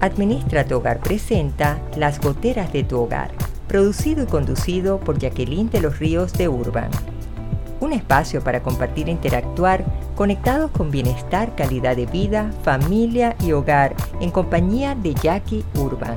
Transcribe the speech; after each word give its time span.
Administra 0.00 0.64
tu 0.64 0.76
Hogar 0.76 1.00
presenta 1.00 1.78
Las 1.94 2.22
Goteras 2.22 2.72
de 2.72 2.84
tu 2.84 3.00
Hogar, 3.00 3.32
producido 3.68 4.24
y 4.24 4.26
conducido 4.26 4.98
por 4.98 5.18
Jacqueline 5.18 5.68
de 5.68 5.82
los 5.82 5.98
Ríos 5.98 6.32
de 6.32 6.48
Urban. 6.48 6.90
Un 7.80 7.92
espacio 7.92 8.42
para 8.42 8.62
compartir 8.62 9.08
e 9.08 9.12
interactuar 9.12 9.84
conectados 10.16 10.70
con 10.70 10.90
bienestar, 10.90 11.54
calidad 11.54 11.96
de 11.96 12.06
vida, 12.06 12.50
familia 12.62 13.36
y 13.40 13.52
hogar 13.52 13.94
en 14.22 14.30
compañía 14.30 14.94
de 14.94 15.12
Jackie 15.12 15.66
Urban. 15.74 16.16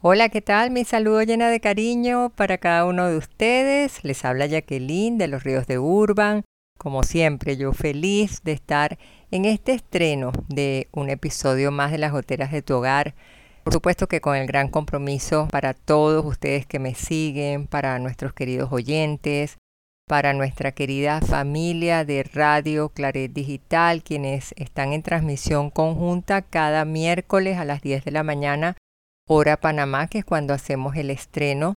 Hola, 0.00 0.28
¿qué 0.28 0.42
tal? 0.42 0.70
Mi 0.70 0.84
saludo 0.84 1.22
llena 1.22 1.48
de 1.48 1.58
cariño 1.58 2.30
para 2.36 2.58
cada 2.58 2.84
uno 2.84 3.08
de 3.08 3.16
ustedes. 3.16 4.04
Les 4.04 4.24
habla 4.24 4.46
Jacqueline 4.46 5.18
de 5.18 5.26
los 5.26 5.42
Ríos 5.42 5.66
de 5.66 5.80
Urban 5.80 6.44
como 6.82 7.04
siempre, 7.04 7.56
yo 7.56 7.72
feliz 7.72 8.42
de 8.42 8.50
estar 8.50 8.98
en 9.30 9.44
este 9.44 9.70
estreno 9.70 10.32
de 10.48 10.88
un 10.90 11.10
episodio 11.10 11.70
más 11.70 11.92
de 11.92 11.98
las 11.98 12.10
goteras 12.10 12.50
de 12.50 12.60
tu 12.60 12.74
hogar. 12.74 13.14
Por 13.62 13.72
supuesto 13.72 14.08
que 14.08 14.20
con 14.20 14.34
el 14.34 14.48
gran 14.48 14.66
compromiso 14.66 15.46
para 15.52 15.74
todos 15.74 16.26
ustedes 16.26 16.66
que 16.66 16.80
me 16.80 16.96
siguen, 16.96 17.68
para 17.68 18.00
nuestros 18.00 18.32
queridos 18.32 18.72
oyentes, 18.72 19.58
para 20.08 20.32
nuestra 20.32 20.72
querida 20.72 21.20
familia 21.20 22.04
de 22.04 22.24
Radio 22.24 22.88
Claret 22.88 23.32
Digital, 23.32 24.02
quienes 24.02 24.52
están 24.56 24.92
en 24.92 25.04
transmisión 25.04 25.70
conjunta 25.70 26.42
cada 26.42 26.84
miércoles 26.84 27.58
a 27.58 27.64
las 27.64 27.80
10 27.82 28.04
de 28.04 28.10
la 28.10 28.24
mañana, 28.24 28.76
hora 29.28 29.56
Panamá, 29.56 30.08
que 30.08 30.18
es 30.18 30.24
cuando 30.24 30.52
hacemos 30.52 30.96
el 30.96 31.10
estreno 31.10 31.74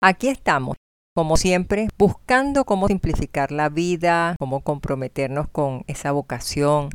Aquí 0.00 0.28
estamos 0.28 0.76
como 1.16 1.38
siempre, 1.38 1.88
buscando 1.96 2.66
cómo 2.66 2.88
simplificar 2.88 3.50
la 3.50 3.70
vida, 3.70 4.36
cómo 4.38 4.60
comprometernos 4.60 5.48
con 5.48 5.82
esa 5.86 6.12
vocación, 6.12 6.90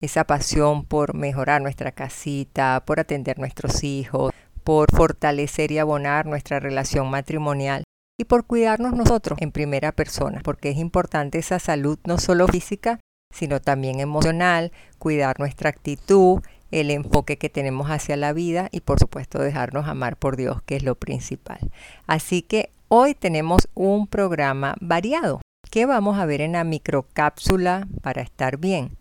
esa 0.00 0.24
pasión 0.24 0.86
por 0.86 1.12
mejorar 1.12 1.60
nuestra 1.60 1.92
casita, 1.92 2.82
por 2.86 2.98
atender 2.98 3.38
nuestros 3.38 3.84
hijos, 3.84 4.32
por 4.64 4.90
fortalecer 4.90 5.70
y 5.70 5.76
abonar 5.76 6.24
nuestra 6.24 6.60
relación 6.60 7.10
matrimonial 7.10 7.84
y 8.18 8.24
por 8.24 8.46
cuidarnos 8.46 8.94
nosotros 8.94 9.38
en 9.42 9.52
primera 9.52 9.92
persona, 9.92 10.40
porque 10.42 10.70
es 10.70 10.78
importante 10.78 11.36
esa 11.36 11.58
salud 11.58 11.98
no 12.06 12.16
solo 12.16 12.48
física, 12.48 13.00
sino 13.34 13.60
también 13.60 14.00
emocional, 14.00 14.72
cuidar 14.98 15.38
nuestra 15.38 15.68
actitud, 15.68 16.40
el 16.70 16.90
enfoque 16.90 17.36
que 17.36 17.50
tenemos 17.50 17.90
hacia 17.90 18.16
la 18.16 18.32
vida 18.32 18.70
y 18.72 18.80
por 18.80 18.98
supuesto 18.98 19.38
dejarnos 19.40 19.88
amar 19.88 20.16
por 20.16 20.38
Dios, 20.38 20.62
que 20.62 20.76
es 20.76 20.84
lo 20.84 20.94
principal. 20.94 21.58
Así 22.06 22.40
que 22.40 22.70
Hoy 22.90 23.14
tenemos 23.14 23.68
un 23.74 24.06
programa 24.06 24.74
variado. 24.80 25.42
¿Qué 25.70 25.84
vamos 25.84 26.18
a 26.18 26.24
ver 26.24 26.40
en 26.40 26.52
la 26.52 26.64
microcápsula 26.64 27.86
para 28.00 28.22
estar 28.22 28.56
bien? 28.56 28.96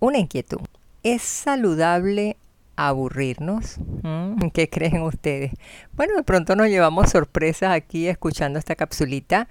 Una 0.00 0.16
inquietud. 0.16 0.62
¿Es 1.02 1.20
saludable 1.20 2.38
aburrirnos? 2.76 3.76
¿Mm? 4.02 4.48
¿Qué 4.54 4.70
creen 4.70 5.02
ustedes? 5.02 5.52
Bueno, 5.92 6.16
de 6.16 6.22
pronto 6.22 6.56
nos 6.56 6.68
llevamos 6.68 7.10
sorpresas 7.10 7.74
aquí 7.74 8.08
escuchando 8.08 8.58
esta 8.58 8.74
capsulita 8.74 9.48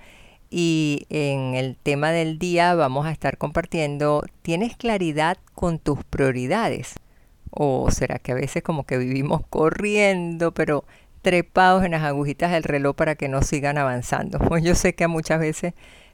y 0.49 1.05
en 1.11 1.53
el 1.53 1.75
tema 1.77 2.09
del 2.09 2.39
día 2.39 2.73
vamos 2.73 3.06
a 3.06 3.12
estar 3.12 3.38
compartiendo, 3.38 4.23
¿tienes 4.41 4.75
claridad 4.75 5.38
con 5.53 5.78
tus 5.78 6.03
prioridades? 6.03 6.95
¿O 7.51 7.91
será 7.91 8.17
que 8.17 8.31
a 8.31 8.35
veces 8.35 8.63
como 8.63 8.88
que 8.88 8.97
vivimos 8.97 9.41
corriendo, 9.47 10.56
pero 10.56 10.85
trepados 11.27 11.83
en 11.83 11.91
las 11.91 12.03
agujitas 12.03 12.53
del 12.53 12.63
reloj 12.63 12.95
para 12.95 13.15
que 13.15 13.27
no 13.27 13.41
sigan 13.41 13.77
avanzando. 13.77 14.39
Pues 14.47 14.63
yo 14.63 14.75
sé 14.75 14.95
que 14.95 15.07
muchas 15.07 15.41
veces 15.41 15.73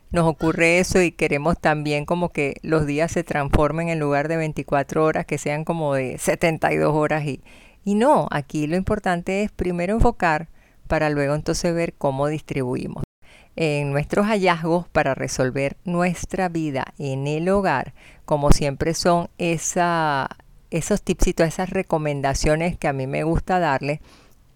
nos 0.09 0.25
ocurre 0.25 0.79
eso 0.79 1.03
y 1.03 1.11
queremos 1.11 1.59
también 1.59 2.05
como 2.05 2.29
que 2.29 2.55
los 2.63 2.87
días 2.87 3.11
se 3.11 3.23
transformen 3.23 3.89
en 3.89 3.99
lugar 3.99 4.27
de 4.27 4.37
24 4.37 5.05
horas, 5.05 5.27
que 5.27 5.37
sean 5.37 5.65
como 5.65 5.93
de 5.93 6.17
72 6.17 6.91
horas 6.95 7.25
y, 7.25 7.43
y 7.85 7.93
no, 7.93 8.27
aquí 8.31 8.65
lo 8.65 8.75
importante 8.75 9.43
es 9.43 9.51
primero 9.51 9.93
enfocar 9.93 10.49
para 10.87 11.11
luego 11.11 11.35
entonces 11.35 11.75
ver 11.75 11.93
cómo 11.93 12.27
distribuimos. 12.27 13.03
En 13.55 13.91
nuestros 13.91 14.25
hallazgos 14.25 14.87
para 14.87 15.13
resolver 15.13 15.77
nuestra 15.85 16.49
vida 16.49 16.85
en 16.97 17.27
el 17.27 17.47
hogar, 17.49 17.93
como 18.25 18.49
siempre 18.49 18.95
son 18.95 19.29
esa, 19.37 20.27
esos 20.71 21.03
tipsitos, 21.03 21.47
esas 21.47 21.69
recomendaciones 21.69 22.79
que 22.79 22.87
a 22.87 22.93
mí 22.93 23.05
me 23.05 23.21
gusta 23.21 23.59
darle 23.59 24.01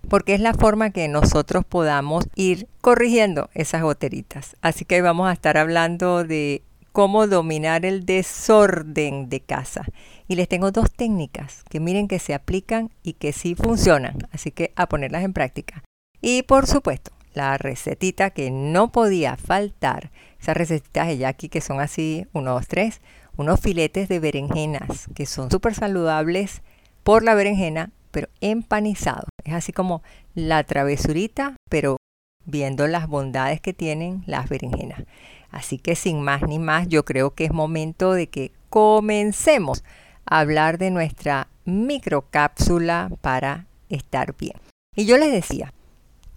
porque 0.09 0.33
es 0.33 0.39
la 0.39 0.53
forma 0.53 0.89
que 0.89 1.07
nosotros 1.07 1.65
podamos 1.65 2.25
ir 2.35 2.67
corrigiendo 2.81 3.49
esas 3.53 3.81
goteritas. 3.81 4.55
Así 4.61 4.85
que 4.85 5.01
vamos 5.01 5.27
a 5.27 5.33
estar 5.33 5.57
hablando 5.57 6.23
de 6.23 6.63
cómo 6.91 7.27
dominar 7.27 7.85
el 7.85 8.05
desorden 8.05 9.29
de 9.29 9.39
casa. 9.39 9.85
Y 10.27 10.35
les 10.35 10.47
tengo 10.49 10.71
dos 10.71 10.91
técnicas 10.91 11.63
que 11.69 11.79
miren 11.79 12.07
que 12.07 12.19
se 12.19 12.33
aplican 12.33 12.89
y 13.03 13.13
que 13.13 13.33
sí 13.33 13.55
funcionan. 13.55 14.17
Así 14.31 14.51
que 14.51 14.71
a 14.75 14.89
ponerlas 14.89 15.23
en 15.23 15.33
práctica. 15.33 15.83
Y 16.21 16.41
por 16.43 16.65
supuesto, 16.65 17.11
la 17.33 17.57
recetita 17.57 18.31
que 18.31 18.49
no 18.49 18.91
podía 18.91 19.37
faltar, 19.37 20.11
esas 20.41 20.57
recetitas 20.57 21.07
de 21.07 21.19
Jackie 21.19 21.49
que 21.49 21.61
son 21.61 21.79
así, 21.79 22.25
uno, 22.33 22.53
dos, 22.53 22.67
tres, 22.67 23.01
unos 23.35 23.59
filetes 23.59 24.09
de 24.09 24.19
berenjenas 24.19 25.07
que 25.13 25.27
son 25.27 25.51
súper 25.51 25.75
saludables 25.75 26.63
por 27.03 27.23
la 27.23 27.35
berenjena 27.35 27.91
pero 28.17 28.29
empanizado. 28.41 29.27
Es 29.43 29.53
así 29.53 29.71
como 29.71 30.01
la 30.33 30.63
travesurita, 30.63 31.55
pero 31.69 31.97
viendo 32.45 32.87
las 32.87 33.07
bondades 33.07 33.61
que 33.61 33.75
tienen 33.75 34.23
las 34.25 34.49
berenjenas. 34.49 35.03
Así 35.51 35.77
que 35.77 35.95
sin 35.95 36.23
más 36.23 36.41
ni 36.41 36.57
más, 36.57 36.87
yo 36.87 37.05
creo 37.05 37.35
que 37.35 37.45
es 37.45 37.53
momento 37.53 38.13
de 38.13 38.25
que 38.25 38.51
comencemos 38.71 39.83
a 40.25 40.39
hablar 40.39 40.79
de 40.79 40.89
nuestra 40.89 41.47
microcápsula 41.65 43.11
para 43.21 43.67
estar 43.89 44.35
bien. 44.35 44.55
Y 44.95 45.05
yo 45.05 45.19
les 45.19 45.31
decía, 45.31 45.71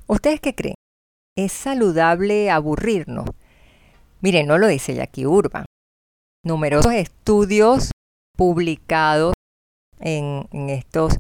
¿ustedes 0.07 0.39
qué 0.39 0.55
creen? 0.55 0.75
¿Es 1.35 1.51
saludable 1.51 2.51
aburrirnos? 2.51 3.31
Miren, 4.21 4.47
no 4.47 4.59
lo 4.59 4.67
dice 4.67 4.95
Jackie 4.95 5.25
Urban. 5.25 5.65
Numerosos 6.45 6.93
estudios 6.93 7.91
publicados 8.37 9.33
en, 9.99 10.47
en 10.53 10.69
estos 10.69 11.19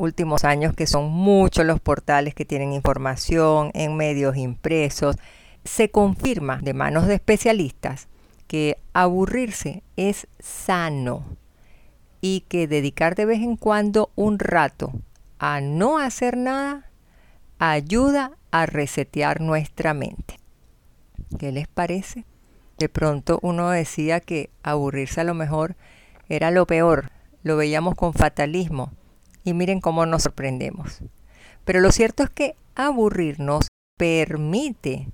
últimos 0.00 0.44
años, 0.44 0.74
que 0.74 0.86
son 0.86 1.10
muchos 1.10 1.66
los 1.66 1.78
portales 1.78 2.34
que 2.34 2.44
tienen 2.44 2.72
información 2.72 3.70
en 3.74 3.96
medios 3.96 4.36
impresos, 4.36 5.16
se 5.64 5.90
confirma 5.90 6.58
de 6.62 6.74
manos 6.74 7.06
de 7.06 7.14
especialistas 7.14 8.08
que 8.46 8.78
aburrirse 8.94 9.82
es 9.96 10.26
sano 10.38 11.24
y 12.20 12.40
que 12.48 12.66
dedicar 12.66 13.14
de 13.14 13.26
vez 13.26 13.40
en 13.40 13.56
cuando 13.56 14.10
un 14.16 14.38
rato 14.38 14.92
a 15.38 15.60
no 15.60 15.98
hacer 15.98 16.36
nada 16.36 16.90
ayuda 17.58 18.32
a 18.50 18.66
resetear 18.66 19.40
nuestra 19.40 19.94
mente. 19.94 20.40
¿Qué 21.38 21.52
les 21.52 21.68
parece? 21.68 22.24
De 22.78 22.88
pronto 22.88 23.38
uno 23.42 23.70
decía 23.70 24.20
que 24.20 24.50
aburrirse 24.62 25.20
a 25.20 25.24
lo 25.24 25.34
mejor 25.34 25.76
era 26.28 26.50
lo 26.50 26.66
peor, 26.66 27.10
lo 27.42 27.56
veíamos 27.56 27.94
con 27.94 28.14
fatalismo, 28.14 28.92
y 29.44 29.54
miren 29.54 29.80
cómo 29.80 30.06
nos 30.06 30.24
sorprendemos. 30.24 31.00
Pero 31.64 31.80
lo 31.80 31.92
cierto 31.92 32.22
es 32.22 32.30
que 32.30 32.56
aburrirnos 32.74 33.68
permite 33.96 35.08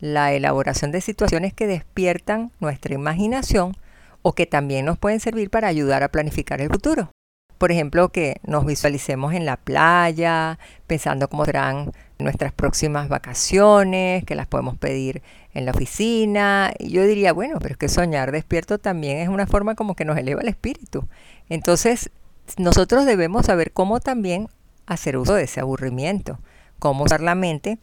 la 0.00 0.32
elaboración 0.32 0.90
de 0.90 1.00
situaciones 1.00 1.54
que 1.54 1.66
despiertan 1.66 2.50
nuestra 2.60 2.94
imaginación 2.94 3.76
o 4.22 4.32
que 4.32 4.46
también 4.46 4.84
nos 4.84 4.98
pueden 4.98 5.20
servir 5.20 5.50
para 5.50 5.68
ayudar 5.68 6.02
a 6.02 6.08
planificar 6.08 6.60
el 6.60 6.70
futuro. 6.70 7.10
Por 7.58 7.70
ejemplo, 7.70 8.08
que 8.08 8.40
nos 8.42 8.66
visualicemos 8.66 9.34
en 9.34 9.46
la 9.46 9.56
playa, 9.56 10.58
pensando 10.88 11.28
cómo 11.28 11.44
serán 11.44 11.92
nuestras 12.18 12.52
próximas 12.52 13.08
vacaciones, 13.08 14.24
que 14.24 14.34
las 14.34 14.48
podemos 14.48 14.76
pedir 14.76 15.22
en 15.54 15.66
la 15.66 15.70
oficina. 15.70 16.72
Y 16.80 16.90
yo 16.90 17.04
diría, 17.04 17.32
bueno, 17.32 17.60
pero 17.60 17.74
es 17.74 17.78
que 17.78 17.88
soñar 17.88 18.32
despierto 18.32 18.78
también 18.78 19.18
es 19.18 19.28
una 19.28 19.46
forma 19.46 19.76
como 19.76 19.94
que 19.94 20.04
nos 20.04 20.18
eleva 20.18 20.42
el 20.42 20.48
espíritu. 20.48 21.06
Entonces, 21.48 22.10
nosotros 22.56 23.06
debemos 23.06 23.46
saber 23.46 23.72
cómo 23.72 24.00
también 24.00 24.48
hacer 24.86 25.16
uso 25.16 25.34
de 25.34 25.44
ese 25.44 25.60
aburrimiento, 25.60 26.38
cómo 26.78 27.04
usar 27.04 27.20
la 27.20 27.34
mente, 27.34 27.78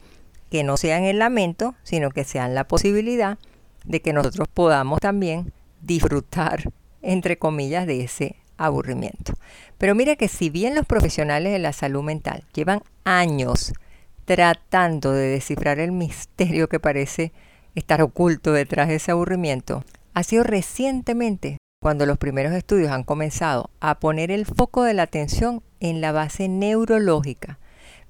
que 0.50 0.64
no 0.64 0.76
sea 0.76 0.98
en 0.98 1.04
el 1.04 1.18
lamento, 1.18 1.74
sino 1.82 2.10
que 2.10 2.24
sea 2.24 2.46
en 2.46 2.54
la 2.54 2.64
posibilidad 2.64 3.38
de 3.84 4.02
que 4.02 4.12
nosotros 4.12 4.48
podamos 4.48 5.00
también 5.00 5.52
disfrutar, 5.80 6.70
entre 7.02 7.38
comillas, 7.38 7.86
de 7.86 8.02
ese 8.02 8.36
aburrimiento. 8.56 9.34
Pero 9.78 9.94
mire 9.94 10.16
que 10.16 10.28
si 10.28 10.50
bien 10.50 10.74
los 10.74 10.86
profesionales 10.86 11.52
de 11.52 11.58
la 11.58 11.72
salud 11.72 12.02
mental 12.02 12.44
llevan 12.52 12.82
años 13.04 13.72
tratando 14.26 15.12
de 15.12 15.28
descifrar 15.28 15.78
el 15.78 15.92
misterio 15.92 16.68
que 16.68 16.78
parece 16.78 17.32
estar 17.74 18.02
oculto 18.02 18.52
detrás 18.52 18.88
de 18.88 18.96
ese 18.96 19.12
aburrimiento, 19.12 19.84
ha 20.12 20.22
sido 20.22 20.42
recientemente 20.42 21.56
cuando 21.82 22.04
los 22.04 22.18
primeros 22.18 22.52
estudios 22.52 22.90
han 22.90 23.04
comenzado 23.04 23.70
a 23.80 23.98
poner 23.98 24.30
el 24.30 24.44
foco 24.44 24.84
de 24.84 24.92
la 24.92 25.04
atención 25.04 25.62
en 25.80 26.02
la 26.02 26.12
base 26.12 26.46
neurológica. 26.46 27.58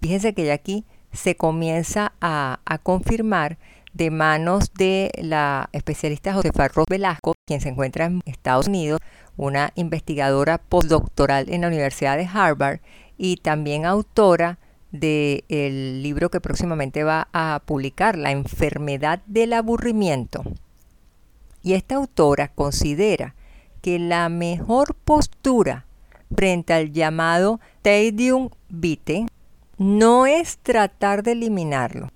Fíjense 0.02 0.34
que 0.34 0.44
ya 0.44 0.54
aquí 0.54 0.84
se 1.12 1.36
comienza 1.36 2.12
a, 2.20 2.58
confirmar 2.82 3.58
de 3.92 4.10
manos 4.10 4.72
de 4.74 5.12
la 5.18 5.68
especialista 5.72 6.32
Josefa 6.32 6.66
Ros 6.68 6.86
Velasco, 6.88 7.34
quien 7.46 7.60
se 7.60 7.68
encuentra 7.68 8.06
en 8.06 8.22
Estados 8.24 8.66
Unidos, 8.66 9.00
una 9.36 9.70
investigadora 9.76 10.58
postdoctoral 10.58 11.48
en 11.48 11.60
la 11.60 11.68
Universidad 11.68 12.16
de 12.16 12.28
Harvard 12.32 12.80
y 13.18 13.36
también 13.36 13.86
autora 13.86 14.58
del 14.90 16.02
libro 16.02 16.30
que 16.30 16.40
próximamente 16.40 17.04
va 17.04 17.28
a 17.32 17.62
publicar, 17.64 18.18
La 18.18 18.32
enfermedad 18.32 19.20
del 19.26 19.52
aburrimiento. 19.52 20.42
Y 21.62 21.74
esta 21.74 21.94
autora 21.94 22.48
considera 22.48 23.34
que 23.80 23.98
la 23.98 24.28
mejor 24.28 24.94
postura 24.94 25.86
frente 26.34 26.72
al 26.72 26.92
llamado 26.92 27.60
tedium 27.82 28.50
vitae 28.68 29.26
no 29.78 30.26
es 30.26 30.58
tratar 30.58 31.22
de 31.22 31.32
eliminarlo. 31.32 32.08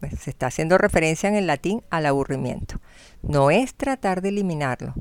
Pues, 0.00 0.18
se 0.18 0.30
está 0.30 0.46
haciendo 0.46 0.78
referencia 0.78 1.28
en 1.28 1.34
el 1.34 1.46
latín 1.46 1.82
al 1.90 2.06
aburrimiento. 2.06 2.80
No 3.22 3.50
es 3.50 3.74
tratar 3.74 4.22
de 4.22 4.30
eliminarlo, 4.30 4.94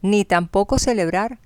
ni 0.00 0.24
tampoco 0.24 0.78
celebrar 0.78 1.38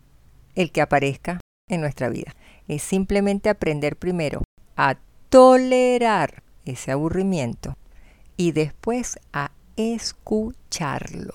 el 0.54 0.70
que 0.70 0.80
aparezca 0.80 1.40
en 1.68 1.80
nuestra 1.80 2.08
vida. 2.08 2.34
Es 2.68 2.82
simplemente 2.82 3.48
aprender 3.48 3.96
primero 3.96 4.42
a 4.76 4.96
tolerar 5.28 6.42
ese 6.64 6.92
aburrimiento 6.92 7.76
y 8.36 8.52
después 8.52 9.18
a 9.32 9.50
escucharlo. 9.76 11.34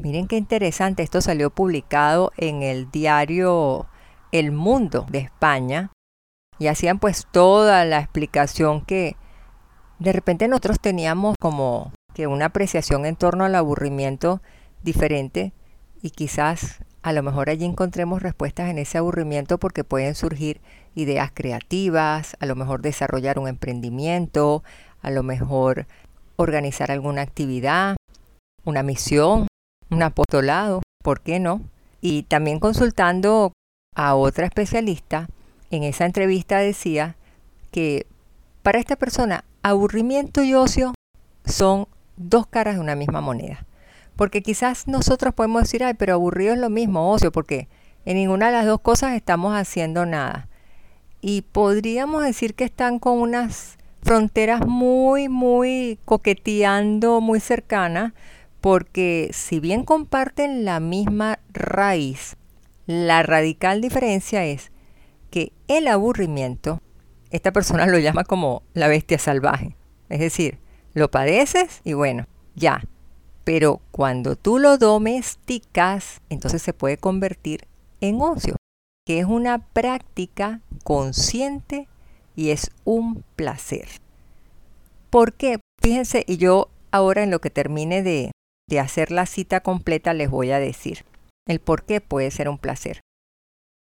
Miren 0.00 0.28
qué 0.28 0.36
interesante, 0.36 1.02
esto 1.02 1.20
salió 1.20 1.50
publicado 1.50 2.30
en 2.36 2.62
el 2.62 2.88
diario 2.88 3.88
El 4.30 4.52
Mundo 4.52 5.04
de 5.10 5.18
España 5.18 5.90
y 6.60 6.68
hacían 6.68 7.00
pues 7.00 7.26
toda 7.32 7.84
la 7.84 7.98
explicación 7.98 8.84
que 8.84 9.16
de 9.98 10.12
repente 10.12 10.46
nosotros 10.46 10.78
teníamos 10.78 11.34
como 11.40 11.92
que 12.14 12.28
una 12.28 12.46
apreciación 12.46 13.06
en 13.06 13.16
torno 13.16 13.44
al 13.44 13.56
aburrimiento 13.56 14.40
diferente 14.84 15.52
y 16.00 16.10
quizás 16.10 16.78
a 17.02 17.12
lo 17.12 17.24
mejor 17.24 17.50
allí 17.50 17.64
encontremos 17.64 18.22
respuestas 18.22 18.70
en 18.70 18.78
ese 18.78 18.98
aburrimiento 18.98 19.58
porque 19.58 19.82
pueden 19.82 20.14
surgir 20.14 20.60
ideas 20.94 21.32
creativas, 21.34 22.36
a 22.38 22.46
lo 22.46 22.54
mejor 22.54 22.82
desarrollar 22.82 23.40
un 23.40 23.48
emprendimiento, 23.48 24.62
a 25.02 25.10
lo 25.10 25.24
mejor 25.24 25.88
organizar 26.36 26.92
alguna 26.92 27.22
actividad, 27.22 27.96
una 28.64 28.84
misión, 28.84 29.47
un 29.90 30.02
apostolado, 30.02 30.82
¿por 31.02 31.20
qué 31.20 31.38
no? 31.40 31.62
Y 32.00 32.24
también 32.24 32.60
consultando 32.60 33.52
a 33.94 34.14
otra 34.14 34.46
especialista, 34.46 35.28
en 35.70 35.82
esa 35.82 36.06
entrevista 36.06 36.58
decía 36.58 37.16
que 37.70 38.06
para 38.62 38.78
esta 38.78 38.96
persona 38.96 39.44
aburrimiento 39.62 40.42
y 40.42 40.54
ocio 40.54 40.94
son 41.44 41.88
dos 42.16 42.46
caras 42.46 42.74
de 42.74 42.80
una 42.80 42.94
misma 42.94 43.20
moneda. 43.20 43.66
Porque 44.16 44.42
quizás 44.42 44.88
nosotros 44.88 45.34
podemos 45.34 45.62
decir, 45.62 45.84
ay, 45.84 45.94
pero 45.94 46.14
aburrido 46.14 46.54
es 46.54 46.58
lo 46.58 46.70
mismo, 46.70 47.10
ocio, 47.12 47.30
porque 47.30 47.68
en 48.04 48.16
ninguna 48.16 48.46
de 48.46 48.52
las 48.52 48.66
dos 48.66 48.80
cosas 48.80 49.14
estamos 49.14 49.54
haciendo 49.54 50.06
nada. 50.06 50.48
Y 51.20 51.42
podríamos 51.42 52.24
decir 52.24 52.54
que 52.54 52.64
están 52.64 52.98
con 52.98 53.18
unas 53.18 53.78
fronteras 54.02 54.66
muy, 54.66 55.28
muy 55.28 55.98
coqueteando, 56.04 57.20
muy 57.20 57.40
cercanas, 57.40 58.12
porque 58.60 59.30
si 59.32 59.60
bien 59.60 59.84
comparten 59.84 60.64
la 60.64 60.80
misma 60.80 61.38
raíz, 61.52 62.36
la 62.86 63.22
radical 63.22 63.80
diferencia 63.80 64.44
es 64.44 64.72
que 65.30 65.52
el 65.68 65.88
aburrimiento, 65.88 66.80
esta 67.30 67.52
persona 67.52 67.86
lo 67.86 67.98
llama 67.98 68.24
como 68.24 68.62
la 68.74 68.88
bestia 68.88 69.18
salvaje. 69.18 69.76
Es 70.08 70.20
decir, 70.20 70.58
lo 70.94 71.10
padeces 71.10 71.80
y 71.84 71.92
bueno, 71.92 72.26
ya, 72.54 72.82
pero 73.44 73.80
cuando 73.90 74.36
tú 74.36 74.58
lo 74.58 74.78
domesticas, 74.78 76.20
entonces 76.28 76.62
se 76.62 76.72
puede 76.72 76.96
convertir 76.96 77.66
en 78.00 78.20
ocio, 78.20 78.56
que 79.06 79.20
es 79.20 79.26
una 79.26 79.58
práctica 79.58 80.60
consciente 80.84 81.88
y 82.36 82.50
es 82.50 82.70
un 82.84 83.24
placer. 83.36 83.88
¿Por 85.10 85.34
qué? 85.34 85.60
Fíjense, 85.82 86.24
y 86.26 86.36
yo 86.36 86.68
ahora 86.90 87.22
en 87.22 87.30
lo 87.30 87.40
que 87.40 87.50
termine 87.50 88.02
de, 88.02 88.30
de 88.68 88.80
hacer 88.80 89.10
la 89.10 89.26
cita 89.26 89.60
completa 89.60 90.14
les 90.14 90.30
voy 90.30 90.50
a 90.50 90.60
decir 90.60 91.04
el 91.48 91.60
por 91.60 91.84
qué 91.84 92.00
puede 92.00 92.30
ser 92.30 92.48
un 92.48 92.58
placer. 92.58 93.00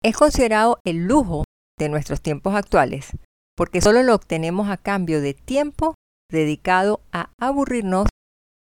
Es 0.03 0.17
considerado 0.17 0.79
el 0.83 1.07
lujo 1.07 1.45
de 1.79 1.89
nuestros 1.89 2.21
tiempos 2.21 2.55
actuales 2.55 3.11
porque 3.55 3.81
solo 3.81 4.03
lo 4.03 4.15
obtenemos 4.15 4.69
a 4.69 4.77
cambio 4.77 5.21
de 5.21 5.33
tiempo 5.33 5.95
dedicado 6.29 7.01
a 7.11 7.29
aburrirnos 7.39 8.07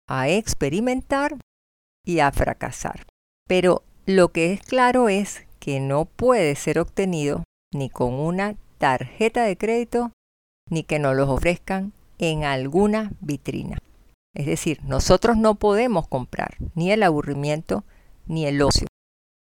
a 0.08 0.28
experimentar 0.28 1.36
y 2.04 2.18
a 2.20 2.32
fracasar. 2.32 3.06
Pero 3.46 3.84
lo 4.06 4.32
que 4.32 4.52
es 4.52 4.62
claro 4.62 5.08
es 5.08 5.46
que 5.60 5.78
no 5.78 6.06
puede 6.06 6.56
ser 6.56 6.78
obtenido 6.78 7.44
ni 7.72 7.90
con 7.90 8.14
una 8.14 8.56
tarjeta 8.78 9.44
de 9.44 9.56
crédito 9.56 10.12
ni 10.68 10.82
que 10.82 10.98
nos 10.98 11.14
los 11.14 11.28
ofrezcan 11.28 11.92
en 12.18 12.44
alguna 12.44 13.12
vitrina. 13.20 13.78
Es 14.34 14.46
decir, 14.46 14.80
nosotros 14.84 15.36
no 15.36 15.56
podemos 15.56 16.06
comprar 16.06 16.56
ni 16.74 16.92
el 16.92 17.02
aburrimiento 17.02 17.84
ni 18.26 18.46
el 18.46 18.62
ocio. 18.62 18.86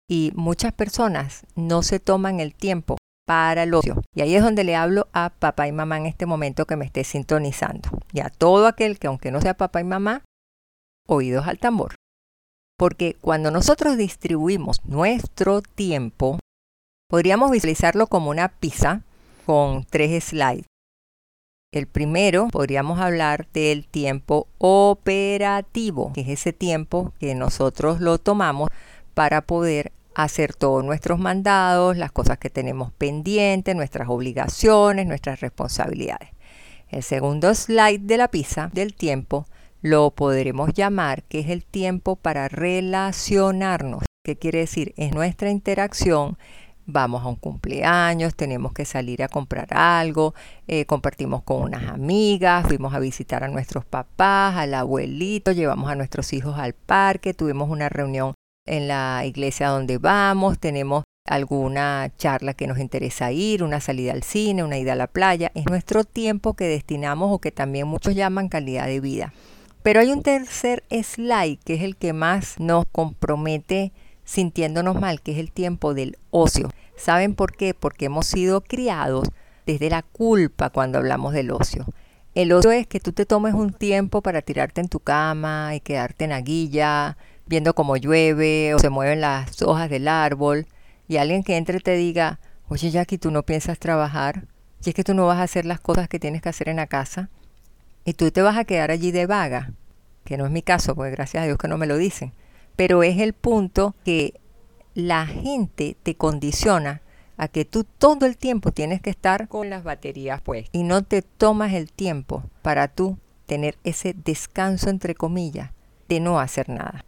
Y 0.09 0.31
muchas 0.35 0.71
personas 0.71 1.45
no 1.55 1.83
se 1.83 1.99
toman 1.99 2.39
el 2.39 2.55
tiempo 2.55 2.97
para 3.27 3.63
el 3.63 3.73
ocio. 3.73 4.01
Y 4.15 4.21
ahí 4.21 4.35
es 4.35 4.41
donde 4.41 4.63
le 4.63 4.75
hablo 4.75 5.09
a 5.11 5.31
papá 5.31 5.67
y 5.67 5.73
mamá 5.73 5.97
en 5.97 6.05
este 6.05 6.25
momento 6.25 6.65
que 6.65 6.77
me 6.77 6.85
esté 6.85 7.03
sintonizando. 7.03 7.89
Y 8.13 8.21
a 8.21 8.29
todo 8.29 8.67
aquel 8.67 8.97
que 8.99 9.07
aunque 9.07 9.31
no 9.31 9.41
sea 9.41 9.55
papá 9.55 9.81
y 9.81 9.83
mamá, 9.83 10.23
oídos 11.07 11.45
al 11.47 11.59
tambor. 11.59 11.95
Porque 12.77 13.17
cuando 13.19 13.51
nosotros 13.51 13.97
distribuimos 13.97 14.85
nuestro 14.85 15.61
tiempo, 15.61 16.39
podríamos 17.09 17.51
visualizarlo 17.51 18.07
como 18.07 18.29
una 18.29 18.47
pizza 18.47 19.01
con 19.45 19.83
tres 19.83 20.23
slides. 20.23 20.65
El 21.77 21.85
primero 21.85 22.47
podríamos 22.47 22.99
hablar 22.99 23.47
del 23.53 23.87
tiempo 23.87 24.47
operativo, 24.57 26.11
que 26.11 26.21
es 26.21 26.29
ese 26.29 26.51
tiempo 26.51 27.13
que 27.19 27.35
nosotros 27.35 28.01
lo 28.01 28.17
tomamos 28.17 28.71
para 29.13 29.41
poder 29.41 29.91
hacer 30.15 30.55
todos 30.55 30.83
nuestros 30.83 31.19
mandados, 31.19 31.95
las 31.95 32.11
cosas 32.11 32.39
que 32.39 32.49
tenemos 32.49 32.91
pendientes, 32.93 33.75
nuestras 33.75 34.09
obligaciones, 34.09 35.05
nuestras 35.05 35.39
responsabilidades. 35.39 36.29
El 36.89 37.03
segundo 37.03 37.53
slide 37.53 38.01
de 38.01 38.17
la 38.17 38.29
pizza 38.29 38.71
del 38.73 38.95
tiempo 38.95 39.45
lo 39.83 40.09
podremos 40.09 40.73
llamar 40.73 41.21
que 41.25 41.41
es 41.41 41.49
el 41.49 41.63
tiempo 41.63 42.15
para 42.15 42.47
relacionarnos. 42.47 44.03
¿Qué 44.23 44.35
quiere 44.35 44.59
decir? 44.59 44.95
Es 44.97 45.13
nuestra 45.13 45.51
interacción. 45.51 46.39
Vamos 46.89 47.21
a 47.23 47.27
un 47.27 47.35
cumpleaños, 47.35 48.33
tenemos 48.33 48.71
que 48.71 48.85
salir 48.85 49.21
a 49.21 49.27
comprar 49.27 49.67
algo, 49.71 50.33
eh, 50.67 50.85
compartimos 50.85 51.43
con 51.43 51.61
unas 51.61 51.83
amigas, 51.83 52.65
fuimos 52.65 52.93
a 52.93 52.99
visitar 52.99 53.43
a 53.43 53.49
nuestros 53.49 53.83
papás, 53.83 54.55
al 54.55 54.73
abuelito, 54.73 55.51
llevamos 55.51 55.91
a 55.91 55.95
nuestros 55.95 56.31
hijos 56.31 56.57
al 56.57 56.71
parque, 56.73 57.33
tuvimos 57.33 57.69
una 57.69 57.89
reunión 57.89 58.35
en 58.65 58.87
la 58.87 59.23
iglesia 59.25 59.67
donde 59.67 59.97
vamos, 59.97 60.59
tenemos 60.59 61.03
alguna 61.25 62.09
charla 62.17 62.53
que 62.53 62.67
nos 62.67 62.79
interesa 62.79 63.33
ir, 63.33 63.63
una 63.63 63.81
salida 63.81 64.13
al 64.13 64.23
cine, 64.23 64.63
una 64.63 64.77
ida 64.77 64.93
a 64.93 64.95
la 64.95 65.07
playa. 65.07 65.51
Es 65.55 65.65
nuestro 65.65 66.05
tiempo 66.05 66.53
que 66.53 66.69
destinamos 66.69 67.33
o 67.33 67.39
que 67.39 67.51
también 67.51 67.87
muchos 67.87 68.15
llaman 68.15 68.47
calidad 68.47 68.87
de 68.87 69.01
vida. 69.01 69.33
Pero 69.83 69.99
hay 69.99 70.11
un 70.11 70.23
tercer 70.23 70.83
slide 70.89 71.59
que 71.63 71.75
es 71.75 71.81
el 71.81 71.97
que 71.97 72.13
más 72.13 72.59
nos 72.59 72.85
compromete 72.91 73.91
sintiéndonos 74.27 74.99
mal, 74.99 75.21
que 75.21 75.31
es 75.31 75.37
el 75.37 75.51
tiempo 75.51 75.93
del 75.93 76.17
ocio. 76.31 76.69
¿Saben 76.97 77.33
por 77.33 77.55
qué? 77.55 77.73
Porque 77.73 78.05
hemos 78.05 78.27
sido 78.27 78.61
criados 78.61 79.29
desde 79.65 79.89
la 79.89 80.03
culpa 80.03 80.69
cuando 80.69 80.97
hablamos 80.97 81.33
del 81.33 81.49
ocio. 81.49 81.85
El 82.35 82.51
ocio 82.51 82.71
es 82.71 82.85
que 82.85 82.99
tú 82.99 83.13
te 83.13 83.25
tomes 83.25 83.53
un 83.53 83.71
tiempo 83.71 84.21
para 84.21 84.41
tirarte 84.41 84.81
en 84.81 84.89
tu 84.89 84.99
cama 84.99 85.73
y 85.75 85.79
quedarte 85.79 86.25
en 86.25 86.31
la 86.31 87.15
viendo 87.45 87.73
cómo 87.73 87.95
llueve 87.95 88.75
o 88.75 88.79
se 88.79 88.89
mueven 88.89 89.21
las 89.21 89.61
hojas 89.61 89.89
del 89.89 90.09
árbol, 90.09 90.67
y 91.07 91.17
alguien 91.17 91.43
que 91.43 91.55
entre 91.55 91.79
te 91.79 91.95
diga, 91.95 92.39
oye 92.67 92.91
Jackie, 92.91 93.17
tú 93.17 93.31
no 93.31 93.43
piensas 93.43 93.79
trabajar, 93.79 94.43
y 94.83 94.89
es 94.89 94.95
que 94.95 95.05
tú 95.05 95.13
no 95.13 95.25
vas 95.25 95.37
a 95.37 95.43
hacer 95.43 95.65
las 95.65 95.79
cosas 95.79 96.09
que 96.09 96.19
tienes 96.19 96.41
que 96.41 96.49
hacer 96.49 96.67
en 96.67 96.75
la 96.75 96.87
casa, 96.87 97.29
y 98.03 98.13
tú 98.13 98.29
te 98.31 98.41
vas 98.41 98.57
a 98.57 98.65
quedar 98.65 98.91
allí 98.91 99.11
de 99.11 99.25
vaga, 99.25 99.71
que 100.25 100.35
no 100.35 100.45
es 100.45 100.51
mi 100.51 100.61
caso, 100.61 100.95
porque 100.95 101.11
gracias 101.11 101.43
a 101.43 101.45
Dios 101.45 101.57
que 101.57 101.69
no 101.69 101.77
me 101.77 101.87
lo 101.87 101.95
dicen. 101.95 102.33
Pero 102.77 103.03
es 103.03 103.19
el 103.19 103.33
punto 103.33 103.93
que 104.05 104.39
la 104.93 105.27
gente 105.27 105.97
te 106.01 106.15
condiciona 106.15 107.01
a 107.35 107.49
que 107.49 107.65
tú 107.65 107.83
todo 107.83 108.25
el 108.25 108.37
tiempo 108.37 108.71
tienes 108.71 109.01
que 109.01 109.09
estar 109.09 109.49
con 109.49 109.69
las 109.69 109.83
baterías 109.83 110.41
pues 110.41 110.69
y 110.71 110.83
no 110.83 111.03
te 111.03 111.21
tomas 111.21 111.73
el 111.73 111.91
tiempo 111.91 112.43
para 112.61 112.87
tú 112.87 113.17
tener 113.45 113.77
ese 113.83 114.13
descanso 114.13 114.89
entre 114.89 115.13
comillas 115.13 115.71
de 116.07 116.19
no 116.19 116.39
hacer 116.39 116.69
nada. 116.69 117.03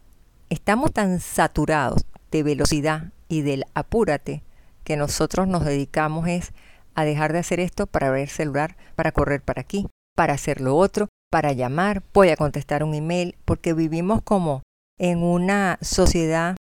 Estamos 0.50 0.92
tan 0.92 1.20
saturados 1.20 2.04
de 2.30 2.42
velocidad 2.42 3.12
y 3.28 3.42
del 3.42 3.64
apúrate 3.74 4.42
que 4.84 4.96
nosotros 4.96 5.48
nos 5.48 5.64
dedicamos 5.64 6.28
es 6.28 6.52
a 6.94 7.04
dejar 7.04 7.32
de 7.32 7.38
hacer 7.38 7.60
esto 7.60 7.86
para 7.86 8.10
ver 8.10 8.28
celular, 8.28 8.76
para 8.96 9.12
correr 9.12 9.42
para 9.42 9.60
aquí, 9.60 9.86
para 10.16 10.34
hacer 10.34 10.60
lo 10.60 10.76
otro, 10.76 11.08
para 11.30 11.52
llamar, 11.52 12.02
voy 12.12 12.30
a 12.30 12.36
contestar 12.36 12.82
un 12.82 12.94
email, 12.94 13.36
porque 13.44 13.72
vivimos 13.72 14.22
como 14.22 14.62
en 15.00 15.22
una 15.22 15.78
sociedad 15.80 16.56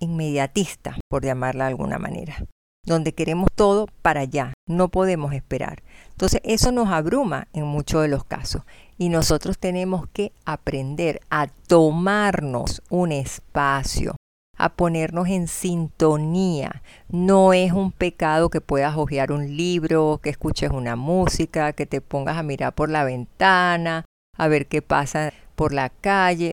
inmediatista, 0.00 0.98
por 1.08 1.24
llamarla 1.24 1.64
de 1.64 1.70
alguna 1.70 1.98
manera, 1.98 2.36
donde 2.84 3.14
queremos 3.14 3.48
todo 3.54 3.88
para 4.02 4.20
allá, 4.20 4.52
no 4.68 4.88
podemos 4.88 5.32
esperar. 5.32 5.82
Entonces 6.10 6.42
eso 6.44 6.72
nos 6.72 6.90
abruma 6.90 7.48
en 7.54 7.64
muchos 7.64 8.02
de 8.02 8.08
los 8.08 8.24
casos 8.24 8.62
y 8.98 9.08
nosotros 9.08 9.58
tenemos 9.58 10.06
que 10.12 10.32
aprender 10.44 11.22
a 11.30 11.46
tomarnos 11.46 12.82
un 12.90 13.12
espacio, 13.12 14.14
a 14.58 14.68
ponernos 14.68 15.28
en 15.28 15.48
sintonía. 15.48 16.82
No 17.08 17.54
es 17.54 17.72
un 17.72 17.92
pecado 17.92 18.50
que 18.50 18.60
puedas 18.60 18.94
hojear 18.98 19.32
un 19.32 19.56
libro, 19.56 20.20
que 20.22 20.28
escuches 20.28 20.70
una 20.70 20.96
música, 20.96 21.72
que 21.72 21.86
te 21.86 22.02
pongas 22.02 22.36
a 22.36 22.42
mirar 22.42 22.74
por 22.74 22.90
la 22.90 23.04
ventana, 23.04 24.04
a 24.36 24.48
ver 24.48 24.66
qué 24.66 24.82
pasa 24.82 25.32
por 25.54 25.72
la 25.72 25.88
calle. 25.88 26.52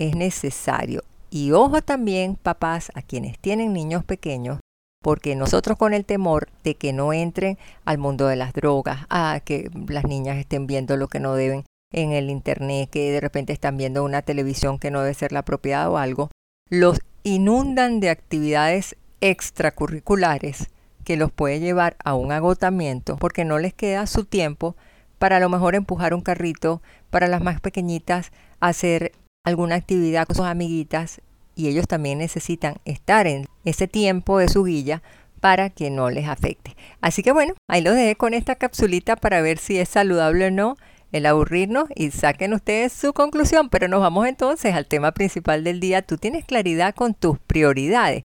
Es 0.00 0.16
necesario. 0.16 1.04
Y 1.28 1.52
ojo 1.52 1.82
también, 1.82 2.34
papás, 2.34 2.90
a 2.94 3.02
quienes 3.02 3.38
tienen 3.38 3.74
niños 3.74 4.02
pequeños, 4.02 4.58
porque 5.02 5.36
nosotros 5.36 5.76
con 5.76 5.92
el 5.92 6.06
temor 6.06 6.48
de 6.64 6.74
que 6.74 6.94
no 6.94 7.12
entren 7.12 7.58
al 7.84 7.98
mundo 7.98 8.26
de 8.26 8.36
las 8.36 8.54
drogas, 8.54 9.06
a 9.10 9.40
que 9.44 9.70
las 9.88 10.04
niñas 10.04 10.38
estén 10.38 10.66
viendo 10.66 10.96
lo 10.96 11.08
que 11.08 11.20
no 11.20 11.34
deben 11.34 11.64
en 11.92 12.12
el 12.12 12.30
internet, 12.30 12.88
que 12.88 13.12
de 13.12 13.20
repente 13.20 13.52
están 13.52 13.76
viendo 13.76 14.02
una 14.02 14.22
televisión 14.22 14.78
que 14.78 14.90
no 14.90 15.02
debe 15.02 15.12
ser 15.12 15.32
la 15.32 15.44
propiedad 15.44 15.90
o 15.90 15.98
algo, 15.98 16.30
los 16.70 17.00
inundan 17.22 18.00
de 18.00 18.08
actividades 18.08 18.96
extracurriculares 19.20 20.70
que 21.04 21.18
los 21.18 21.30
puede 21.30 21.60
llevar 21.60 21.96
a 22.02 22.14
un 22.14 22.32
agotamiento 22.32 23.18
porque 23.18 23.44
no 23.44 23.58
les 23.58 23.74
queda 23.74 24.06
su 24.06 24.24
tiempo 24.24 24.76
para 25.18 25.36
a 25.36 25.40
lo 25.40 25.50
mejor 25.50 25.74
empujar 25.74 26.14
un 26.14 26.22
carrito, 26.22 26.80
para 27.10 27.28
las 27.28 27.42
más 27.42 27.60
pequeñitas 27.60 28.32
hacer 28.60 29.12
alguna 29.44 29.76
actividad 29.76 30.26
con 30.26 30.36
sus 30.36 30.46
amiguitas 30.46 31.20
y 31.56 31.68
ellos 31.68 31.86
también 31.86 32.18
necesitan 32.18 32.76
estar 32.84 33.26
en 33.26 33.46
ese 33.64 33.88
tiempo 33.88 34.38
de 34.38 34.48
su 34.48 34.64
guilla 34.64 35.02
para 35.40 35.70
que 35.70 35.90
no 35.90 36.10
les 36.10 36.28
afecte. 36.28 36.76
Así 37.00 37.22
que 37.22 37.32
bueno, 37.32 37.54
ahí 37.68 37.82
lo 37.82 37.92
dejé 37.92 38.16
con 38.16 38.34
esta 38.34 38.54
capsulita 38.54 39.16
para 39.16 39.40
ver 39.40 39.58
si 39.58 39.78
es 39.78 39.88
saludable 39.88 40.46
o 40.46 40.50
no 40.50 40.76
el 41.12 41.26
aburrirnos 41.26 41.88
y 41.94 42.10
saquen 42.10 42.54
ustedes 42.54 42.92
su 42.92 43.12
conclusión. 43.12 43.68
Pero 43.68 43.88
nos 43.88 44.00
vamos 44.00 44.26
entonces 44.26 44.74
al 44.74 44.86
tema 44.86 45.12
principal 45.12 45.64
del 45.64 45.80
día. 45.80 46.02
Tú 46.02 46.18
tienes 46.18 46.44
claridad 46.44 46.94
con 46.94 47.14
tus 47.14 47.38
prioridades. 47.38 48.22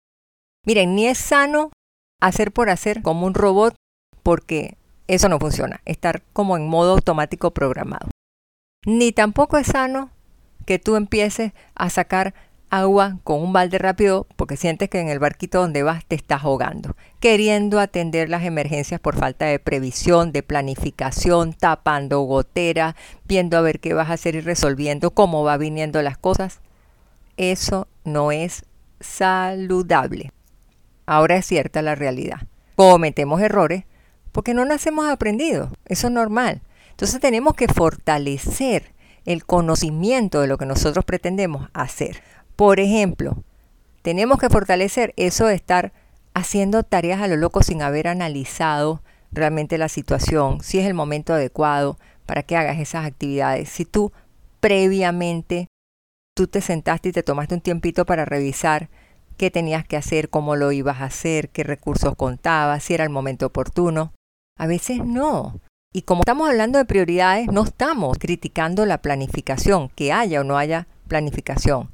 Miren, 0.66 0.96
ni 0.96 1.08
es 1.08 1.18
sano 1.18 1.72
hacer 2.22 2.52
por 2.52 2.70
hacer 2.70 3.02
como 3.02 3.26
un 3.26 3.34
robot 3.34 3.76
porque 4.24 4.78
eso 5.08 5.30
no 5.30 5.40
funciona, 5.40 5.82
estar 5.86 6.22
como 6.34 6.56
en 6.56 6.68
modo 6.68 6.92
automático 6.94 7.52
programado. 7.52 8.10
Ni 8.86 9.12
tampoco 9.12 9.58
es 9.58 9.68
sano 9.68 10.12
que 10.66 10.80
tú 10.80 10.96
empieces 10.96 11.54
a 11.76 11.90
sacar 11.90 12.34
agua 12.70 13.20
con 13.24 13.42
un 13.42 13.54
balde 13.54 13.78
rápido 13.78 14.28
porque 14.36 14.58
sientes 14.58 14.90
que 14.90 15.00
en 15.00 15.10
el 15.10 15.20
barquito 15.20 15.60
donde 15.60 15.84
vas 15.84 16.06
te 16.06 16.16
estás 16.16 16.44
ahogando, 16.44 16.96
queriendo 17.20 17.80
atender 17.80 18.30
las 18.30 18.44
emergencias 18.44 19.00
por 19.00 19.16
falta 19.18 19.46
de 19.46 19.60
previsión, 19.60 20.32
de 20.32 20.44
planificación, 20.44 21.54
tapando 21.54 22.22
gotera, 22.22 22.96
viendo 23.26 23.58
a 23.58 23.62
ver 23.62 23.80
qué 23.80 23.94
vas 23.94 24.10
a 24.10 24.14
hacer 24.14 24.36
y 24.36 24.42
resolviendo 24.42 25.12
cómo 25.12 25.44
va 25.44 25.58
viniendo 25.58 26.02
las 26.02 26.18
cosas. 26.18 26.60
Eso 27.38 27.88
no 28.04 28.32
es 28.32 28.66
saludable. 29.00 30.32
Ahora 31.06 31.38
es 31.38 31.46
cierta 31.46 31.82
la 31.82 31.96
realidad. 31.96 32.42
Cometemos 32.76 33.42
errores 33.42 33.86
porque 34.32 34.54
no 34.54 34.64
nacemos 34.66 35.10
aprendidos. 35.10 35.72
Eso 35.86 36.08
es 36.08 36.14
normal. 36.14 36.62
Entonces 36.92 37.20
tenemos 37.20 37.56
que 37.56 37.68
fortalecer 37.68 38.94
el 39.30 39.46
conocimiento 39.46 40.42
de 40.42 40.48
lo 40.48 40.58
que 40.58 40.66
nosotros 40.66 41.06
pretendemos 41.06 41.70
hacer. 41.74 42.24
Por 42.56 42.80
ejemplo, 42.80 43.44
tenemos 44.02 44.40
que 44.40 44.50
fortalecer 44.50 45.14
eso 45.18 45.46
de 45.46 45.54
estar 45.54 45.94
haciendo 46.34 46.82
tareas 46.82 47.22
a 47.22 47.28
lo 47.28 47.36
loco 47.36 47.62
sin 47.62 47.84
haber 47.84 48.08
analizado 48.08 49.04
realmente 49.32 49.78
la 49.78 49.88
situación, 49.88 50.62
si 50.62 50.80
es 50.80 50.88
el 50.88 50.96
momento 50.96 51.34
adecuado 51.34 52.00
para 52.26 52.42
que 52.42 52.58
hagas 52.58 52.80
esas 52.80 53.06
actividades. 53.06 53.70
Si 53.70 53.86
tú 53.86 54.12
previamente 54.62 55.68
tú 56.36 56.48
te 56.48 56.60
sentaste 56.60 57.10
y 57.10 57.12
te 57.12 57.22
tomaste 57.22 57.54
un 57.54 57.62
tiempito 57.62 58.08
para 58.08 58.26
revisar 58.26 58.90
qué 59.38 59.52
tenías 59.52 59.86
que 59.86 59.96
hacer, 59.96 60.32
cómo 60.32 60.56
lo 60.56 60.72
ibas 60.72 61.02
a 61.02 61.06
hacer, 61.06 61.50
qué 61.50 61.64
recursos 61.64 62.16
contabas, 62.16 62.84
si 62.84 62.96
era 62.96 63.04
el 63.04 63.12
momento 63.12 63.46
oportuno. 63.46 64.12
A 64.58 64.66
veces 64.66 65.06
no. 65.06 65.62
Y 65.92 66.04
como 66.04 66.22
estamos 66.22 66.50
hablando 66.50 66.78
de 66.78 66.86
prioridades, 66.86 67.48
no 67.48 67.64
estamos 67.64 68.18
criticando 68.20 68.86
la 68.86 69.02
planificación, 69.02 69.90
que 69.90 70.14
haya 70.14 70.42
o 70.42 70.44
no 70.44 70.58
haya 70.58 70.88
planificación 71.08 71.90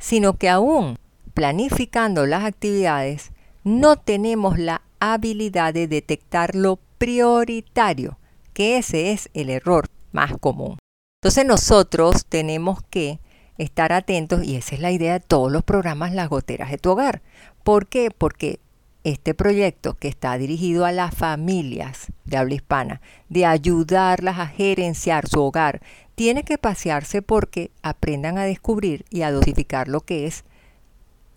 sino 0.00 0.36
que 0.38 0.48
aún 0.48 0.98
planificando 1.34 2.26
las 2.26 2.44
actividades, 2.44 3.30
no 3.62 3.96
tenemos 3.96 4.58
la 4.58 4.82
habilidad 4.98 5.72
de 5.72 5.86
detectar 5.86 6.56
lo 6.56 6.80
prioritario, 6.98 8.18
que 8.52 8.78
ese 8.78 9.12
es 9.12 9.30
el 9.34 9.50
error 9.50 9.86
más 10.10 10.36
común. 10.38 10.78
Entonces 11.22 11.46
nosotros 11.46 12.24
tenemos 12.26 12.82
que 12.90 13.20
estar 13.58 13.92
atentos 13.92 14.42
y 14.42 14.56
esa 14.56 14.74
es 14.74 14.80
la 14.80 14.90
idea 14.90 15.12
de 15.12 15.20
todos 15.20 15.52
los 15.52 15.62
programas 15.62 16.14
Las 16.14 16.30
Goteras 16.30 16.70
de 16.70 16.78
tu 16.78 16.90
Hogar. 16.90 17.22
¿Por 17.62 17.86
qué? 17.86 18.10
Porque 18.10 18.58
este 19.04 19.34
proyecto 19.34 19.94
que 19.94 20.08
está 20.08 20.36
dirigido 20.36 20.84
a 20.84 20.92
las 20.92 21.14
familias 21.14 22.08
de 22.24 22.36
habla 22.36 22.54
hispana, 22.54 23.00
de 23.28 23.46
ayudarlas 23.46 24.38
a 24.38 24.46
gerenciar 24.46 25.28
su 25.28 25.40
hogar, 25.42 25.80
tiene 26.14 26.44
que 26.44 26.58
pasearse 26.58 27.22
porque 27.22 27.70
aprendan 27.82 28.36
a 28.38 28.44
descubrir 28.44 29.04
y 29.10 29.22
a 29.22 29.32
dosificar 29.32 29.88
lo 29.88 30.00
que 30.00 30.26
es 30.26 30.44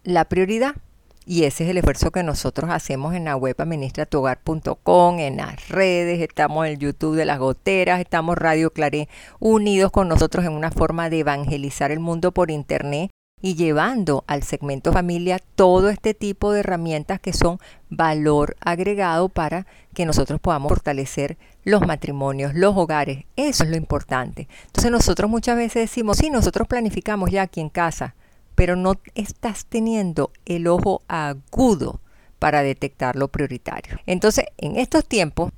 la 0.03 0.25
prioridad. 0.25 0.75
Y 1.25 1.46
ese 1.46 1.63
es 1.63 1.70
el 1.70 1.77
esfuerzo 1.77 2.12
que 2.12 2.22
nosotros 2.22 2.70
hacemos 2.70 3.15
en 3.15 3.24
la 3.24 3.38
web 3.38 3.55
administratuhogar.com, 3.58 5.20
en 5.20 5.38
las 5.38 5.70
redes, 5.70 6.20
estamos 6.20 6.65
en 6.65 6.74
el 6.74 6.79
YouTube 6.79 7.15
de 7.15 7.24
las 7.24 7.39
goteras, 7.39 8.01
estamos 8.01 8.38
Radio 8.38 8.72
Claré 8.72 9.08
unidos 9.39 9.89
con 9.89 10.10
nosotros 10.10 10.43
en 10.43 10.51
una 10.51 10.70
forma 10.70 11.10
de 11.10 11.20
evangelizar 11.20 11.91
el 11.91 12.01
mundo 12.01 12.34
por 12.34 12.51
internet 12.51 13.10
y 13.43 13.55
llevando 13.55 14.23
al 14.25 14.41
segmento 14.41 14.93
familia 14.93 15.38
todo 15.55 15.89
este 15.89 16.13
tipo 16.13 16.53
de 16.53 16.62
herramientas 16.62 17.19
que 17.19 17.33
son 17.33 17.59
valor 17.89 18.55
agregado 18.62 19.27
para 19.27 19.67
que 19.93 20.05
nosotros 20.05 20.39
podamos 20.39 20.69
fortalecer 20.69 21.38
los 21.65 21.85
matrimonios, 21.85 22.53
los 22.53 22.73
hogares. 22.77 23.25
Eso 23.35 23.65
es 23.65 23.69
lo 23.69 23.75
importante. 23.75 24.47
Entonces 24.67 24.89
nosotros 24.91 25.29
muchas 25.29 25.57
veces 25.57 25.89
decimos, 25.89 26.19
sí, 26.19 26.29
nosotros 26.29 26.69
planificamos 26.69 27.31
ya 27.31 27.41
aquí 27.41 27.59
en 27.59 27.67
casa, 27.67 28.15
pero 28.55 28.77
no 28.77 28.93
estás 29.13 29.65
teniendo 29.65 30.31
el 30.45 30.65
ojo 30.65 31.01
agudo 31.09 32.00
para 32.39 32.63
detectar 32.63 33.17
lo 33.17 33.27
prioritario. 33.27 34.00
Entonces, 34.05 34.45
en 34.57 34.77
estos 34.77 35.05
tiempos, 35.05 35.51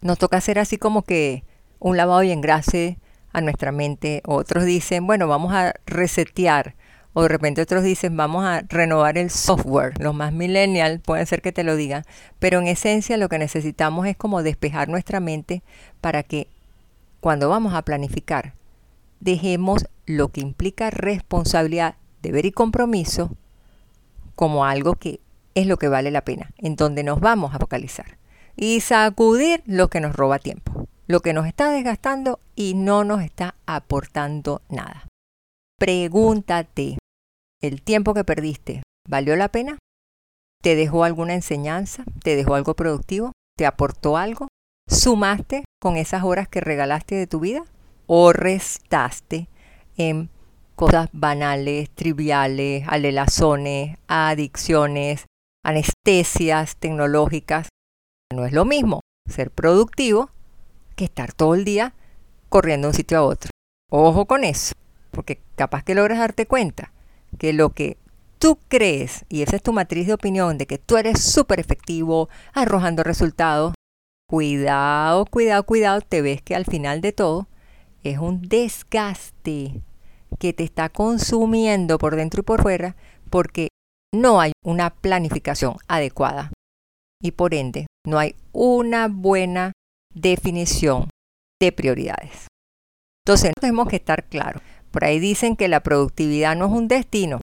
nos 0.00 0.16
toca 0.16 0.38
hacer 0.38 0.58
así 0.58 0.78
como 0.78 1.02
que 1.02 1.44
un 1.78 1.98
lavado 1.98 2.22
y 2.22 2.32
engrase 2.32 2.96
a 3.34 3.42
nuestra 3.42 3.70
mente. 3.70 4.22
Otros 4.24 4.64
dicen, 4.64 5.06
bueno, 5.06 5.28
vamos 5.28 5.52
a 5.52 5.74
resetear 5.84 6.74
o 7.14 7.22
de 7.22 7.28
repente 7.28 7.62
otros 7.62 7.82
dicen 7.82 8.16
vamos 8.16 8.44
a 8.44 8.62
renovar 8.68 9.18
el 9.18 9.30
software. 9.30 9.94
Los 10.00 10.14
más 10.14 10.32
millennial 10.32 11.00
pueden 11.00 11.26
ser 11.26 11.42
que 11.42 11.52
te 11.52 11.64
lo 11.64 11.76
digan, 11.76 12.04
pero 12.38 12.58
en 12.58 12.66
esencia 12.66 13.16
lo 13.16 13.28
que 13.28 13.38
necesitamos 13.38 14.06
es 14.06 14.16
como 14.16 14.42
despejar 14.42 14.88
nuestra 14.88 15.20
mente 15.20 15.62
para 16.00 16.22
que 16.22 16.48
cuando 17.20 17.48
vamos 17.48 17.74
a 17.74 17.82
planificar 17.82 18.54
dejemos 19.20 19.86
lo 20.06 20.28
que 20.28 20.40
implica 20.40 20.90
responsabilidad, 20.90 21.94
deber 22.22 22.46
y 22.46 22.52
compromiso 22.52 23.30
como 24.34 24.64
algo 24.64 24.94
que 24.94 25.20
es 25.54 25.66
lo 25.66 25.76
que 25.76 25.88
vale 25.88 26.10
la 26.10 26.24
pena, 26.24 26.50
en 26.58 26.76
donde 26.76 27.04
nos 27.04 27.20
vamos 27.20 27.54
a 27.54 27.58
focalizar 27.58 28.18
y 28.56 28.80
sacudir 28.80 29.62
lo 29.66 29.88
que 29.88 30.00
nos 30.00 30.14
roba 30.14 30.38
tiempo, 30.38 30.88
lo 31.06 31.20
que 31.20 31.32
nos 31.32 31.46
está 31.46 31.70
desgastando 31.70 32.40
y 32.54 32.74
no 32.74 33.04
nos 33.04 33.22
está 33.22 33.54
aportando 33.66 34.62
nada. 34.68 35.06
Pregúntate, 35.78 36.98
¿El 37.62 37.80
tiempo 37.80 38.12
que 38.12 38.24
perdiste 38.24 38.82
valió 39.08 39.36
la 39.36 39.48
pena? 39.48 39.78
¿Te 40.62 40.74
dejó 40.74 41.04
alguna 41.04 41.34
enseñanza? 41.34 42.04
¿Te 42.24 42.34
dejó 42.34 42.56
algo 42.56 42.74
productivo? 42.74 43.30
¿Te 43.56 43.66
aportó 43.66 44.16
algo? 44.16 44.48
¿Sumaste 44.88 45.64
con 45.80 45.96
esas 45.96 46.24
horas 46.24 46.48
que 46.48 46.60
regalaste 46.60 47.14
de 47.14 47.28
tu 47.28 47.38
vida? 47.38 47.64
¿O 48.06 48.32
restaste 48.32 49.48
en 49.96 50.28
cosas 50.74 51.08
banales, 51.12 51.88
triviales, 51.90 52.84
alelazones, 52.88 53.96
adicciones, 54.08 55.26
anestesias 55.64 56.76
tecnológicas. 56.76 57.68
No 58.34 58.44
es 58.44 58.52
lo 58.52 58.64
mismo 58.64 59.02
ser 59.30 59.52
productivo 59.52 60.30
que 60.96 61.04
estar 61.04 61.32
todo 61.32 61.54
el 61.54 61.64
día 61.64 61.94
corriendo 62.48 62.86
de 62.86 62.90
un 62.90 62.96
sitio 62.96 63.18
a 63.18 63.22
otro. 63.22 63.50
Ojo 63.88 64.26
con 64.26 64.42
eso, 64.42 64.74
porque 65.12 65.40
capaz 65.54 65.84
que 65.84 65.94
logras 65.94 66.18
darte 66.18 66.46
cuenta 66.46 66.92
que 67.38 67.52
lo 67.52 67.70
que 67.70 67.98
tú 68.38 68.58
crees, 68.68 69.24
y 69.28 69.42
esa 69.42 69.56
es 69.56 69.62
tu 69.62 69.72
matriz 69.72 70.06
de 70.06 70.14
opinión, 70.14 70.58
de 70.58 70.66
que 70.66 70.78
tú 70.78 70.96
eres 70.96 71.22
súper 71.22 71.60
efectivo, 71.60 72.28
arrojando 72.52 73.02
resultados, 73.02 73.74
cuidado, 74.28 75.26
cuidado, 75.26 75.64
cuidado, 75.64 76.00
te 76.00 76.22
ves 76.22 76.42
que 76.42 76.54
al 76.54 76.64
final 76.64 77.00
de 77.00 77.12
todo 77.12 77.48
es 78.02 78.18
un 78.18 78.42
desgaste 78.42 79.82
que 80.38 80.52
te 80.52 80.64
está 80.64 80.88
consumiendo 80.88 81.98
por 81.98 82.16
dentro 82.16 82.40
y 82.40 82.42
por 82.42 82.62
fuera 82.62 82.96
porque 83.30 83.68
no 84.12 84.40
hay 84.40 84.52
una 84.64 84.90
planificación 84.90 85.76
adecuada 85.88 86.50
y 87.22 87.32
por 87.32 87.54
ende 87.54 87.86
no 88.06 88.18
hay 88.18 88.34
una 88.52 89.08
buena 89.08 89.72
definición 90.12 91.08
de 91.60 91.72
prioridades. 91.72 92.48
Entonces 93.24 93.52
tenemos 93.60 93.88
que 93.88 93.96
estar 93.96 94.24
claros. 94.24 94.62
Por 94.92 95.04
ahí 95.04 95.18
dicen 95.18 95.56
que 95.56 95.68
la 95.68 95.80
productividad 95.80 96.54
no 96.54 96.66
es 96.66 96.72
un 96.72 96.86
destino, 96.86 97.40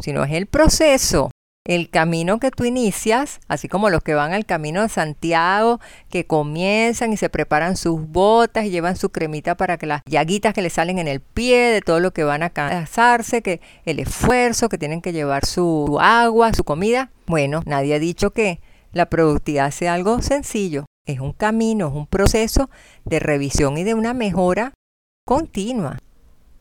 sino 0.00 0.24
es 0.24 0.32
el 0.32 0.46
proceso, 0.46 1.30
el 1.66 1.90
camino 1.90 2.40
que 2.40 2.50
tú 2.50 2.64
inicias, 2.64 3.38
así 3.46 3.68
como 3.68 3.90
los 3.90 4.02
que 4.02 4.14
van 4.14 4.32
al 4.32 4.46
camino 4.46 4.80
de 4.80 4.88
Santiago, 4.88 5.78
que 6.08 6.26
comienzan 6.26 7.12
y 7.12 7.18
se 7.18 7.28
preparan 7.28 7.76
sus 7.76 8.08
botas 8.08 8.64
y 8.64 8.70
llevan 8.70 8.96
su 8.96 9.10
cremita 9.10 9.56
para 9.56 9.76
que 9.76 9.86
las 9.86 10.00
llaguitas 10.06 10.54
que 10.54 10.62
le 10.62 10.70
salen 10.70 10.98
en 10.98 11.06
el 11.06 11.20
pie, 11.20 11.70
de 11.70 11.82
todo 11.82 12.00
lo 12.00 12.12
que 12.12 12.24
van 12.24 12.42
a 12.42 12.50
casarse, 12.50 13.42
que 13.42 13.60
el 13.84 13.98
esfuerzo, 13.98 14.70
que 14.70 14.78
tienen 14.78 15.02
que 15.02 15.12
llevar 15.12 15.44
su 15.44 15.98
agua, 16.00 16.54
su 16.54 16.64
comida. 16.64 17.10
Bueno, 17.26 17.62
nadie 17.66 17.94
ha 17.94 17.98
dicho 17.98 18.30
que 18.30 18.60
la 18.92 19.06
productividad 19.10 19.70
sea 19.70 19.92
algo 19.92 20.22
sencillo. 20.22 20.86
Es 21.06 21.20
un 21.20 21.34
camino, 21.34 21.88
es 21.88 21.94
un 21.94 22.06
proceso 22.06 22.70
de 23.04 23.20
revisión 23.20 23.76
y 23.76 23.84
de 23.84 23.92
una 23.92 24.14
mejora 24.14 24.72
continua. 25.26 25.98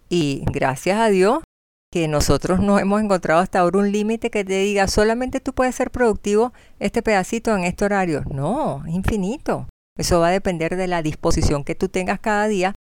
Y 0.10 0.44
gracias 0.52 1.00
a 1.00 1.10
Dios 1.10 1.44
que 1.92 2.08
nosotros 2.08 2.60
no 2.60 2.80
hemos 2.80 3.02
encontrado 3.02 3.42
hasta 3.42 3.60
ahora 3.60 3.80
un 3.80 3.92
límite 3.92 4.30
que 4.30 4.44
te 4.44 4.60
diga 4.60 4.88
solamente 4.88 5.40
tú 5.40 5.54
puedes 5.54 5.76
ser 5.76 5.92
productivo 5.92 6.54
este 6.80 7.02
pedacito 7.02 7.56
en 7.56 7.64
este 7.64 7.86
horario. 7.86 8.24
No, 8.32 8.84
es 8.88 8.94
infinito. 8.94 9.68
Eso 9.98 10.20
va 10.20 10.28
a 10.28 10.32
depender 10.32 10.76
de 10.76 10.88
la 10.88 11.02
disposición 11.02 11.64
que 11.64 11.76
tú 11.76 11.90
tengas 11.90 12.20
cada 12.20 12.48
día 12.48 12.76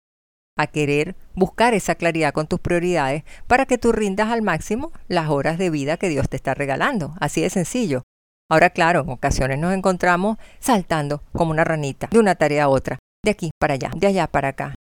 a 0.58 0.68
querer 0.68 1.16
buscar 1.34 1.74
esa 1.74 1.96
claridad 1.96 2.34
con 2.34 2.48
tus 2.48 2.60
prioridades 2.60 3.24
para 3.48 3.66
que 3.66 3.78
tú 3.78 3.92
rindas 3.92 4.30
al 4.30 4.42
máximo 4.42 4.92
las 5.08 5.30
horas 5.30 5.58
de 5.58 5.70
vida 5.70 5.98
que 5.98 6.10
Dios 6.10 6.30
te 6.30 6.38
está 6.38 6.54
regalando. 6.54 7.14
Así 7.20 7.42
de 7.42 7.50
sencillo. 7.50 8.04
Ahora, 8.50 8.70
claro, 8.70 9.02
en 9.02 9.10
ocasiones 9.10 9.60
nos 9.60 9.74
encontramos 9.74 10.38
saltando 10.60 11.24
como 11.34 11.52
una 11.52 11.64
ranita 11.64 12.08
de 12.12 12.20
una 12.20 12.36
tarea 12.36 12.66
a 12.66 12.70
otra, 12.70 13.00
de 13.24 13.32
aquí 13.32 13.52
para 13.60 13.74
allá, 13.74 13.92
de 13.96 14.08
allá 14.08 14.28
para 14.28 14.50
acá. 14.50 14.76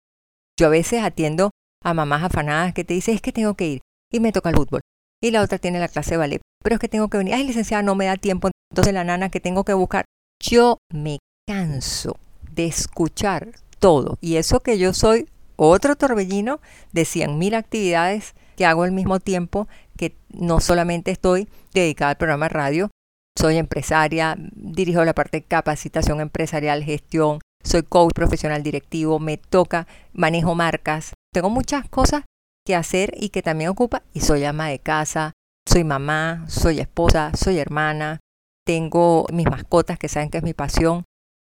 Yo 0.58 0.66
a 0.66 0.70
veces 0.70 1.02
atiendo 1.02 1.50
a 1.82 1.94
mamás 1.94 2.22
afanadas 2.22 2.74
que 2.74 2.84
te 2.84 2.94
dicen 2.94 3.14
es 3.14 3.22
que 3.22 3.32
tengo 3.32 3.54
que 3.54 3.66
ir, 3.66 3.80
y 4.12 4.20
me 4.20 4.32
toca 4.32 4.50
el 4.50 4.56
fútbol. 4.56 4.80
Y 5.22 5.30
la 5.30 5.42
otra 5.42 5.58
tiene 5.58 5.78
la 5.78 5.88
clase 5.88 6.12
de 6.12 6.16
ballet. 6.16 6.40
Pero 6.62 6.74
es 6.74 6.80
que 6.80 6.88
tengo 6.88 7.08
que 7.08 7.18
venir. 7.18 7.34
Ay, 7.34 7.46
licenciada, 7.46 7.82
no 7.82 7.94
me 7.94 8.06
da 8.06 8.16
tiempo. 8.16 8.50
Entonces 8.70 8.94
la 8.94 9.04
nana 9.04 9.28
que 9.28 9.40
tengo 9.40 9.64
que 9.64 9.74
buscar. 9.74 10.04
Yo 10.42 10.78
me 10.92 11.18
canso 11.46 12.16
de 12.52 12.66
escuchar 12.66 13.48
todo. 13.78 14.16
Y 14.20 14.36
eso 14.36 14.60
que 14.60 14.78
yo 14.78 14.94
soy 14.94 15.28
otro 15.56 15.96
torbellino 15.96 16.60
de 16.92 17.02
100.000 17.02 17.54
actividades 17.54 18.34
que 18.56 18.64
hago 18.64 18.82
al 18.82 18.92
mismo 18.92 19.20
tiempo, 19.20 19.68
que 19.96 20.16
no 20.30 20.60
solamente 20.60 21.10
estoy 21.10 21.48
dedicada 21.74 22.12
al 22.12 22.16
programa 22.16 22.46
de 22.46 22.50
radio, 22.50 22.90
soy 23.38 23.56
empresaria, 23.58 24.36
dirijo 24.38 25.04
la 25.04 25.14
parte 25.14 25.38
de 25.38 25.44
capacitación 25.44 26.20
empresarial, 26.20 26.82
gestión, 26.82 27.40
soy 27.62 27.82
coach 27.82 28.12
profesional 28.14 28.62
directivo, 28.62 29.18
me 29.18 29.36
toca, 29.36 29.86
manejo 30.12 30.54
marcas, 30.54 31.12
tengo 31.32 31.50
muchas 31.50 31.88
cosas 31.88 32.24
que 32.66 32.74
hacer 32.74 33.14
y 33.16 33.30
que 33.30 33.42
también 33.42 33.70
ocupa. 33.70 34.02
Y 34.12 34.20
soy 34.20 34.44
ama 34.44 34.68
de 34.68 34.78
casa, 34.78 35.32
soy 35.66 35.84
mamá, 35.84 36.44
soy 36.48 36.80
esposa, 36.80 37.32
soy 37.34 37.58
hermana, 37.58 38.20
tengo 38.66 39.26
mis 39.32 39.46
mascotas 39.46 39.98
que 39.98 40.08
saben 40.08 40.30
que 40.30 40.38
es 40.38 40.44
mi 40.44 40.54
pasión. 40.54 41.04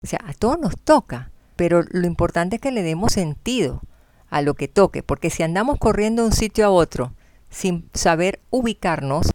O 0.03 0.07
sea, 0.07 0.19
a 0.25 0.33
todos 0.33 0.59
nos 0.59 0.79
toca, 0.79 1.31
pero 1.55 1.83
lo 1.89 2.07
importante 2.07 2.57
es 2.57 2.61
que 2.61 2.71
le 2.71 2.83
demos 2.83 3.13
sentido 3.13 3.81
a 4.29 4.41
lo 4.41 4.53
que 4.55 4.67
toque, 4.67 5.03
porque 5.03 5.29
si 5.29 5.43
andamos 5.43 5.77
corriendo 5.79 6.23
de 6.23 6.29
un 6.29 6.33
sitio 6.33 6.65
a 6.65 6.69
otro 6.69 7.13
sin 7.49 7.89
saber 7.93 8.41
ubicarnos, 8.49 9.31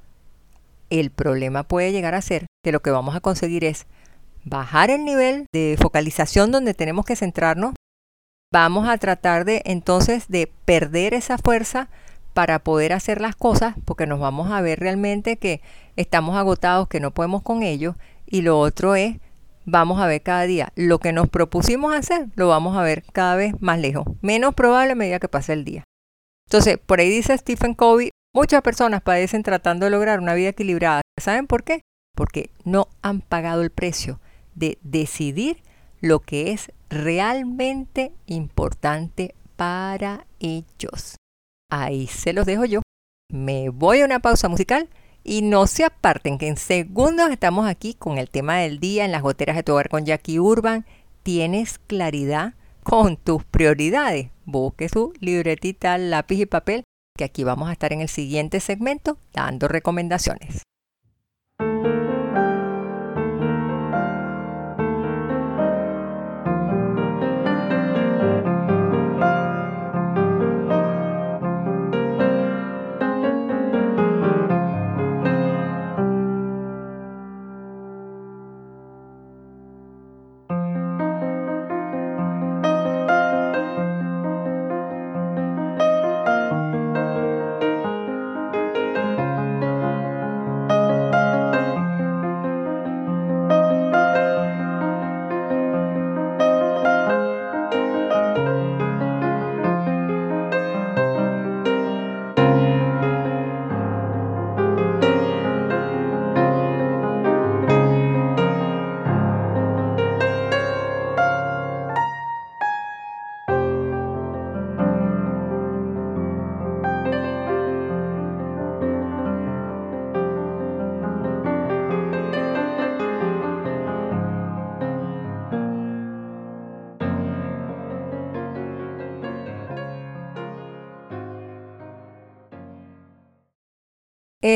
el 0.90 1.10
problema 1.10 1.62
puede 1.62 1.92
llegar 1.92 2.14
a 2.14 2.22
ser 2.22 2.46
que 2.62 2.72
lo 2.72 2.80
que 2.80 2.90
vamos 2.90 3.14
a 3.14 3.20
conseguir 3.20 3.64
es 3.64 3.86
bajar 4.44 4.90
el 4.90 5.04
nivel 5.04 5.46
de 5.52 5.76
focalización 5.80 6.50
donde 6.50 6.74
tenemos 6.74 7.04
que 7.04 7.16
centrarnos 7.16 7.74
vamos 8.52 8.88
a 8.88 8.98
tratar 8.98 9.44
de 9.44 9.62
entonces 9.64 10.28
de 10.28 10.50
perder 10.64 11.14
esa 11.14 11.38
fuerza 11.38 11.88
para 12.34 12.58
poder 12.58 12.92
hacer 12.92 13.20
las 13.20 13.36
cosas 13.36 13.74
porque 13.84 14.06
nos 14.06 14.18
vamos 14.20 14.50
a 14.50 14.60
ver 14.60 14.80
realmente 14.80 15.36
que 15.36 15.60
estamos 15.96 16.36
agotados, 16.36 16.88
que 16.88 17.00
no 17.00 17.12
podemos 17.12 17.42
con 17.42 17.62
ello 17.62 17.96
y 18.26 18.42
lo 18.42 18.58
otro 18.58 18.94
es 18.94 19.18
vamos 19.64 20.00
a 20.00 20.06
ver 20.06 20.22
cada 20.22 20.42
día 20.44 20.72
lo 20.74 20.98
que 20.98 21.12
nos 21.12 21.28
propusimos 21.28 21.94
hacer, 21.94 22.26
lo 22.34 22.48
vamos 22.48 22.76
a 22.76 22.82
ver 22.82 23.04
cada 23.12 23.36
vez 23.36 23.54
más 23.60 23.78
lejos, 23.78 24.06
menos 24.20 24.54
probable 24.54 24.92
a 24.92 24.96
medida 24.96 25.20
que 25.20 25.28
pase 25.28 25.52
el 25.52 25.64
día. 25.64 25.84
Entonces, 26.46 26.78
por 26.78 26.98
ahí 26.98 27.08
dice 27.08 27.36
Stephen 27.38 27.74
Covey, 27.74 28.10
muchas 28.34 28.62
personas 28.62 29.02
padecen 29.02 29.44
tratando 29.44 29.86
de 29.86 29.90
lograr 29.90 30.18
una 30.18 30.34
vida 30.34 30.48
equilibrada. 30.48 31.02
¿Saben 31.16 31.46
por 31.46 31.62
qué? 31.62 31.82
Porque 32.16 32.50
no 32.64 32.88
han 33.02 33.20
pagado 33.20 33.62
el 33.62 33.70
precio 33.70 34.20
de 34.56 34.78
decidir 34.82 35.62
lo 36.00 36.18
que 36.20 36.50
es 36.50 36.72
realmente 36.90 38.12
importante 38.26 39.34
para 39.56 40.26
ellos. 40.40 41.16
Ahí 41.70 42.06
se 42.08 42.32
los 42.32 42.44
dejo 42.44 42.64
yo. 42.64 42.82
Me 43.32 43.70
voy 43.70 44.00
a 44.00 44.04
una 44.04 44.18
pausa 44.18 44.48
musical 44.48 44.88
y 45.22 45.42
no 45.42 45.66
se 45.66 45.84
aparten 45.84 46.36
que 46.36 46.48
en 46.48 46.56
segundos 46.56 47.30
estamos 47.30 47.68
aquí 47.68 47.94
con 47.94 48.18
el 48.18 48.28
tema 48.28 48.58
del 48.58 48.80
día 48.80 49.04
en 49.04 49.12
las 49.12 49.22
goteras 49.22 49.56
de 49.56 49.62
tu 49.62 49.72
hogar 49.72 49.88
con 49.88 50.04
Jackie 50.04 50.40
Urban. 50.40 50.84
¿Tienes 51.22 51.78
claridad 51.78 52.54
con 52.82 53.16
tus 53.16 53.44
prioridades? 53.44 54.30
Busque 54.44 54.88
su 54.88 55.12
libretita, 55.20 55.96
lápiz 55.96 56.40
y 56.40 56.46
papel 56.46 56.82
que 57.16 57.24
aquí 57.24 57.44
vamos 57.44 57.68
a 57.68 57.72
estar 57.72 57.92
en 57.92 58.00
el 58.00 58.08
siguiente 58.08 58.60
segmento 58.60 59.18
dando 59.32 59.68
recomendaciones. 59.68 60.62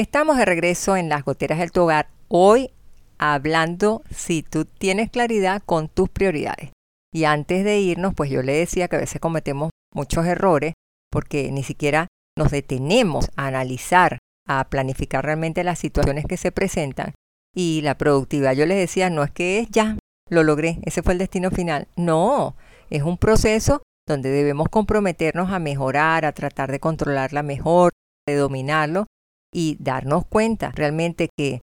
Estamos 0.00 0.38
de 0.38 0.44
regreso 0.44 0.96
en 0.96 1.08
las 1.08 1.24
goteras 1.24 1.60
del 1.60 1.70
tu 1.70 1.82
hogar, 1.82 2.08
hoy 2.26 2.72
hablando 3.16 4.02
si 4.10 4.42
tú 4.42 4.64
tienes 4.64 5.08
claridad 5.08 5.62
con 5.64 5.86
tus 5.88 6.08
prioridades. 6.08 6.72
Y 7.12 7.26
antes 7.26 7.62
de 7.62 7.78
irnos, 7.78 8.12
pues 8.12 8.28
yo 8.28 8.42
le 8.42 8.54
decía 8.54 8.88
que 8.88 8.96
a 8.96 8.98
veces 8.98 9.20
cometemos 9.20 9.70
muchos 9.94 10.26
errores 10.26 10.74
porque 11.12 11.52
ni 11.52 11.62
siquiera 11.62 12.08
nos 12.36 12.50
detenemos 12.50 13.30
a 13.36 13.46
analizar, 13.46 14.18
a 14.48 14.68
planificar 14.68 15.24
realmente 15.24 15.62
las 15.62 15.78
situaciones 15.78 16.24
que 16.26 16.38
se 16.38 16.50
presentan 16.50 17.14
y 17.54 17.80
la 17.82 17.96
productividad, 17.96 18.54
yo 18.54 18.66
les 18.66 18.78
decía, 18.78 19.10
no 19.10 19.22
es 19.22 19.30
que 19.30 19.60
es 19.60 19.68
ya, 19.70 19.96
lo 20.28 20.42
logré, 20.42 20.80
ese 20.82 21.04
fue 21.04 21.12
el 21.12 21.20
destino 21.20 21.52
final. 21.52 21.86
No, 21.94 22.56
es 22.90 23.04
un 23.04 23.16
proceso 23.16 23.82
donde 24.08 24.30
debemos 24.30 24.68
comprometernos 24.70 25.52
a 25.52 25.60
mejorar, 25.60 26.24
a 26.24 26.32
tratar 26.32 26.72
de 26.72 26.80
controlarla 26.80 27.44
mejor, 27.44 27.92
de 28.26 28.34
dominarlo 28.34 29.06
y 29.54 29.76
darnos 29.78 30.26
cuenta 30.26 30.72
realmente 30.74 31.30
que 31.34 31.62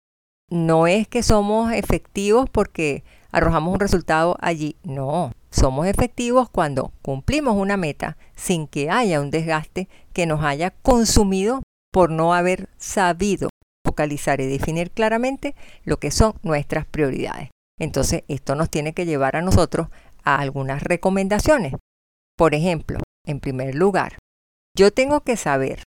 no 0.51 0.87
es 0.87 1.09
que 1.09 1.23
somos 1.23 1.73
efectivos 1.73 2.49
porque 2.51 3.03
arrojamos 3.33 3.75
un 3.75 3.81
resultado 3.81 4.37
allí, 4.41 4.77
no, 4.85 5.33
somos 5.51 5.87
efectivos 5.87 6.49
cuando 6.51 6.93
cumplimos 7.03 7.57
una 7.57 7.77
meta 7.77 8.17
sin 8.37 8.67
que 8.69 8.91
haya 8.91 9.21
un 9.21 9.31
desgaste 9.31 9.89
que 10.13 10.27
nos 10.27 10.45
haya 10.45 10.71
consumido 10.71 11.63
por 11.93 12.11
no 12.11 12.35
haber 12.35 12.69
sabido 12.77 13.49
focalizar 13.85 14.41
y 14.41 14.47
definir 14.47 14.91
claramente 14.91 15.55
lo 15.85 15.99
que 15.99 16.11
son 16.11 16.35
nuestras 16.43 16.85
prioridades. 16.87 17.49
Entonces, 17.81 18.25
esto 18.29 18.55
nos 18.55 18.71
tiene 18.71 18.93
que 18.93 19.07
llevar 19.07 19.37
a 19.37 19.43
nosotros 19.43 19.89
a 20.25 20.37
algunas 20.37 20.83
recomendaciones. 20.83 21.75
Por 22.37 22.55
ejemplo, 22.55 23.01
en 23.27 23.41
primer 23.41 23.75
lugar, 23.75 24.19
yo 24.77 24.93
tengo 24.93 25.21
que 25.21 25.37
saber 25.37 25.83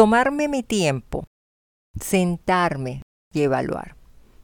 tomarme 0.00 0.48
mi 0.48 0.62
tiempo, 0.62 1.26
sentarme 2.00 3.02
y 3.34 3.42
evaluar 3.42 3.96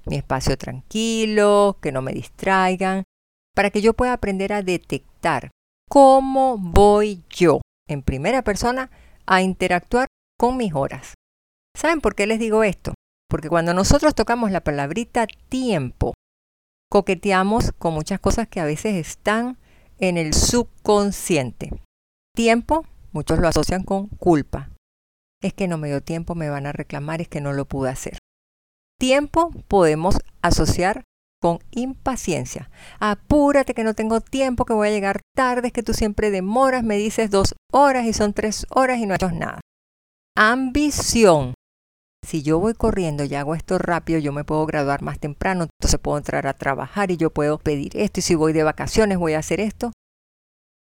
mi 0.05 0.17
espacio 0.17 0.59
tranquilo, 0.59 1.79
que 1.81 1.93
no 1.93 2.03
me 2.03 2.13
distraigan, 2.13 3.05
para 3.55 3.71
que 3.71 3.81
yo 3.81 3.95
pueda 3.95 4.13
aprender 4.13 4.53
a 4.53 4.61
detectar 4.61 5.49
cómo 5.89 6.59
voy 6.59 7.23
yo 7.31 7.63
en 7.89 8.03
primera 8.03 8.43
persona 8.43 8.91
a 9.25 9.41
interactuar 9.41 10.09
con 10.39 10.59
mis 10.59 10.75
horas. 10.75 11.15
¿Saben 11.75 12.03
por 12.03 12.15
qué 12.15 12.27
les 12.27 12.39
digo 12.39 12.63
esto? 12.63 12.93
Porque 13.27 13.49
cuando 13.49 13.73
nosotros 13.73 14.15
tocamos 14.15 14.51
la 14.51 14.61
palabrita 14.61 15.27
tiempo, 15.49 16.13
coqueteamos 16.91 17.73
con 17.79 17.95
muchas 17.95 18.21
cosas 18.21 18.47
que 18.47 18.61
a 18.61 18.67
veces 18.67 18.95
están 18.95 19.57
en 20.01 20.19
el 20.19 20.35
subconsciente. 20.35 21.71
Tiempo, 22.35 22.85
muchos 23.13 23.39
lo 23.39 23.49
asocian 23.49 23.85
con 23.85 24.09
culpa. 24.09 24.76
Es 25.43 25.53
que 25.53 25.69
no 25.69 25.79
me 25.79 25.89
dio 25.89 26.03
tiempo, 26.03 26.35
me 26.35 26.51
van 26.51 26.67
a 26.67 26.73
reclamar, 26.73 27.21
es 27.21 27.29
que 27.29 27.41
no 27.41 27.53
lo 27.53 27.67
pude 27.67 27.91
hacer. 27.91 28.19
Tiempo 28.99 29.51
podemos 29.69 30.19
asociar 30.43 31.05
con 31.41 31.59
impaciencia. 31.71 32.71
Apúrate 32.99 33.75
que 33.75 33.85
no 33.85 33.95
tengo 33.95 34.21
tiempo, 34.21 34.65
que 34.65 34.73
voy 34.73 34.89
a 34.89 34.93
llegar 34.93 35.21
tarde, 35.35 35.69
es 35.69 35.73
que 35.73 35.83
tú 35.83 35.93
siempre 35.93 36.31
demoras, 36.31 36.83
me 36.83 36.97
dices 36.97 37.31
dos 37.31 37.55
horas 37.73 38.07
y 38.07 38.13
son 38.13 38.33
tres 38.33 38.67
horas 38.71 38.99
y 38.99 39.07
no 39.07 39.15
hecho 39.15 39.31
nada. 39.31 39.61
Ambición. 40.37 41.55
Si 42.27 42.43
yo 42.43 42.59
voy 42.59 42.75
corriendo 42.75 43.25
y 43.25 43.35
hago 43.35 43.55
esto 43.55 43.79
rápido, 43.79 44.19
yo 44.19 44.33
me 44.33 44.45
puedo 44.45 44.67
graduar 44.67 45.03
más 45.03 45.21
temprano, 45.21 45.65
entonces 45.65 46.01
puedo 46.01 46.19
entrar 46.19 46.47
a 46.47 46.55
trabajar 46.55 47.11
y 47.11 47.17
yo 47.17 47.31
puedo 47.31 47.59
pedir 47.59 47.97
esto 47.97 48.21
y 48.21 48.23
si 48.23 48.35
voy 48.35 48.53
de 48.53 48.65
vacaciones 48.65 49.19
voy 49.19 49.35
a 49.35 49.39
hacer 49.39 49.61
esto. 49.61 49.93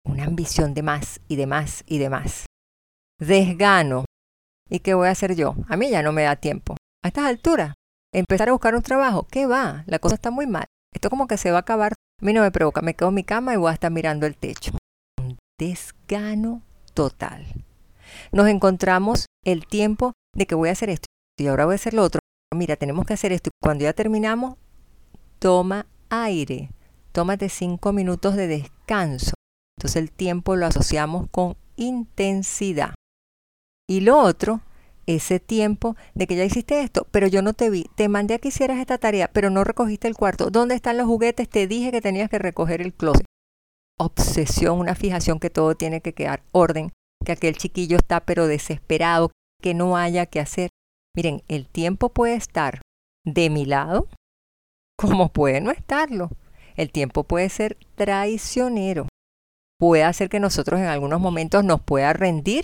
Una 0.06 0.24
ambición 0.24 0.72
de 0.72 0.82
más 0.82 1.20
y 1.28 1.36
de 1.36 1.46
más 1.46 1.82
y 1.86 1.98
de 1.98 2.08
más. 2.08 2.46
Desgano. 3.18 4.04
¿Y 4.74 4.80
qué 4.80 4.94
voy 4.94 5.06
a 5.06 5.12
hacer 5.12 5.36
yo? 5.36 5.54
A 5.68 5.76
mí 5.76 5.88
ya 5.88 6.02
no 6.02 6.10
me 6.10 6.24
da 6.24 6.34
tiempo. 6.34 6.74
A 7.04 7.06
estas 7.06 7.26
alturas, 7.26 7.74
empezar 8.12 8.48
a 8.48 8.52
buscar 8.52 8.74
un 8.74 8.82
trabajo, 8.82 9.24
¿qué 9.30 9.46
va? 9.46 9.84
La 9.86 10.00
cosa 10.00 10.16
está 10.16 10.32
muy 10.32 10.48
mal. 10.48 10.64
Esto 10.92 11.10
como 11.10 11.28
que 11.28 11.36
se 11.36 11.52
va 11.52 11.58
a 11.58 11.60
acabar. 11.60 11.92
A 11.92 12.24
mí 12.24 12.32
no 12.32 12.42
me 12.42 12.50
provoca, 12.50 12.82
me 12.82 12.94
quedo 12.94 13.10
en 13.10 13.14
mi 13.14 13.22
cama 13.22 13.54
y 13.54 13.56
voy 13.56 13.70
a 13.70 13.74
estar 13.74 13.92
mirando 13.92 14.26
el 14.26 14.36
techo. 14.36 14.72
Un 15.22 15.38
desgano 15.60 16.62
total. 16.92 17.46
Nos 18.32 18.48
encontramos 18.48 19.26
el 19.44 19.64
tiempo 19.64 20.12
de 20.34 20.46
que 20.46 20.56
voy 20.56 20.70
a 20.70 20.72
hacer 20.72 20.90
esto 20.90 21.06
y 21.38 21.46
ahora 21.46 21.66
voy 21.66 21.74
a 21.74 21.76
hacer 21.76 21.94
lo 21.94 22.02
otro. 22.02 22.18
Mira, 22.52 22.74
tenemos 22.74 23.06
que 23.06 23.14
hacer 23.14 23.30
esto. 23.30 23.50
Cuando 23.62 23.84
ya 23.84 23.92
terminamos, 23.92 24.56
toma 25.38 25.86
aire. 26.10 26.72
Tómate 27.12 27.48
cinco 27.48 27.92
minutos 27.92 28.34
de 28.34 28.48
descanso. 28.48 29.34
Entonces 29.78 30.02
el 30.02 30.10
tiempo 30.10 30.56
lo 30.56 30.66
asociamos 30.66 31.28
con 31.30 31.56
intensidad. 31.76 32.94
Y 33.88 34.00
lo 34.00 34.18
otro 34.18 34.60
ese 35.06 35.38
tiempo 35.38 35.96
de 36.14 36.26
que 36.26 36.36
ya 36.36 36.44
hiciste 36.44 36.80
esto, 36.80 37.06
pero 37.10 37.26
yo 37.26 37.42
no 37.42 37.52
te 37.52 37.68
vi, 37.68 37.86
te 37.94 38.08
mandé 38.08 38.34
a 38.34 38.38
que 38.38 38.48
hicieras 38.48 38.78
esta 38.78 38.98
tarea, 38.98 39.28
pero 39.32 39.50
no 39.50 39.64
recogiste 39.64 40.08
el 40.08 40.16
cuarto. 40.16 40.50
¿Dónde 40.50 40.74
están 40.74 40.96
los 40.96 41.06
juguetes? 41.06 41.48
Te 41.48 41.66
dije 41.66 41.92
que 41.92 42.00
tenías 42.00 42.30
que 42.30 42.38
recoger 42.38 42.80
el 42.80 42.94
closet. 42.94 43.26
Obsesión, 43.98 44.80
una 44.80 44.94
fijación 44.94 45.38
que 45.38 45.50
todo 45.50 45.74
tiene 45.74 46.00
que 46.00 46.14
quedar 46.14 46.42
orden, 46.52 46.90
que 47.24 47.32
aquel 47.32 47.56
chiquillo 47.56 47.98
está 47.98 48.20
pero 48.20 48.46
desesperado, 48.46 49.30
que 49.60 49.74
no 49.74 49.96
haya 49.96 50.26
que 50.26 50.40
hacer. 50.40 50.70
Miren, 51.14 51.42
el 51.48 51.68
tiempo 51.68 52.08
puede 52.08 52.34
estar 52.34 52.80
de 53.24 53.50
mi 53.50 53.66
lado 53.66 54.08
como 54.96 55.32
puede 55.32 55.60
no 55.60 55.70
estarlo. 55.70 56.30
El 56.76 56.90
tiempo 56.90 57.24
puede 57.24 57.48
ser 57.48 57.76
traicionero. 57.94 59.06
Puede 59.78 60.04
hacer 60.04 60.28
que 60.28 60.40
nosotros 60.40 60.80
en 60.80 60.86
algunos 60.86 61.20
momentos 61.20 61.64
nos 61.64 61.80
pueda 61.80 62.12
rendir 62.12 62.63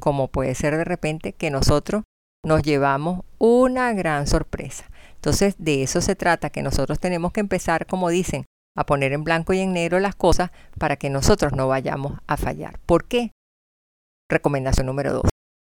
como 0.00 0.28
puede 0.28 0.54
ser 0.54 0.76
de 0.76 0.84
repente 0.84 1.32
que 1.32 1.50
nosotros 1.50 2.04
nos 2.44 2.62
llevamos 2.62 3.24
una 3.38 3.92
gran 3.92 4.26
sorpresa. 4.26 4.90
Entonces, 5.16 5.56
de 5.58 5.82
eso 5.82 6.00
se 6.00 6.14
trata, 6.14 6.50
que 6.50 6.62
nosotros 6.62 7.00
tenemos 7.00 7.32
que 7.32 7.40
empezar, 7.40 7.86
como 7.86 8.08
dicen, 8.08 8.46
a 8.76 8.84
poner 8.84 9.12
en 9.12 9.24
blanco 9.24 9.52
y 9.52 9.60
en 9.60 9.72
negro 9.72 9.98
las 9.98 10.14
cosas 10.14 10.50
para 10.78 10.96
que 10.96 11.10
nosotros 11.10 11.52
no 11.54 11.66
vayamos 11.66 12.20
a 12.26 12.36
fallar. 12.36 12.78
¿Por 12.86 13.06
qué? 13.06 13.32
Recomendación 14.30 14.86
número 14.86 15.12
dos. 15.14 15.30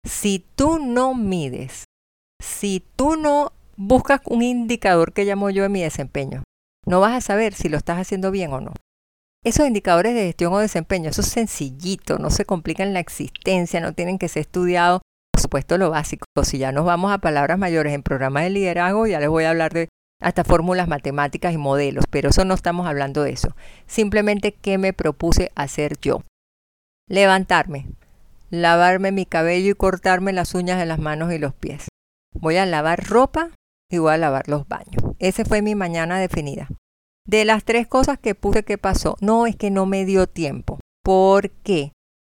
Si 0.06 0.44
tú 0.54 0.78
no 0.78 1.14
mides, 1.14 1.84
si 2.40 2.84
tú 2.96 3.16
no 3.16 3.52
buscas 3.76 4.20
un 4.26 4.42
indicador 4.42 5.12
que 5.12 5.24
llamo 5.24 5.50
yo 5.50 5.64
en 5.64 5.72
mi 5.72 5.82
desempeño, 5.82 6.44
no 6.86 7.00
vas 7.00 7.14
a 7.14 7.20
saber 7.20 7.54
si 7.54 7.68
lo 7.68 7.76
estás 7.76 7.98
haciendo 7.98 8.30
bien 8.30 8.52
o 8.52 8.60
no. 8.60 8.72
Esos 9.42 9.66
indicadores 9.66 10.14
de 10.14 10.26
gestión 10.26 10.52
o 10.52 10.58
desempeño, 10.58 11.08
eso 11.08 11.22
es 11.22 11.28
sencillito, 11.28 12.18
no 12.18 12.28
se 12.28 12.44
complican 12.44 12.92
la 12.92 13.00
existencia, 13.00 13.80
no 13.80 13.94
tienen 13.94 14.18
que 14.18 14.28
ser 14.28 14.42
estudiados. 14.42 15.00
Por 15.32 15.40
supuesto, 15.40 15.78
lo 15.78 15.88
básico. 15.88 16.26
Si 16.42 16.58
ya 16.58 16.72
nos 16.72 16.84
vamos 16.84 17.10
a 17.10 17.18
palabras 17.18 17.58
mayores 17.58 17.94
en 17.94 18.02
programas 18.02 18.42
de 18.42 18.50
liderazgo, 18.50 19.06
ya 19.06 19.18
les 19.18 19.30
voy 19.30 19.44
a 19.44 19.50
hablar 19.50 19.72
de 19.72 19.88
hasta 20.20 20.44
fórmulas 20.44 20.88
matemáticas 20.88 21.54
y 21.54 21.56
modelos, 21.56 22.04
pero 22.10 22.28
eso 22.28 22.44
no 22.44 22.52
estamos 22.52 22.86
hablando 22.86 23.22
de 23.22 23.30
eso. 23.30 23.56
Simplemente 23.86 24.52
qué 24.52 24.76
me 24.76 24.92
propuse 24.92 25.50
hacer 25.54 25.98
yo. 26.02 26.22
Levantarme, 27.08 27.86
lavarme 28.50 29.10
mi 29.10 29.24
cabello 29.24 29.70
y 29.70 29.74
cortarme 29.74 30.34
las 30.34 30.54
uñas 30.54 30.78
de 30.78 30.84
las 30.84 30.98
manos 30.98 31.32
y 31.32 31.38
los 31.38 31.54
pies. 31.54 31.88
Voy 32.34 32.58
a 32.58 32.66
lavar 32.66 33.08
ropa 33.08 33.50
y 33.90 33.96
voy 33.96 34.12
a 34.12 34.18
lavar 34.18 34.48
los 34.48 34.68
baños. 34.68 35.02
Esa 35.18 35.46
fue 35.46 35.62
mi 35.62 35.74
mañana 35.74 36.20
definida. 36.20 36.68
De 37.26 37.44
las 37.44 37.64
tres 37.64 37.86
cosas 37.86 38.18
que 38.18 38.34
puse 38.34 38.62
que 38.62 38.78
pasó, 38.78 39.16
no 39.20 39.46
es 39.46 39.56
que 39.56 39.70
no 39.70 39.86
me 39.86 40.04
dio 40.04 40.26
tiempo. 40.26 40.80
¿Por 41.04 41.50
qué? 41.50 41.92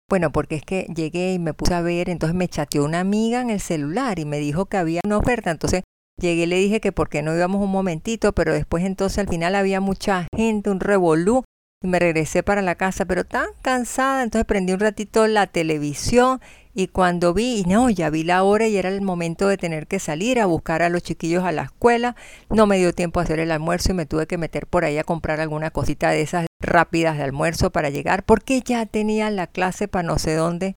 Bueno, 0.09 0.31
porque 0.33 0.57
es 0.57 0.63
que 0.63 0.87
llegué 0.95 1.33
y 1.33 1.39
me 1.39 1.55
puse 1.55 1.75
a 1.75 1.81
ver, 1.81 2.11
entonces 2.11 2.37
me 2.37 2.49
chateó 2.49 2.85
una 2.85 3.01
amiga 3.01 3.41
en 3.41 3.51
el 3.51 3.61
celular 3.61 4.19
y 4.19 4.25
me 4.25 4.39
dijo 4.39 4.67
que 4.67 4.77
había 4.77 5.01
una 5.05 5.19
oferta, 5.19 5.51
entonces 5.51 5.83
llegué 6.21 6.43
y 6.43 6.47
le 6.47 6.57
dije 6.57 6.81
que 6.81 6.93
por 6.93 7.09
qué 7.09 7.23
no 7.23 7.35
íbamos 7.35 7.63
un 7.63 7.71
momentito, 7.71 8.33
pero 8.33 8.53
después 8.53 8.85
entonces 8.85 9.19
al 9.19 9.29
final 9.29 9.55
había 9.55 9.81
mucha 9.81 10.29
gente, 10.37 10.71
un 10.71 10.81
revolú, 10.81 11.45
y 11.83 11.89
me 11.89 11.99
regresé 11.99 12.43
para 12.43 12.63
la 12.63 12.77
casa, 12.77 13.05
pero 13.07 13.25
tan 13.25 13.47
cansada, 13.63 14.23
entonces 14.23 14.47
prendí 14.47 14.73
un 14.73 14.81
ratito 14.81 15.27
la 15.27 15.47
televisión 15.47 16.41
y 16.75 16.89
cuando 16.89 17.33
vi, 17.33 17.63
no, 17.67 17.89
ya 17.89 18.11
vi 18.11 18.25
la 18.25 18.43
hora 18.43 18.67
y 18.67 18.77
era 18.77 18.89
el 18.89 19.01
momento 19.01 19.47
de 19.47 19.57
tener 19.57 19.87
que 19.87 20.01
salir 20.01 20.41
a 20.41 20.47
buscar 20.47 20.83
a 20.83 20.89
los 20.89 21.05
chiquillos 21.05 21.45
a 21.45 21.53
la 21.53 21.63
escuela, 21.63 22.17
no 22.51 22.67
me 22.67 22.79
dio 22.79 22.93
tiempo 22.93 23.21
a 23.21 23.23
hacer 23.23 23.39
el 23.39 23.53
almuerzo 23.53 23.93
y 23.93 23.95
me 23.95 24.07
tuve 24.07 24.27
que 24.27 24.39
meter 24.39 24.67
por 24.67 24.85
ahí 24.85 24.99
a 24.99 25.05
comprar 25.05 25.41
alguna 25.41 25.71
cosita 25.71 26.11
de 26.11 26.23
esas 26.23 26.47
rápidas 26.61 27.17
de 27.17 27.23
almuerzo 27.23 27.71
para 27.71 27.91
llegar, 27.91 28.25
porque 28.25 28.61
ya 28.61 28.87
tenía 28.87 29.31
la 29.31 29.47
clase 29.47 29.87
para 29.87 30.03
no 30.03 30.19
sé 30.19 30.35
dónde. 30.35 30.75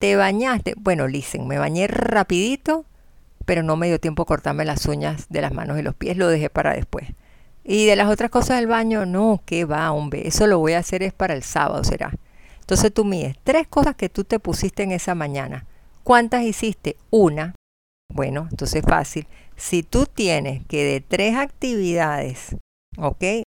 ¿Te 0.00 0.16
bañaste? 0.16 0.74
Bueno, 0.78 1.08
listen, 1.08 1.46
me 1.46 1.58
bañé 1.58 1.88
rapidito, 1.88 2.86
pero 3.44 3.62
no 3.62 3.76
me 3.76 3.88
dio 3.88 4.00
tiempo 4.00 4.22
a 4.22 4.26
cortarme 4.26 4.64
las 4.64 4.86
uñas 4.86 5.26
de 5.28 5.42
las 5.42 5.52
manos 5.52 5.78
y 5.78 5.82
los 5.82 5.94
pies, 5.94 6.16
lo 6.16 6.28
dejé 6.28 6.48
para 6.48 6.72
después. 6.72 7.08
Y 7.64 7.84
de 7.84 7.96
las 7.96 8.08
otras 8.08 8.30
cosas 8.30 8.58
del 8.58 8.66
baño, 8.66 9.04
no, 9.04 9.42
¿qué 9.44 9.66
va, 9.66 9.90
hombre? 9.92 10.26
Eso 10.26 10.46
lo 10.46 10.58
voy 10.58 10.72
a 10.72 10.78
hacer 10.78 11.02
es 11.02 11.12
para 11.12 11.34
el 11.34 11.42
sábado, 11.42 11.84
será. 11.84 12.12
Entonces 12.66 12.92
tú 12.92 13.04
mides 13.04 13.36
tres 13.44 13.68
cosas 13.68 13.94
que 13.94 14.08
tú 14.08 14.24
te 14.24 14.40
pusiste 14.40 14.82
en 14.82 14.90
esa 14.90 15.14
mañana. 15.14 15.66
¿Cuántas 16.02 16.42
hiciste? 16.42 16.96
Una. 17.10 17.54
Bueno, 18.12 18.48
entonces 18.50 18.82
fácil. 18.82 19.28
Si 19.54 19.84
tú 19.84 20.04
tienes 20.04 20.66
que 20.66 20.82
de 20.82 21.00
tres 21.00 21.36
actividades, 21.36 22.56
¿ok? 22.98 23.44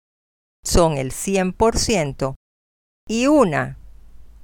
Son 0.63 0.99
el 0.99 1.11
100% 1.13 2.35
y 3.09 3.25
una 3.25 3.79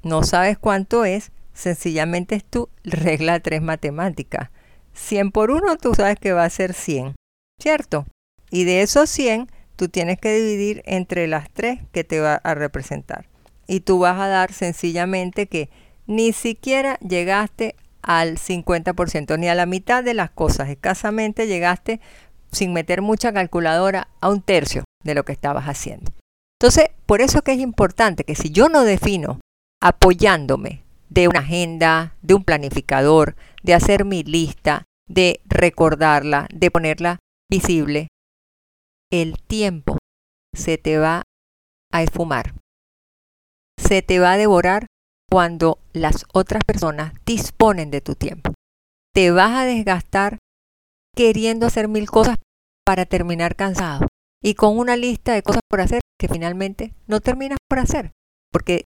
no 0.02 0.24
sabes 0.24 0.58
cuánto 0.58 1.06
es, 1.06 1.32
sencillamente 1.54 2.34
es 2.34 2.44
tu 2.44 2.68
regla 2.84 3.42
3 3.42 3.62
matemática. 3.62 4.50
100 4.94 5.32
por 5.32 5.52
1 5.52 5.78
tú 5.78 5.94
sabes 5.94 6.18
que 6.18 6.34
va 6.34 6.46
a 6.46 6.50
ser 6.50 6.74
100, 6.74 7.14
¿cierto? 7.62 8.08
Y 8.50 8.64
de 8.64 8.82
esos 8.82 9.08
100 9.12 9.52
tú 9.76 9.88
tienes 9.88 10.18
que 10.18 10.34
dividir 10.34 10.82
entre 10.88 11.28
las 11.28 11.52
tres 11.52 11.80
que 11.92 12.04
te 12.04 12.20
va 12.20 12.34
a 12.34 12.56
representar 12.56 13.33
y 13.68 13.82
tú 13.82 14.00
vas 14.00 14.20
a 14.20 14.28
dar 14.28 14.54
sencillamente 14.54 15.48
que 15.48 15.70
ni 16.06 16.34
siquiera 16.34 16.98
llegaste 17.00 17.76
al 18.02 18.38
50%, 18.38 19.40
ni 19.40 19.48
a 19.48 19.56
la 19.56 19.66
mitad 19.66 20.04
de 20.04 20.14
las 20.14 20.30
cosas. 20.30 20.70
Escasamente 20.70 21.48
llegaste 21.48 22.02
sin 22.52 22.74
meter 22.74 23.02
mucha 23.02 23.34
calculadora 23.34 24.10
a 24.22 24.30
un 24.30 24.42
tercio 24.42 24.84
de 25.04 25.16
lo 25.16 25.24
que 25.26 25.32
estabas 25.32 25.66
haciendo. 25.66 26.12
Entonces, 26.60 26.90
por 27.06 27.22
eso 27.22 27.42
que 27.42 27.54
es 27.54 27.60
importante 27.60 28.24
que 28.24 28.36
si 28.36 28.52
yo 28.52 28.70
no 28.70 28.84
defino 28.84 29.40
apoyándome 29.82 30.84
de 31.10 31.28
una 31.28 31.40
agenda, 31.40 32.16
de 32.22 32.34
un 32.34 32.44
planificador, 32.44 33.36
de 33.64 33.74
hacer 33.74 34.06
mi 34.06 34.24
lista, 34.24 34.86
de 35.08 35.42
recordarla, 35.46 36.48
de 36.54 36.72
ponerla 36.72 37.20
visible, 37.50 38.08
el 39.12 39.38
tiempo 39.46 39.98
se 40.54 40.78
te 40.78 40.98
va 40.98 41.24
a 41.92 42.02
esfumar. 42.02 42.54
Se 43.86 44.02
te 44.02 44.20
va 44.20 44.34
a 44.34 44.38
devorar 44.38 44.88
cuando 45.30 45.80
las 45.94 46.26
otras 46.34 46.64
personas 46.64 47.14
disponen 47.26 47.92
de 47.92 48.02
tu 48.02 48.16
tiempo. 48.16 48.54
Te 49.14 49.32
vas 49.32 49.52
a 49.52 49.66
desgastar 49.66 50.40
queriendo 51.16 51.68
hacer 51.68 51.88
mil 51.88 52.10
cosas 52.10 52.38
para 52.86 53.06
terminar 53.06 53.56
cansado 53.56 54.08
y 54.42 54.56
con 54.56 54.78
una 54.78 54.96
lista 54.96 55.34
de 55.34 55.44
cosas 55.44 55.62
por 55.70 55.82
hacer 55.82 56.02
que 56.20 56.28
finalmente 56.28 56.94
no 57.08 57.20
terminas 57.20 57.58
por 57.70 57.80
hacer, 57.80 58.12
porque 58.52 58.86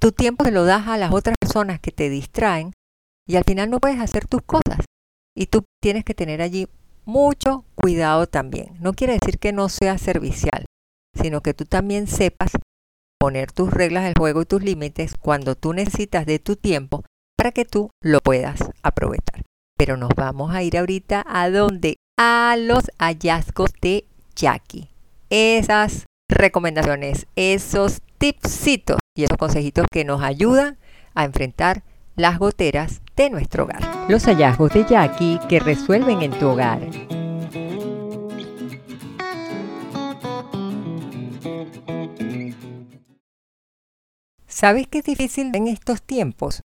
tu 0.00 0.12
tiempo 0.12 0.44
se 0.44 0.50
lo 0.50 0.64
das 0.64 0.86
a 0.88 0.96
las 0.96 1.12
otras 1.12 1.36
personas 1.40 1.80
que 1.80 1.90
te 1.90 2.08
distraen 2.08 2.72
y 3.26 3.36
al 3.36 3.44
final 3.44 3.70
no 3.70 3.78
puedes 3.78 4.00
hacer 4.00 4.26
tus 4.26 4.42
cosas. 4.42 4.84
Y 5.36 5.46
tú 5.46 5.64
tienes 5.82 6.04
que 6.04 6.14
tener 6.14 6.42
allí 6.42 6.66
mucho 7.04 7.64
cuidado 7.74 8.26
también. 8.26 8.76
No 8.80 8.92
quiere 8.92 9.14
decir 9.14 9.38
que 9.38 9.52
no 9.52 9.68
seas 9.68 10.00
servicial, 10.00 10.66
sino 11.14 11.42
que 11.42 11.54
tú 11.54 11.64
también 11.64 12.06
sepas 12.06 12.52
poner 13.18 13.52
tus 13.52 13.70
reglas 13.70 14.04
del 14.04 14.14
juego 14.18 14.42
y 14.42 14.46
tus 14.46 14.62
límites 14.62 15.14
cuando 15.20 15.54
tú 15.54 15.72
necesitas 15.72 16.24
de 16.26 16.38
tu 16.38 16.56
tiempo 16.56 17.04
para 17.36 17.52
que 17.52 17.64
tú 17.64 17.90
lo 18.02 18.20
puedas 18.20 18.70
aprovechar. 18.82 19.42
Pero 19.76 19.96
nos 19.96 20.10
vamos 20.16 20.54
a 20.54 20.62
ir 20.62 20.76
ahorita 20.76 21.24
a 21.26 21.50
donde 21.50 21.96
a 22.18 22.56
los 22.58 22.90
hallazgos 22.98 23.70
de 23.80 24.06
Jackie. 24.34 24.88
Esas 25.30 26.06
recomendaciones, 26.28 27.26
esos 27.36 28.00
tipsitos 28.18 28.98
y 29.16 29.24
esos 29.24 29.36
consejitos 29.36 29.86
que 29.90 30.04
nos 30.04 30.22
ayudan 30.22 30.78
a 31.14 31.24
enfrentar 31.24 31.82
las 32.16 32.38
goteras 32.38 33.02
de 33.16 33.30
nuestro 33.30 33.64
hogar. 33.64 33.82
Los 34.08 34.24
hallazgos 34.24 34.72
de 34.72 34.84
Jackie 34.84 35.38
que 35.48 35.60
resuelven 35.60 36.22
en 36.22 36.32
tu 36.32 36.48
hogar. 36.48 36.80
¿Sabes 44.60 44.88
qué 44.88 44.98
es 44.98 45.04
difícil 45.04 45.54
en 45.54 45.68
estos 45.68 46.02
tiempos? 46.02 46.62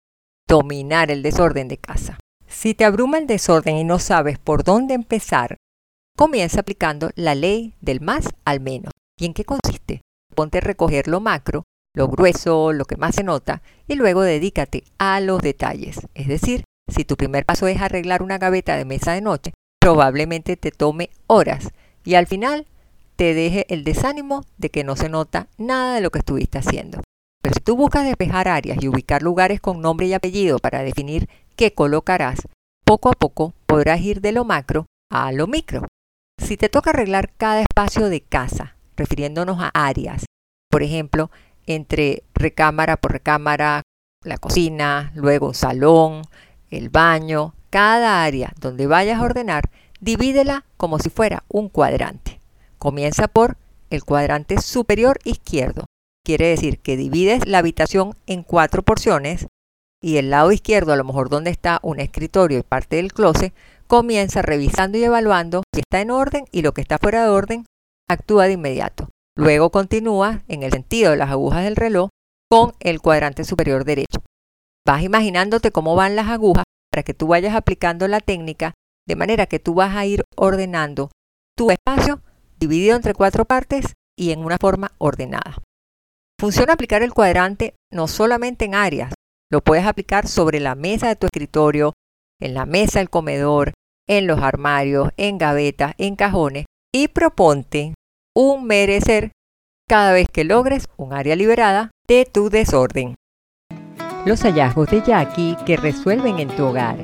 Dominar 0.48 1.10
el 1.10 1.24
desorden 1.24 1.68
de 1.68 1.80
casa. 1.80 2.20
Si 2.48 2.76
te 2.76 2.86
abruma 2.86 3.18
el 3.18 3.26
desorden 3.26 3.78
y 3.78 3.84
no 3.84 3.98
sabes 3.98 4.38
por 4.38 4.64
dónde 4.64 4.94
empezar, 4.94 5.58
comienza 6.16 6.60
aplicando 6.60 7.10
la 7.16 7.34
ley 7.34 7.74
del 7.82 8.00
más 8.00 8.30
al 8.46 8.60
menos. 8.60 8.94
¿Y 9.20 9.26
en 9.26 9.34
qué 9.34 9.44
consiste? 9.44 10.02
Ponte 10.36 10.60
a 10.60 10.62
recoger 10.62 11.08
lo 11.08 11.20
macro, 11.20 11.64
lo 11.96 12.08
grueso, 12.08 12.74
lo 12.74 12.86
que 12.86 12.96
más 12.96 13.16
se 13.16 13.24
nota, 13.24 13.64
y 13.88 13.96
luego 13.96 14.22
dedícate 14.22 14.84
a 15.00 15.20
los 15.20 15.42
detalles. 15.42 15.98
Es 16.14 16.28
decir, 16.28 16.66
si 16.90 17.06
tu 17.06 17.18
primer 17.18 17.44
paso 17.44 17.66
es 17.66 17.82
arreglar 17.82 18.22
una 18.22 18.38
gaveta 18.38 18.78
de 18.78 18.86
mesa 18.86 19.14
de 19.14 19.22
noche, 19.22 19.52
probablemente 19.82 20.58
te 20.58 20.70
tome 20.70 21.10
horas 21.26 21.70
y 22.06 22.14
al 22.14 22.28
final 22.28 22.68
te 23.16 23.34
deje 23.34 23.66
el 23.74 23.84
desánimo 23.84 24.46
de 24.60 24.70
que 24.70 24.84
no 24.84 24.96
se 24.96 25.10
nota 25.10 25.48
nada 25.58 25.96
de 25.96 26.02
lo 26.02 26.12
que 26.12 26.20
estuviste 26.20 26.60
haciendo. 26.60 27.02
Pero 27.42 27.54
si 27.54 27.62
tú 27.62 27.76
buscas 27.76 28.06
despejar 28.06 28.48
áreas 28.48 28.78
y 28.82 28.88
ubicar 28.88 29.22
lugares 29.22 29.62
con 29.62 29.82
nombre 29.82 30.08
y 30.08 30.14
apellido 30.14 30.60
para 30.60 30.84
definir 30.84 31.30
qué 31.56 31.74
colocarás, 31.74 32.48
poco 32.86 33.10
a 33.10 33.14
poco 33.14 33.54
podrás 33.66 34.02
ir 34.02 34.22
de 34.22 34.32
lo 34.32 34.46
macro 34.46 34.86
a 35.10 35.32
lo 35.32 35.48
micro. 35.48 35.88
Si 36.38 36.58
te 36.58 36.70
toca 36.70 36.92
arreglar 36.92 37.32
cada 37.38 37.62
espacio 37.62 38.10
de 38.10 38.22
casa, 38.22 38.76
refiriéndonos 38.96 39.60
a 39.60 39.70
áreas, 39.74 40.26
por 40.70 40.84
ejemplo, 40.84 41.32
entre 41.66 42.24
recámara 42.34 42.98
por 42.98 43.12
recámara, 43.12 43.84
la 44.24 44.38
cocina, 44.38 45.12
luego 45.16 45.54
salón, 45.54 46.24
el 46.70 46.90
baño, 46.90 47.54
cada 47.70 48.24
área 48.24 48.54
donde 48.60 48.88
vayas 48.88 49.20
a 49.20 49.24
ordenar, 49.24 49.70
divídela 50.00 50.66
como 50.78 51.00
si 51.00 51.10
fuera 51.10 51.44
un 51.48 51.70
cuadrante. 51.70 52.40
Comienza 52.78 53.28
por 53.28 53.58
el 53.90 54.04
cuadrante 54.04 54.62
superior 54.62 55.20
izquierdo, 55.24 55.86
Quiere 56.26 56.48
decir 56.48 56.80
que 56.80 56.98
divides 56.98 57.48
la 57.48 57.60
habitación 57.60 58.16
en 58.28 58.44
cuatro 58.44 58.84
porciones 58.84 59.48
y 60.02 60.18
el 60.18 60.30
lado 60.30 60.52
izquierdo, 60.52 60.94
a 60.94 60.96
lo 60.96 61.04
mejor 61.04 61.30
donde 61.30 61.50
está 61.50 61.80
un 61.84 62.00
escritorio 62.00 62.60
y 62.60 62.64
parte 62.64 62.98
del 62.98 63.12
closet, 63.12 63.54
comienza 63.88 64.42
revisando 64.42 64.98
y 64.98 65.04
evaluando 65.04 65.64
si 65.74 65.82
está 65.82 66.02
en 66.02 66.12
orden 66.12 66.46
y 66.52 66.62
lo 66.62 66.74
que 66.74 66.82
está 66.82 66.98
fuera 66.98 67.24
de 67.24 67.30
orden 67.30 67.66
actúa 68.08 68.46
de 68.46 68.54
inmediato. 68.54 69.10
Luego 69.36 69.72
continúa 69.72 70.44
en 70.48 70.64
el 70.64 70.72
sentido 70.72 71.12
de 71.12 71.18
las 71.18 71.30
agujas 71.30 71.64
del 71.64 71.76
reloj 71.76 72.10
con 72.50 72.74
el 72.80 73.02
cuadrante 73.02 73.44
superior 73.44 73.84
derecho. 73.86 74.22
Vas 74.86 75.04
imaginándote 75.04 75.72
cómo 75.72 75.96
van 75.96 76.16
las 76.16 76.28
agujas 76.28 76.64
para 76.92 77.04
que 77.04 77.14
tú 77.14 77.28
vayas 77.28 77.56
aplicando 77.56 78.08
la 78.08 78.20
técnica 78.20 78.74
de 79.08 79.16
manera 79.16 79.46
que 79.46 79.60
tú 79.60 79.74
vas 79.74 79.96
a 79.96 80.06
ir 80.06 80.24
ordenando 80.36 81.10
tu 81.56 81.72
espacio 81.72 82.22
dividido 82.60 82.96
entre 82.96 83.14
cuatro 83.14 83.46
partes 83.46 83.94
y 84.18 84.32
en 84.32 84.44
una 84.44 84.58
forma 84.58 84.92
ordenada. 84.98 85.58
Funciona 86.40 86.72
aplicar 86.72 87.04
el 87.04 87.14
cuadrante 87.14 87.76
no 87.92 88.08
solamente 88.08 88.64
en 88.64 88.74
áreas, 88.74 89.14
lo 89.52 89.60
puedes 89.60 89.86
aplicar 89.86 90.26
sobre 90.26 90.62
la 90.62 90.74
mesa 90.74 91.10
de 91.10 91.18
tu 91.18 91.26
escritorio, 91.26 91.92
en 92.40 92.54
la 92.54 92.66
mesa 92.66 93.00
del 93.00 93.10
comedor, 93.10 93.74
en 94.08 94.26
los 94.26 94.40
armarios, 94.40 95.10
en 95.18 95.38
gavetas, 95.38 95.96
en 95.98 96.16
cajones 96.16 96.66
y 96.96 97.10
proponte 97.10 97.94
un 98.34 98.64
merecer 98.64 99.32
cada 99.86 100.14
vez 100.14 100.30
que 100.32 100.46
logres 100.46 100.88
un 100.96 101.12
área 101.12 101.36
liberada 101.36 101.92
de 102.08 102.26
tu 102.26 102.50
desorden. 102.50 103.16
Los 104.26 104.44
hallazgos 104.44 104.90
de 104.92 105.02
Jackie 105.02 105.58
que 105.66 105.76
resuelven 105.76 106.40
en 106.40 106.48
tu 106.56 106.68
hogar. 106.68 107.00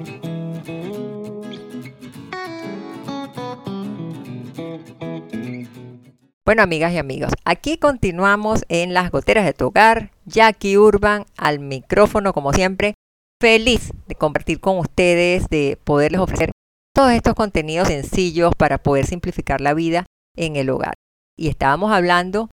Bueno, 6.46 6.62
amigas 6.62 6.94
y 6.94 7.00
amigos, 7.00 7.34
aquí 7.44 7.80
continuamos 7.80 8.66
en 8.70 8.94
las 8.94 9.10
goteras 9.10 9.46
de 9.46 9.54
tu 9.54 9.66
hogar. 9.66 10.12
Jackie 10.26 10.78
Urban 10.78 11.26
al 11.38 11.58
micrófono, 11.58 12.34
como 12.34 12.54
siempre, 12.54 12.94
feliz 13.42 13.92
de 14.08 14.14
compartir 14.14 14.60
con 14.60 14.78
ustedes, 14.78 15.50
de 15.50 15.80
poderles 15.84 16.22
ofrecer 16.22 16.52
todos 16.94 17.14
estos 17.14 17.34
contenidos 17.34 17.88
sencillos 17.88 18.54
para 18.56 18.78
poder 18.78 19.08
simplificar 19.08 19.60
la 19.60 19.74
vida 19.74 20.06
en 20.38 20.56
el 20.56 20.70
hogar. 20.70 20.94
Y 21.36 21.48
estábamos 21.48 21.92
hablando 21.92 22.52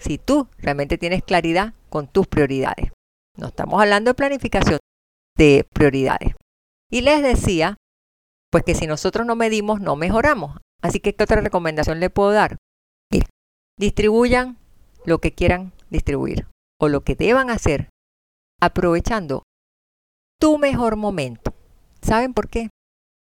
si 0.00 0.18
tú 0.18 0.46
realmente 0.58 0.96
tienes 0.96 1.24
claridad 1.24 1.74
con 1.88 2.06
tus 2.06 2.28
prioridades. 2.28 2.92
No 3.36 3.48
estamos 3.48 3.82
hablando 3.82 4.10
de 4.10 4.14
planificación 4.14 4.78
de 5.36 5.66
prioridades. 5.72 6.36
Y 6.92 7.00
les 7.00 7.24
decía, 7.24 7.76
pues 8.52 8.62
que 8.62 8.76
si 8.76 8.86
nosotros 8.86 9.26
no 9.26 9.34
medimos, 9.34 9.80
no 9.80 9.96
mejoramos. 9.96 10.60
Así 10.80 11.00
que, 11.00 11.16
¿qué 11.16 11.24
otra 11.24 11.40
recomendación 11.40 11.98
le 11.98 12.08
puedo 12.08 12.30
dar? 12.30 12.58
Distribuyan 13.78 14.56
lo 15.04 15.18
que 15.18 15.32
quieran 15.32 15.72
distribuir 15.90 16.46
o 16.80 16.88
lo 16.88 17.02
que 17.02 17.14
deban 17.14 17.50
hacer 17.50 17.88
aprovechando 18.60 19.42
tu 20.40 20.58
mejor 20.58 20.96
momento. 20.96 21.54
¿Saben 22.02 22.34
por 22.34 22.48
qué? 22.48 22.70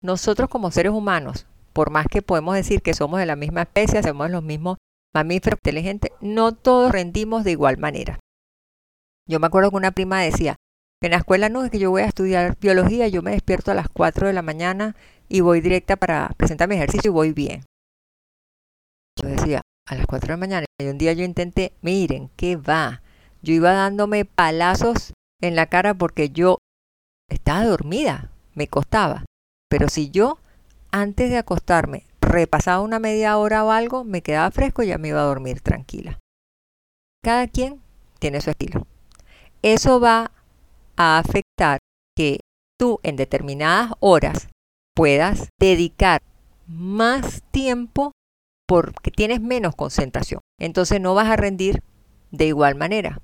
Nosotros 0.03 0.49
como 0.49 0.71
seres 0.71 0.93
humanos, 0.93 1.47
por 1.73 1.91
más 1.91 2.07
que 2.07 2.23
podemos 2.23 2.55
decir 2.55 2.83
que 2.83 2.95
somos 2.95 3.19
de 3.19 3.27
la 3.27 3.37
misma 3.37 3.63
especie, 3.63 4.03
somos 4.03 4.31
los 4.31 4.43
mismos 4.43 4.77
mamíferos 5.15 5.59
inteligentes, 5.59 6.13
no 6.21 6.53
todos 6.53 6.93
rendimos 6.93 7.45
de 7.45 7.53
igual 7.53 7.79
manera. 7.79 8.19
Yo 9.29 9.41
me 9.41 9.47
acuerdo 9.47 9.71
que 9.71 9.77
una 9.77 9.93
prima 9.93 10.21
decía, 10.21 10.57
en 11.03 11.11
la 11.11 11.19
escuela 11.19 11.49
no 11.49 11.65
es 11.65 11.71
que 11.71 11.79
yo 11.79 11.91
voy 11.91 12.03
a 12.03 12.07
estudiar 12.07 12.57
biología, 12.59 13.09
yo 13.09 13.23
me 13.23 13.33
despierto 13.33 13.71
a 13.71 13.75
las 13.75 13.89
4 13.89 14.27
de 14.27 14.33
la 14.33 14.43
mañana 14.43 14.97
y 15.29 15.41
voy 15.41 15.61
directa 15.61 15.97
para 15.97 16.31
presentar 16.37 16.69
mi 16.69 16.77
ejercicio 16.77 17.11
y 17.11 17.15
voy 17.15 17.33
bien. 17.33 17.65
Yo 19.21 19.29
decía, 19.29 19.63
a 19.87 19.95
las 19.95 20.07
4 20.07 20.27
de 20.27 20.33
la 20.33 20.37
mañana. 20.37 20.67
Y 20.81 20.87
un 20.87 20.99
día 20.99 21.13
yo 21.13 21.25
intenté, 21.25 21.73
miren, 21.81 22.31
¿qué 22.37 22.57
va? 22.57 23.03
Yo 23.43 23.55
iba 23.55 23.73
dándome 23.73 24.25
palazos 24.25 25.13
en 25.41 25.57
la 25.57 25.67
cara 25.67 25.95
porque 25.95 26.31
yo 26.31 26.59
estaba 27.31 27.65
dormida, 27.65 28.31
me 28.55 28.69
costaba. 28.69 29.25
Pero 29.69 29.89
si 29.89 30.11
yo, 30.11 30.39
antes 30.91 31.31
de 31.31 31.39
acostarme, 31.39 32.05
repasaba 32.21 32.81
una 32.83 32.99
media 32.99 33.39
hora 33.39 33.65
o 33.65 33.71
algo, 33.71 34.05
me 34.05 34.23
quedaba 34.23 34.51
fresco 34.51 34.83
y 34.83 34.89
ya 34.89 34.99
me 34.99 35.09
iba 35.09 35.21
a 35.21 35.27
dormir 35.27 35.61
tranquila. 35.61 36.19
Cada 37.23 37.47
quien 37.49 37.81
tiene 38.19 38.41
su 38.41 38.51
estilo. 38.51 38.87
Eso 39.63 40.01
va 40.01 40.33
a 40.97 41.19
afectar 41.19 41.79
que 42.17 42.41
tú 42.79 43.01
en 43.03 43.17
determinadas 43.17 43.93
horas 44.01 44.49
puedas 44.95 45.49
dedicar 45.61 46.23
más 46.67 47.43
tiempo 47.51 48.13
porque 48.67 49.11
tienes 49.11 49.41
menos 49.41 49.75
concentración. 49.75 50.41
Entonces 50.59 51.01
no 51.01 51.15
vas 51.15 51.29
a 51.29 51.37
rendir 51.37 51.83
de 52.31 52.47
igual 52.47 52.75
manera. 52.75 53.21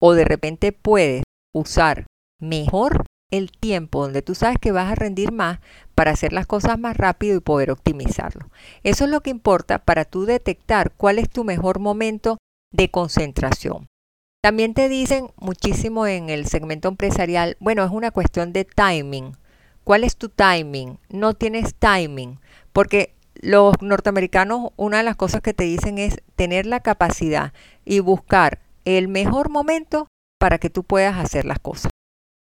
O 0.00 0.14
de 0.14 0.24
repente 0.24 0.72
puedes 0.72 1.22
usar 1.54 2.06
mejor 2.40 3.04
el 3.30 3.52
tiempo 3.52 4.02
donde 4.02 4.22
tú 4.22 4.34
sabes 4.34 4.58
que 4.60 4.72
vas 4.72 4.90
a 4.90 4.96
rendir 4.96 5.32
más 5.32 5.60
para 5.94 6.10
hacer 6.10 6.32
las 6.32 6.46
cosas 6.46 6.78
más 6.78 6.96
rápido 6.96 7.36
y 7.36 7.40
poder 7.40 7.70
optimizarlo. 7.70 8.50
Eso 8.82 9.04
es 9.04 9.10
lo 9.10 9.20
que 9.20 9.30
importa 9.30 9.78
para 9.78 10.04
tú 10.04 10.24
detectar 10.24 10.92
cuál 10.96 11.18
es 11.18 11.30
tu 11.30 11.44
mejor 11.44 11.78
momento 11.78 12.38
de 12.72 12.90
concentración. 12.90 13.86
También 14.42 14.74
te 14.74 14.88
dicen 14.88 15.28
muchísimo 15.36 16.06
en 16.06 16.30
el 16.30 16.46
segmento 16.46 16.88
empresarial, 16.88 17.56
bueno, 17.60 17.84
es 17.84 17.90
una 17.90 18.10
cuestión 18.10 18.52
de 18.52 18.64
timing. 18.64 19.36
¿Cuál 19.84 20.02
es 20.02 20.16
tu 20.16 20.28
timing? 20.28 20.98
No 21.10 21.34
tienes 21.34 21.74
timing, 21.74 22.40
porque 22.72 23.14
los 23.42 23.80
norteamericanos, 23.80 24.72
una 24.76 24.98
de 24.98 25.02
las 25.02 25.16
cosas 25.16 25.40
que 25.40 25.54
te 25.54 25.64
dicen 25.64 25.98
es 25.98 26.22
tener 26.36 26.66
la 26.66 26.80
capacidad 26.80 27.52
y 27.84 28.00
buscar 28.00 28.60
el 28.84 29.08
mejor 29.08 29.50
momento 29.50 30.08
para 30.38 30.58
que 30.58 30.70
tú 30.70 30.84
puedas 30.84 31.16
hacer 31.16 31.44
las 31.44 31.58
cosas. 31.58 31.90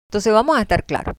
Entonces 0.08 0.32
vamos 0.32 0.56
a 0.56 0.62
estar 0.62 0.84
claros. 0.84 1.16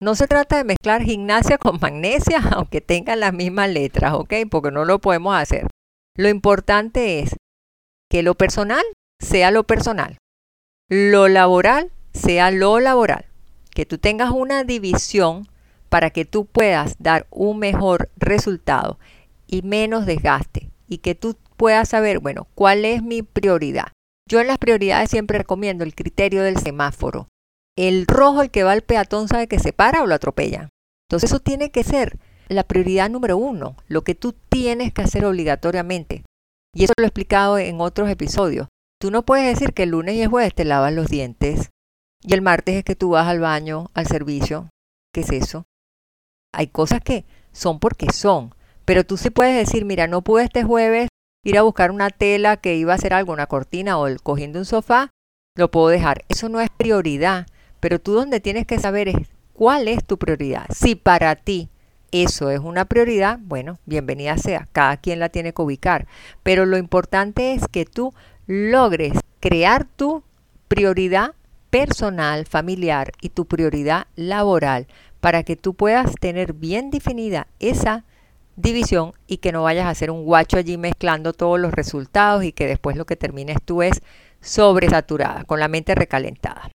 No 0.00 0.14
se 0.14 0.26
trata 0.26 0.58
de 0.58 0.64
mezclar 0.64 1.02
gimnasia 1.02 1.58
con 1.58 1.78
magnesia, 1.80 2.42
aunque 2.52 2.80
tengan 2.80 3.20
las 3.20 3.32
mismas 3.32 3.70
letras, 3.70 4.12
¿ok? 4.14 4.34
Porque 4.50 4.70
no 4.70 4.84
lo 4.84 5.00
podemos 5.00 5.34
hacer. 5.34 5.66
Lo 6.16 6.28
importante 6.28 7.20
es 7.20 7.36
que 8.10 8.22
lo 8.22 8.34
personal 8.34 8.84
sea 9.18 9.50
lo 9.50 9.64
personal, 9.64 10.18
lo 10.88 11.28
laboral 11.28 11.90
sea 12.12 12.50
lo 12.50 12.80
laboral, 12.80 13.26
que 13.70 13.86
tú 13.86 13.98
tengas 13.98 14.30
una 14.30 14.64
división 14.64 15.48
para 15.96 16.10
que 16.10 16.26
tú 16.26 16.44
puedas 16.44 16.96
dar 16.98 17.26
un 17.30 17.58
mejor 17.58 18.10
resultado 18.18 18.98
y 19.46 19.62
menos 19.62 20.04
desgaste 20.04 20.68
y 20.86 20.98
que 20.98 21.14
tú 21.14 21.38
puedas 21.56 21.88
saber, 21.88 22.18
bueno, 22.18 22.48
cuál 22.54 22.84
es 22.84 23.02
mi 23.02 23.22
prioridad. 23.22 23.92
Yo 24.28 24.42
en 24.42 24.46
las 24.46 24.58
prioridades 24.58 25.08
siempre 25.08 25.38
recomiendo 25.38 25.84
el 25.84 25.94
criterio 25.94 26.42
del 26.42 26.58
semáforo. 26.58 27.28
El 27.78 28.06
rojo, 28.06 28.42
el 28.42 28.50
que 28.50 28.62
va 28.62 28.72
al 28.72 28.82
peatón, 28.82 29.26
sabe 29.26 29.48
que 29.48 29.58
se 29.58 29.72
para 29.72 30.02
o 30.02 30.06
lo 30.06 30.14
atropella. 30.14 30.68
Entonces 31.08 31.30
eso 31.30 31.40
tiene 31.40 31.70
que 31.70 31.82
ser 31.82 32.18
la 32.48 32.64
prioridad 32.64 33.08
número 33.08 33.38
uno, 33.38 33.74
lo 33.88 34.04
que 34.04 34.14
tú 34.14 34.34
tienes 34.50 34.92
que 34.92 35.00
hacer 35.00 35.24
obligatoriamente. 35.24 36.24
Y 36.74 36.84
eso 36.84 36.92
lo 36.98 37.04
he 37.04 37.08
explicado 37.08 37.56
en 37.56 37.80
otros 37.80 38.10
episodios. 38.10 38.68
Tú 39.00 39.10
no 39.10 39.24
puedes 39.24 39.46
decir 39.46 39.72
que 39.72 39.84
el 39.84 39.92
lunes 39.92 40.16
y 40.16 40.20
el 40.20 40.28
jueves 40.28 40.54
te 40.54 40.66
lavas 40.66 40.92
los 40.92 41.08
dientes 41.08 41.70
y 42.22 42.34
el 42.34 42.42
martes 42.42 42.74
es 42.74 42.84
que 42.84 42.96
tú 42.96 43.08
vas 43.08 43.26
al 43.28 43.40
baño, 43.40 43.86
al 43.94 44.06
servicio. 44.06 44.68
¿Qué 45.14 45.22
es 45.22 45.30
eso? 45.32 45.64
Hay 46.52 46.68
cosas 46.68 47.00
que 47.00 47.24
son 47.52 47.78
porque 47.78 48.12
son, 48.12 48.54
pero 48.84 49.04
tú 49.04 49.16
sí 49.16 49.30
puedes 49.30 49.56
decir, 49.56 49.84
mira, 49.84 50.06
no 50.06 50.22
pude 50.22 50.44
este 50.44 50.62
jueves 50.64 51.08
ir 51.44 51.58
a 51.58 51.62
buscar 51.62 51.90
una 51.90 52.10
tela 52.10 52.56
que 52.56 52.76
iba 52.76 52.92
a 52.92 52.96
hacer 52.96 53.12
algo, 53.14 53.32
una 53.32 53.46
cortina 53.46 53.98
o 53.98 54.06
el, 54.06 54.20
cogiendo 54.22 54.58
un 54.58 54.64
sofá, 54.64 55.10
lo 55.56 55.70
puedo 55.70 55.88
dejar. 55.88 56.24
Eso 56.28 56.48
no 56.48 56.60
es 56.60 56.70
prioridad. 56.70 57.46
Pero 57.80 58.00
tú 58.00 58.14
donde 58.14 58.40
tienes 58.40 58.66
que 58.66 58.78
saber 58.78 59.08
es 59.08 59.16
cuál 59.52 59.88
es 59.88 60.04
tu 60.04 60.18
prioridad. 60.18 60.66
Si 60.74 60.94
para 60.94 61.34
ti 61.36 61.68
eso 62.12 62.50
es 62.50 62.60
una 62.60 62.84
prioridad, 62.84 63.38
bueno, 63.42 63.78
bienvenida 63.86 64.38
sea, 64.38 64.68
cada 64.72 64.96
quien 64.96 65.18
la 65.18 65.28
tiene 65.28 65.52
que 65.52 65.62
ubicar. 65.62 66.06
Pero 66.42 66.66
lo 66.66 66.78
importante 66.78 67.54
es 67.54 67.66
que 67.68 67.84
tú 67.84 68.14
logres 68.46 69.12
crear 69.40 69.84
tu 69.84 70.22
prioridad 70.68 71.34
personal, 71.70 72.46
familiar 72.46 73.12
y 73.20 73.30
tu 73.30 73.46
prioridad 73.46 74.06
laboral 74.14 74.86
para 75.26 75.42
que 75.42 75.56
tú 75.56 75.74
puedas 75.74 76.14
tener 76.20 76.52
bien 76.52 76.92
definida 76.92 77.48
esa 77.58 78.04
división 78.54 79.12
y 79.26 79.38
que 79.38 79.50
no 79.50 79.64
vayas 79.64 79.86
a 79.86 79.90
hacer 79.90 80.12
un 80.12 80.24
guacho 80.24 80.56
allí 80.56 80.78
mezclando 80.78 81.32
todos 81.32 81.58
los 81.58 81.72
resultados 81.72 82.44
y 82.44 82.52
que 82.52 82.68
después 82.68 82.96
lo 82.96 83.06
que 83.06 83.16
termines 83.16 83.56
tú 83.64 83.82
es 83.82 84.02
sobresaturada, 84.40 85.42
con 85.42 85.58
la 85.58 85.66
mente 85.66 85.96
recalentada. 85.96 86.70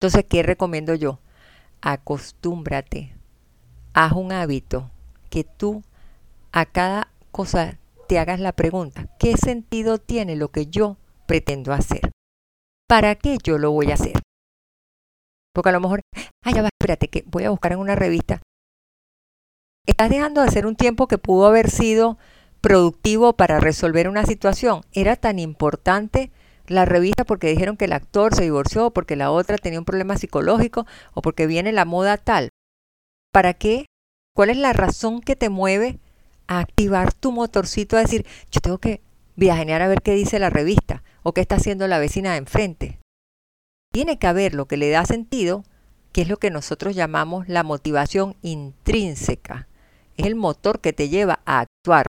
Entonces, 0.00 0.24
¿qué 0.28 0.42
recomiendo 0.42 0.96
yo? 0.96 1.20
Acostúmbrate, 1.80 3.14
haz 3.92 4.14
un 4.14 4.32
hábito 4.32 4.90
que 5.30 5.44
tú 5.44 5.84
a 6.50 6.66
cada 6.66 7.12
cosa 7.30 7.78
te 8.08 8.18
hagas 8.18 8.40
la 8.40 8.50
pregunta, 8.50 9.06
¿qué 9.20 9.36
sentido 9.36 9.98
tiene 9.98 10.34
lo 10.34 10.48
que 10.48 10.66
yo 10.66 10.96
pretendo 11.26 11.72
hacer? 11.72 12.10
¿Para 12.88 13.14
qué 13.14 13.38
yo 13.40 13.58
lo 13.58 13.70
voy 13.70 13.92
a 13.92 13.94
hacer? 13.94 14.20
Porque 15.54 15.70
a 15.70 15.72
lo 15.72 15.80
mejor, 15.80 16.00
ay, 16.44 16.54
ya 16.54 16.62
va, 16.62 16.68
espérate, 16.68 17.08
que 17.08 17.24
voy 17.26 17.44
a 17.44 17.50
buscar 17.50 17.72
en 17.72 17.78
una 17.78 17.96
revista. 17.96 18.42
Estás 19.86 20.10
dejando 20.10 20.42
de 20.42 20.48
hacer 20.48 20.66
un 20.66 20.76
tiempo 20.76 21.08
que 21.08 21.18
pudo 21.18 21.46
haber 21.46 21.70
sido 21.70 22.18
productivo 22.60 23.32
para 23.32 23.60
resolver 23.60 24.08
una 24.08 24.24
situación. 24.26 24.82
Era 24.92 25.16
tan 25.16 25.38
importante 25.38 26.30
la 26.66 26.84
revista 26.84 27.24
porque 27.24 27.48
dijeron 27.48 27.76
que 27.76 27.86
el 27.86 27.92
actor 27.92 28.34
se 28.34 28.42
divorció, 28.42 28.90
porque 28.90 29.16
la 29.16 29.30
otra 29.30 29.56
tenía 29.56 29.78
un 29.78 29.84
problema 29.84 30.18
psicológico 30.18 30.86
o 31.14 31.22
porque 31.22 31.46
viene 31.46 31.72
la 31.72 31.84
moda 31.84 32.18
tal. 32.18 32.50
¿Para 33.32 33.54
qué? 33.54 33.86
¿Cuál 34.34 34.50
es 34.50 34.56
la 34.58 34.72
razón 34.72 35.20
que 35.20 35.36
te 35.36 35.48
mueve 35.48 35.98
a 36.46 36.60
activar 36.60 37.12
tu 37.12 37.32
motorcito 37.32 37.96
a 37.96 38.00
decir, 38.00 38.26
yo 38.50 38.60
tengo 38.60 38.78
que 38.78 39.00
viajear 39.36 39.82
a 39.82 39.88
ver 39.88 40.02
qué 40.02 40.14
dice 40.14 40.38
la 40.38 40.50
revista 40.50 41.02
o 41.22 41.32
qué 41.32 41.40
está 41.40 41.56
haciendo 41.56 41.86
la 41.88 41.98
vecina 41.98 42.32
de 42.32 42.38
enfrente? 42.38 42.97
Tiene 43.98 44.16
que 44.16 44.28
haber 44.28 44.54
lo 44.54 44.66
que 44.66 44.76
le 44.76 44.90
da 44.90 45.04
sentido, 45.04 45.64
que 46.12 46.22
es 46.22 46.28
lo 46.28 46.36
que 46.36 46.52
nosotros 46.52 46.94
llamamos 46.94 47.48
la 47.48 47.64
motivación 47.64 48.36
intrínseca. 48.42 49.66
Es 50.16 50.26
el 50.26 50.36
motor 50.36 50.80
que 50.80 50.92
te 50.92 51.08
lleva 51.08 51.40
a 51.44 51.58
actuar 51.58 52.06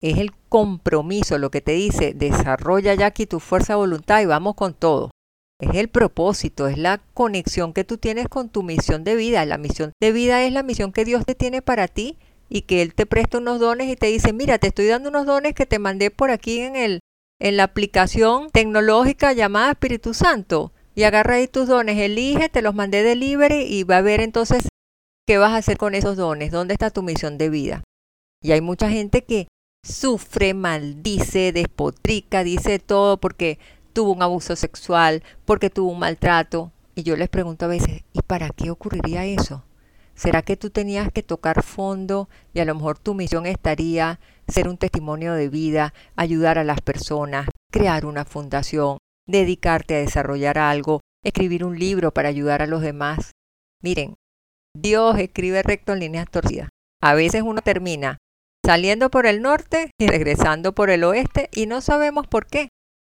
es 0.00 0.18
el 0.18 0.30
compromiso, 0.48 1.36
lo 1.38 1.50
que 1.50 1.60
te 1.60 1.72
dice, 1.72 2.14
desarrolla 2.14 2.94
ya 2.94 3.06
aquí 3.06 3.26
tu 3.26 3.40
fuerza 3.40 3.72
de 3.72 3.78
voluntad 3.78 4.20
y 4.20 4.26
vamos 4.26 4.54
con 4.54 4.74
todo. 4.74 5.10
Es 5.60 5.74
el 5.74 5.88
propósito, 5.88 6.68
es 6.68 6.78
la 6.78 6.98
conexión 7.14 7.72
que 7.72 7.82
tú 7.82 7.98
tienes 7.98 8.28
con 8.28 8.48
tu 8.48 8.62
misión 8.62 9.02
de 9.02 9.16
vida. 9.16 9.44
La 9.44 9.58
misión 9.58 9.90
de 10.00 10.12
vida 10.12 10.44
es 10.44 10.52
la 10.52 10.62
misión 10.62 10.92
que 10.92 11.04
Dios 11.04 11.26
te 11.26 11.34
tiene 11.34 11.62
para 11.62 11.88
ti 11.88 12.16
y 12.48 12.62
que 12.62 12.80
Él 12.80 12.94
te 12.94 13.06
presta 13.06 13.38
unos 13.38 13.58
dones 13.58 13.90
y 13.90 13.96
te 13.96 14.06
dice, 14.06 14.32
mira, 14.32 14.58
te 14.58 14.68
estoy 14.68 14.86
dando 14.86 15.08
unos 15.08 15.26
dones 15.26 15.52
que 15.56 15.66
te 15.66 15.80
mandé 15.80 16.12
por 16.12 16.30
aquí 16.30 16.60
en, 16.60 16.76
el, 16.76 17.00
en 17.40 17.56
la 17.56 17.64
aplicación 17.64 18.50
tecnológica 18.50 19.32
llamada 19.32 19.72
Espíritu 19.72 20.14
Santo. 20.14 20.72
Y 20.98 21.04
agarra 21.04 21.34
ahí 21.34 21.46
tus 21.46 21.68
dones, 21.68 21.96
elige, 21.96 22.48
te 22.48 22.60
los 22.60 22.74
mandé 22.74 23.04
delivery 23.04 23.62
y 23.62 23.84
va 23.84 23.98
a 23.98 24.02
ver 24.02 24.20
entonces 24.20 24.66
qué 25.28 25.38
vas 25.38 25.52
a 25.52 25.58
hacer 25.58 25.78
con 25.78 25.94
esos 25.94 26.16
dones, 26.16 26.50
dónde 26.50 26.74
está 26.74 26.90
tu 26.90 27.04
misión 27.04 27.38
de 27.38 27.50
vida. 27.50 27.84
Y 28.42 28.50
hay 28.50 28.60
mucha 28.60 28.90
gente 28.90 29.22
que 29.22 29.46
sufre, 29.86 30.54
maldice, 30.54 31.52
despotrica, 31.52 32.42
dice 32.42 32.80
todo 32.80 33.16
porque 33.16 33.60
tuvo 33.92 34.10
un 34.10 34.24
abuso 34.24 34.56
sexual, 34.56 35.22
porque 35.44 35.70
tuvo 35.70 35.92
un 35.92 36.00
maltrato. 36.00 36.72
Y 36.96 37.04
yo 37.04 37.14
les 37.14 37.28
pregunto 37.28 37.66
a 37.66 37.68
veces, 37.68 38.02
¿y 38.12 38.22
para 38.22 38.50
qué 38.50 38.72
ocurriría 38.72 39.24
eso? 39.24 39.62
¿Será 40.16 40.42
que 40.42 40.56
tú 40.56 40.70
tenías 40.70 41.12
que 41.12 41.22
tocar 41.22 41.62
fondo 41.62 42.28
y 42.52 42.58
a 42.58 42.64
lo 42.64 42.74
mejor 42.74 42.98
tu 42.98 43.14
misión 43.14 43.46
estaría 43.46 44.18
ser 44.48 44.66
un 44.66 44.78
testimonio 44.78 45.34
de 45.34 45.48
vida, 45.48 45.94
ayudar 46.16 46.58
a 46.58 46.64
las 46.64 46.80
personas, 46.80 47.48
crear 47.70 48.04
una 48.04 48.24
fundación, 48.24 48.98
dedicarte 49.28 49.94
a 49.94 49.98
desarrollar 50.00 50.58
algo, 50.58 51.00
escribir 51.22 51.64
un 51.64 51.78
libro 51.78 52.12
para 52.12 52.28
ayudar 52.28 52.62
a 52.62 52.66
los 52.66 52.82
demás? 52.82 53.32
Miren, 53.82 54.16
Dios 54.76 55.18
escribe 55.18 55.62
recto 55.62 55.92
en 55.92 56.00
líneas 56.00 56.30
torcidas. 56.30 56.70
A 57.00 57.14
veces 57.14 57.42
uno 57.42 57.60
termina 57.62 58.18
saliendo 58.64 59.10
por 59.10 59.26
el 59.26 59.40
norte 59.40 59.92
y 59.98 60.08
regresando 60.08 60.74
por 60.74 60.90
el 60.90 61.04
oeste 61.04 61.48
y 61.52 61.66
no 61.66 61.80
sabemos 61.80 62.26
por 62.26 62.46
qué. 62.46 62.68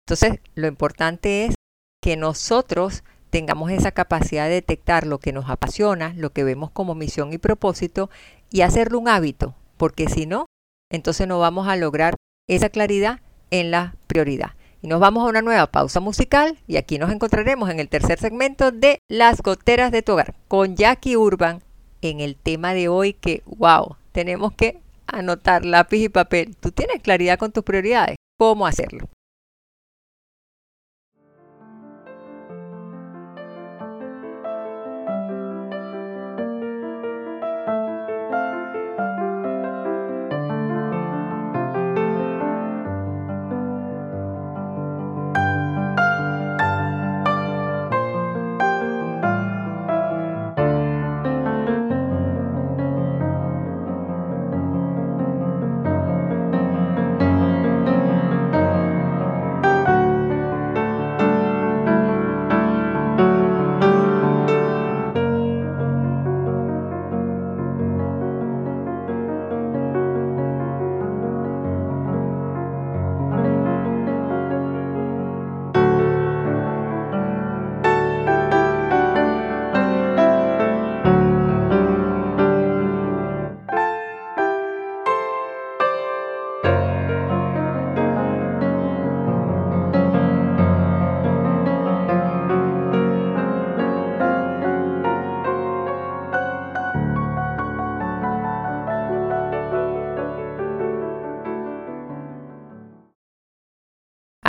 Entonces, 0.07 0.41
lo 0.55 0.67
importante 0.67 1.45
es 1.45 1.55
que 2.03 2.17
nosotros 2.17 3.05
tengamos 3.31 3.71
esa 3.71 3.91
capacidad 3.91 4.47
de 4.47 4.55
detectar 4.55 5.07
lo 5.07 5.19
que 5.19 5.33
nos 5.33 5.51
apasiona, 5.51 6.15
lo 6.17 6.31
que 6.31 6.45
vemos 6.45 6.71
como 6.71 6.95
misión 6.95 7.33
y 7.33 7.39
propósito 7.39 8.11
y 8.51 8.63
hacerlo 8.63 8.99
un 8.99 9.09
hábito, 9.09 9.55
porque 9.77 10.09
si 10.09 10.27
no, 10.27 10.47
entonces 10.91 11.27
no 11.27 11.39
vamos 11.39 11.69
a 11.69 11.77
lograr 11.77 12.15
esa 12.49 12.69
claridad 12.69 13.21
en 13.51 13.71
la 13.71 13.97
prioridad. 14.07 14.53
Y 14.83 14.89
nos 14.89 15.01
vamos 15.01 15.25
a 15.25 15.31
una 15.31 15.43
nueva 15.43 15.67
pausa 15.67 16.01
musical 16.01 16.59
y 16.67 16.77
aquí 16.77 16.99
nos 16.99 17.11
encontraremos 17.11 17.71
en 17.71 17.81
el 17.81 17.89
tercer 17.89 18.19
segmento 18.19 18.71
de 18.71 18.99
Las 19.09 19.43
goteras 19.43 19.91
de 19.91 20.03
tu 20.03 20.13
hogar 20.13 20.35
con 20.49 20.77
Jackie 20.77 21.17
Urban 21.17 21.63
en 22.03 22.21
el 22.21 22.37
tema 22.37 22.75
de 22.75 22.89
hoy 22.89 23.15
que, 23.15 23.43
wow, 23.47 23.97
tenemos 24.13 24.53
que 24.53 24.81
anotar 25.07 25.65
lápiz 25.65 26.05
y 26.05 26.09
papel. 26.09 26.57
¿Tú 26.57 26.71
tienes 26.71 27.03
claridad 27.03 27.39
con 27.39 27.53
tus 27.53 27.65
prioridades? 27.65 28.17
¿Cómo 28.39 28.67
hacerlo? 28.67 29.09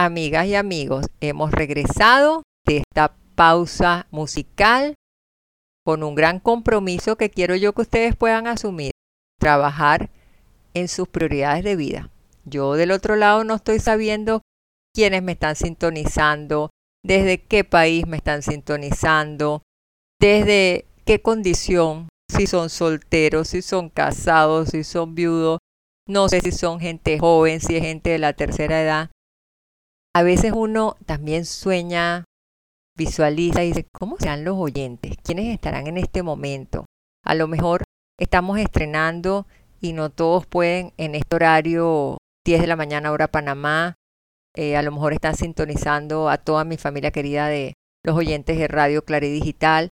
Amigas 0.08 0.48
y 0.48 0.56
amigos, 0.56 1.06
hemos 1.22 1.52
regresado 1.52 2.44
de 2.66 2.78
esta 2.78 3.16
pausa 3.36 4.08
musical 4.10 4.96
con 5.86 6.02
un 6.04 6.16
gran 6.16 6.40
compromiso 6.40 7.18
que 7.18 7.30
quiero 7.30 7.56
yo 7.56 7.74
que 7.74 7.84
ustedes 7.84 8.16
puedan 8.16 8.48
asumir, 8.48 8.92
trabajar 9.40 10.10
en 10.74 10.88
sus 10.88 11.08
prioridades 11.08 11.64
de 11.64 11.76
vida. 11.76 12.10
Yo 12.46 12.74
del 12.74 12.92
otro 12.92 13.16
lado 13.16 13.44
no 13.44 13.56
estoy 13.56 13.80
sabiendo 13.80 14.42
quiénes 14.94 15.22
me 15.22 15.34
están 15.34 15.56
sintonizando, 15.56 16.70
desde 17.04 17.44
qué 17.44 17.64
país 17.64 18.08
me 18.08 18.18
están 18.18 18.42
sintonizando, 18.42 19.62
desde 20.20 20.86
qué 21.06 21.22
condición, 21.22 22.10
si 22.30 22.48
son 22.48 22.70
solteros, 22.70 23.50
si 23.50 23.62
son 23.62 23.90
casados, 23.90 24.70
si 24.70 24.84
son 24.84 25.16
viudos, 25.16 25.60
no 26.08 26.30
sé 26.30 26.42
si 26.42 26.52
son 26.52 26.80
gente 26.80 27.20
joven, 27.20 27.60
si 27.60 27.76
es 27.76 27.84
gente 27.84 28.10
de 28.10 28.20
la 28.20 28.34
tercera 28.34 28.82
edad. 28.82 29.12
A 30.18 30.24
veces 30.24 30.52
uno 30.52 30.96
también 31.06 31.46
sueña, 31.46 32.24
visualiza 32.98 33.64
y 33.64 33.68
dice, 33.68 33.86
¿cómo 33.94 34.18
serán 34.18 34.44
los 34.46 34.58
oyentes? 34.58 35.14
¿Quiénes 35.24 35.54
estarán 35.54 35.86
en 35.86 35.98
este 35.98 36.24
momento? 36.24 36.88
A 37.24 37.36
lo 37.36 37.48
mejor 37.48 37.84
estamos 38.20 38.58
estrenando 38.58 39.46
y 39.80 39.94
no 39.94 40.10
todos 40.10 40.48
pueden 40.48 40.92
en 40.98 41.14
este 41.14 41.36
horario 41.36 42.18
10 42.46 42.62
de 42.62 42.66
la 42.66 42.76
mañana 42.76 43.12
hora 43.12 43.28
Panamá. 43.28 43.94
Eh, 44.56 44.76
a 44.76 44.82
lo 44.82 44.92
mejor 44.92 45.14
están 45.14 45.36
sintonizando 45.36 46.30
a 46.30 46.40
toda 46.40 46.64
mi 46.64 46.78
familia 46.78 47.12
querida 47.12 47.48
de 47.48 47.74
los 48.04 48.18
oyentes 48.18 48.58
de 48.58 48.68
Radio 48.68 49.06
Clare 49.06 49.30
Digital. 49.30 49.90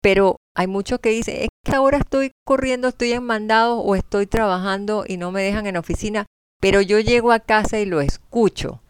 Pero 0.00 0.36
hay 0.54 0.68
muchos 0.68 1.00
que 1.00 1.08
dicen, 1.08 1.38
es 1.38 1.48
que 1.64 1.74
ahora 1.74 1.98
estoy 1.98 2.30
corriendo, 2.46 2.86
estoy 2.86 3.10
en 3.10 3.24
mandado 3.24 3.80
o 3.80 3.96
estoy 3.96 4.28
trabajando 4.28 5.04
y 5.08 5.16
no 5.16 5.32
me 5.32 5.42
dejan 5.42 5.66
en 5.66 5.76
oficina, 5.76 6.24
pero 6.60 6.80
yo 6.80 7.00
llego 7.00 7.32
a 7.32 7.40
casa 7.40 7.80
y 7.80 7.84
lo 7.84 8.00
escucho. 8.00 8.80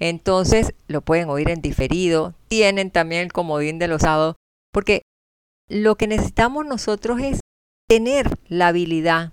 Entonces 0.00 0.74
lo 0.88 1.02
pueden 1.02 1.28
oír 1.28 1.50
en 1.50 1.60
diferido, 1.60 2.34
tienen 2.48 2.90
también 2.90 3.22
el 3.22 3.32
comodín 3.32 3.78
de 3.78 3.88
los 3.88 4.02
sábados, 4.02 4.36
porque 4.72 5.02
lo 5.68 5.96
que 5.96 6.08
necesitamos 6.08 6.66
nosotros 6.66 7.20
es 7.20 7.40
tener 7.88 8.38
la 8.48 8.68
habilidad 8.68 9.32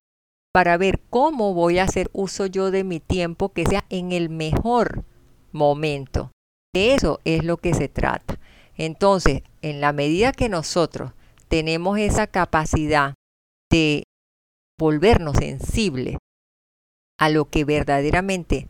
para 0.54 0.78
ver 0.78 1.00
cómo 1.10 1.54
voy 1.54 1.80
a 1.80 1.84
hacer 1.84 2.10
uso 2.14 2.46
yo 2.46 2.70
de 2.72 2.84
mi 2.84 3.00
tiempo 3.00 3.54
que 3.54 3.66
sea 3.66 3.86
en 3.90 4.12
el 4.12 4.30
mejor 4.30 5.04
momento. 5.52 6.32
De 6.74 6.94
eso 6.94 7.20
es 7.26 7.44
lo 7.44 7.58
que 7.58 7.74
se 7.74 7.88
trata. 7.88 8.40
Entonces, 8.76 9.44
en 9.62 9.82
la 9.82 9.94
medida 9.94 10.32
que 10.32 10.50
nosotros 10.50 11.14
tenemos 11.48 11.98
esa 11.98 12.28
capacidad 12.28 13.14
de 13.72 14.04
volvernos 14.78 15.38
sensibles 15.38 16.18
a 17.20 17.30
lo 17.30 17.46
que 17.46 17.64
verdaderamente 17.64 18.68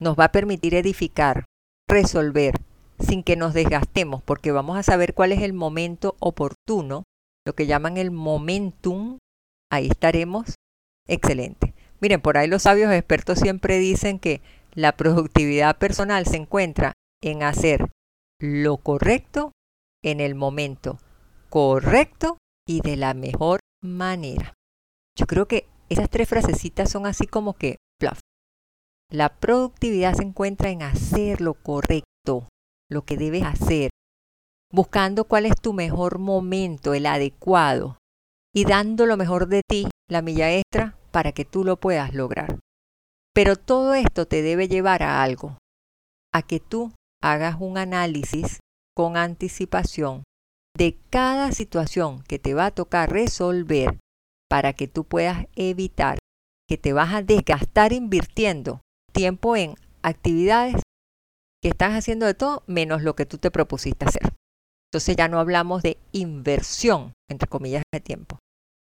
nos 0.00 0.18
va 0.18 0.24
a 0.26 0.32
permitir 0.32 0.74
edificar, 0.74 1.44
resolver, 1.88 2.60
sin 2.98 3.22
que 3.22 3.36
nos 3.36 3.54
desgastemos, 3.54 4.22
porque 4.22 4.52
vamos 4.52 4.78
a 4.78 4.82
saber 4.82 5.14
cuál 5.14 5.32
es 5.32 5.42
el 5.42 5.52
momento 5.52 6.16
oportuno, 6.20 7.04
lo 7.46 7.54
que 7.54 7.66
llaman 7.66 7.96
el 7.96 8.10
momentum, 8.10 9.18
ahí 9.70 9.88
estaremos 9.88 10.54
excelente. 11.08 11.74
Miren, 12.00 12.20
por 12.20 12.36
ahí 12.36 12.48
los 12.48 12.62
sabios 12.62 12.92
expertos 12.92 13.38
siempre 13.38 13.78
dicen 13.78 14.18
que 14.18 14.42
la 14.72 14.96
productividad 14.96 15.78
personal 15.78 16.26
se 16.26 16.36
encuentra 16.36 16.92
en 17.22 17.42
hacer 17.42 17.88
lo 18.40 18.76
correcto 18.78 19.52
en 20.02 20.20
el 20.20 20.34
momento 20.34 20.98
correcto 21.54 22.38
y 22.66 22.80
de 22.80 22.96
la 22.96 23.14
mejor 23.14 23.60
manera. 23.80 24.54
Yo 25.16 25.24
creo 25.26 25.46
que 25.46 25.68
esas 25.88 26.10
tres 26.10 26.28
frasecitas 26.28 26.90
son 26.90 27.06
así 27.06 27.28
como 27.28 27.54
que. 27.54 27.76
La 29.14 29.28
productividad 29.28 30.14
se 30.14 30.24
encuentra 30.24 30.70
en 30.70 30.82
hacer 30.82 31.40
lo 31.40 31.54
correcto, 31.54 32.48
lo 32.90 33.04
que 33.04 33.16
debes 33.16 33.44
hacer, 33.44 33.90
buscando 34.72 35.22
cuál 35.22 35.46
es 35.46 35.54
tu 35.54 35.72
mejor 35.72 36.18
momento, 36.18 36.94
el 36.94 37.06
adecuado, 37.06 37.96
y 38.52 38.64
dando 38.64 39.06
lo 39.06 39.16
mejor 39.16 39.46
de 39.46 39.60
ti, 39.64 39.86
la 40.10 40.20
milla 40.20 40.52
extra, 40.52 40.98
para 41.12 41.30
que 41.30 41.44
tú 41.44 41.62
lo 41.62 41.76
puedas 41.76 42.12
lograr. 42.12 42.58
Pero 43.32 43.54
todo 43.54 43.94
esto 43.94 44.26
te 44.26 44.42
debe 44.42 44.66
llevar 44.66 45.04
a 45.04 45.22
algo, 45.22 45.58
a 46.32 46.42
que 46.42 46.58
tú 46.58 46.92
hagas 47.22 47.58
un 47.60 47.78
análisis 47.78 48.58
con 48.96 49.16
anticipación 49.16 50.24
de 50.76 50.98
cada 51.10 51.52
situación 51.52 52.24
que 52.24 52.40
te 52.40 52.52
va 52.52 52.66
a 52.66 52.70
tocar 52.72 53.12
resolver 53.12 53.96
para 54.50 54.72
que 54.72 54.88
tú 54.88 55.04
puedas 55.04 55.46
evitar 55.54 56.18
que 56.68 56.78
te 56.78 56.92
vas 56.92 57.14
a 57.14 57.22
desgastar 57.22 57.92
invirtiendo 57.92 58.80
tiempo 59.14 59.56
en 59.56 59.76
actividades 60.02 60.82
que 61.62 61.70
estás 61.70 61.92
haciendo 61.92 62.26
de 62.26 62.34
todo 62.34 62.62
menos 62.66 63.02
lo 63.02 63.14
que 63.14 63.24
tú 63.24 63.38
te 63.38 63.50
propusiste 63.50 64.04
hacer. 64.04 64.34
Entonces 64.92 65.16
ya 65.16 65.28
no 65.28 65.38
hablamos 65.38 65.82
de 65.82 65.96
inversión, 66.12 67.14
entre 67.30 67.48
comillas, 67.48 67.82
de 67.92 68.00
tiempo. 68.00 68.38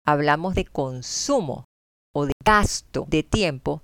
Hablamos 0.05 0.53
de 0.53 0.65
consumo 0.65 1.65
o 2.13 2.25
de 2.25 2.33
gasto 2.45 3.05
de 3.09 3.23
tiempo 3.23 3.81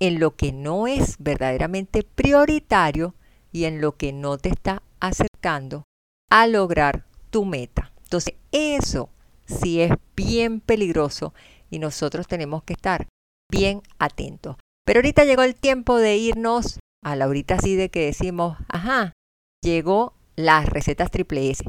en 0.00 0.20
lo 0.20 0.36
que 0.36 0.52
no 0.52 0.86
es 0.86 1.16
verdaderamente 1.18 2.02
prioritario 2.02 3.14
y 3.52 3.64
en 3.64 3.80
lo 3.80 3.96
que 3.96 4.12
no 4.12 4.38
te 4.38 4.50
está 4.50 4.82
acercando 5.00 5.84
a 6.30 6.46
lograr 6.46 7.06
tu 7.30 7.44
meta. 7.44 7.92
Entonces, 8.04 8.34
eso 8.52 9.10
sí 9.44 9.80
es 9.80 9.92
bien 10.14 10.60
peligroso 10.60 11.34
y 11.70 11.78
nosotros 11.78 12.26
tenemos 12.26 12.62
que 12.64 12.74
estar 12.74 13.06
bien 13.50 13.82
atentos. 13.98 14.56
Pero 14.90 14.98
ahorita 14.98 15.24
llegó 15.24 15.44
el 15.44 15.54
tiempo 15.54 15.98
de 15.98 16.16
irnos 16.16 16.80
a 17.04 17.14
la 17.14 17.28
horita 17.28 17.54
así 17.54 17.76
de 17.76 17.90
que 17.90 18.06
decimos, 18.06 18.58
ajá, 18.66 19.12
llegó 19.62 20.14
las 20.34 20.68
recetas 20.68 21.12
triple 21.12 21.48
S. 21.48 21.62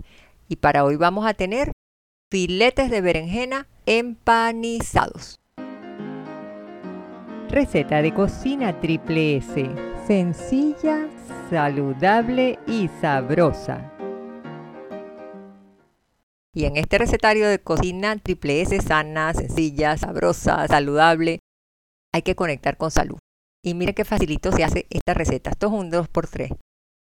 Y 0.50 0.56
para 0.56 0.84
hoy 0.84 0.96
vamos 0.96 1.28
a 1.28 1.36
tener 1.36 1.72
filetes 2.32 2.90
de 2.90 3.00
berenjena 3.00 3.68
empanizados. 3.86 5.40
Receta 7.50 8.02
de 8.02 8.12
cocina 8.12 8.80
triple 8.80 9.38
S. 9.38 9.70
Sencilla, 10.08 11.08
saludable 11.52 12.58
y 12.66 12.90
sabrosa. 13.02 13.94
Y 16.56 16.66
en 16.66 16.76
este 16.76 16.98
recetario 16.98 17.48
de 17.48 17.60
cocina 17.60 18.18
triple 18.18 18.62
S 18.62 18.82
sana, 18.82 19.32
sencilla, 19.36 19.96
sabrosa, 19.96 20.68
saludable, 20.68 21.41
hay 22.14 22.22
que 22.22 22.36
conectar 22.36 22.78
con 22.78 22.92
salud. 22.92 23.18
Y 23.64 23.74
mire 23.74 23.94
qué 23.94 24.06
facilito 24.06 24.52
se 24.52 24.64
hace 24.64 24.88
esta 24.90 25.14
receta. 25.14 25.52
Esto 25.52 25.68
es 25.68 25.74
un 25.74 25.92
2x3. 25.92 26.58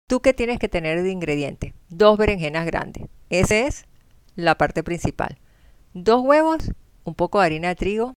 ¿Tú 0.08 0.20
qué 0.20 0.34
tienes 0.34 0.58
que 0.58 0.68
tener 0.68 1.02
de 1.02 1.10
ingrediente? 1.10 1.74
Dos 1.88 2.18
berenjenas 2.18 2.66
grandes. 2.66 3.08
Esa 3.30 3.56
es 3.58 3.86
la 4.34 4.56
parte 4.56 4.82
principal. 4.82 5.38
Dos 5.94 6.22
huevos, 6.22 6.72
un 7.04 7.14
poco 7.14 7.40
de 7.40 7.46
harina 7.46 7.68
de 7.68 7.76
trigo, 7.76 8.06
un 8.08 8.14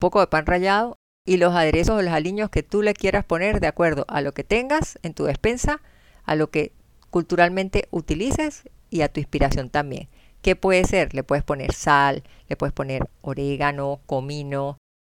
poco 0.00 0.20
de 0.20 0.26
pan 0.26 0.46
rallado 0.46 0.96
y 1.26 1.38
los 1.38 1.54
aderezos 1.54 1.98
o 1.98 2.02
los 2.02 2.12
aliños 2.12 2.50
que 2.50 2.62
tú 2.62 2.82
le 2.82 2.94
quieras 2.94 3.24
poner 3.24 3.60
de 3.60 3.66
acuerdo 3.66 4.04
a 4.08 4.20
lo 4.20 4.34
que 4.34 4.44
tengas 4.44 4.98
en 5.02 5.14
tu 5.14 5.24
despensa, 5.24 5.80
a 6.24 6.34
lo 6.34 6.50
que 6.50 6.72
culturalmente 7.10 7.88
utilices 7.90 8.68
y 8.90 9.02
a 9.02 9.08
tu 9.08 9.20
inspiración 9.20 9.70
también. 9.70 10.08
¿Qué 10.42 10.56
puede 10.56 10.84
ser? 10.84 11.14
Le 11.14 11.22
puedes 11.22 11.44
poner 11.44 11.72
sal, 11.72 12.22
le 12.48 12.56
puedes 12.56 12.74
poner 12.74 13.08
orégano, 13.22 14.00
comino, 14.04 14.76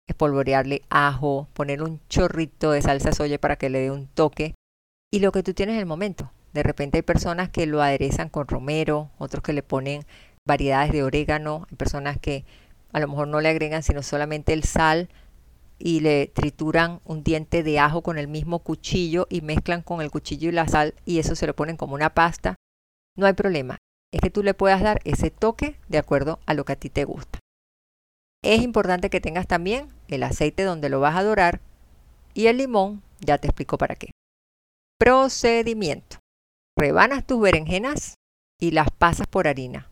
espolvorearle 0.07 0.81
ajo, 0.89 1.47
poner 1.53 1.81
un 1.81 1.99
chorrito 2.09 2.71
de 2.71 2.81
salsa 2.81 3.11
soya 3.11 3.39
para 3.39 3.55
que 3.55 3.69
le 3.69 3.79
dé 3.79 3.91
un 3.91 4.07
toque. 4.07 4.55
Y 5.11 5.19
lo 5.19 5.31
que 5.31 5.43
tú 5.43 5.53
tienes 5.53 5.73
en 5.73 5.79
el 5.79 5.85
momento. 5.85 6.31
De 6.53 6.63
repente 6.63 6.97
hay 6.97 7.01
personas 7.01 7.49
que 7.49 7.65
lo 7.65 7.81
aderezan 7.81 8.29
con 8.29 8.47
romero, 8.47 9.09
otros 9.17 9.43
que 9.43 9.53
le 9.53 9.63
ponen 9.63 10.05
variedades 10.47 10.91
de 10.91 11.03
orégano, 11.03 11.67
hay 11.69 11.75
personas 11.75 12.17
que 12.17 12.45
a 12.93 12.99
lo 12.99 13.07
mejor 13.07 13.27
no 13.27 13.41
le 13.41 13.49
agregan 13.49 13.83
sino 13.83 14.03
solamente 14.03 14.53
el 14.53 14.63
sal 14.63 15.09
y 15.79 15.99
le 15.99 16.27
trituran 16.27 17.01
un 17.03 17.23
diente 17.23 17.61
de 17.61 17.79
ajo 17.79 18.01
con 18.01 18.17
el 18.17 18.29
mismo 18.29 18.59
cuchillo 18.59 19.27
y 19.29 19.41
mezclan 19.41 19.81
con 19.81 20.01
el 20.01 20.11
cuchillo 20.11 20.47
y 20.47 20.53
la 20.53 20.67
sal 20.67 20.93
y 21.05 21.19
eso 21.19 21.35
se 21.35 21.47
lo 21.47 21.55
ponen 21.55 21.75
como 21.75 21.95
una 21.95 22.13
pasta. 22.13 22.55
No 23.17 23.25
hay 23.25 23.33
problema 23.33 23.77
es 24.15 24.21
que 24.21 24.29
tú 24.29 24.43
le 24.43 24.53
puedas 24.53 24.81
dar 24.81 25.01
ese 25.03 25.29
toque 25.29 25.75
de 25.89 25.97
acuerdo 25.97 26.39
a 26.45 26.53
lo 26.53 26.63
que 26.63 26.71
a 26.71 26.77
ti 26.77 26.89
te 26.89 27.03
gusta. 27.03 27.39
Es 28.45 28.61
importante 28.61 29.09
que 29.09 29.19
tengas 29.19 29.47
también 29.47 29.87
el 30.07 30.21
aceite 30.21 30.61
donde 30.61 30.89
lo 30.89 30.99
vas 30.99 31.15
a 31.15 31.23
dorar 31.23 31.61
y 32.35 32.45
el 32.45 32.57
limón, 32.57 33.01
ya 33.19 33.39
te 33.39 33.47
explico 33.47 33.79
para 33.79 33.95
qué. 33.95 34.11
Procedimiento. 34.99 36.19
Rebanas 36.77 37.25
tus 37.25 37.41
berenjenas 37.41 38.13
y 38.61 38.69
las 38.69 38.91
pasas 38.91 39.25
por 39.25 39.47
harina. 39.47 39.89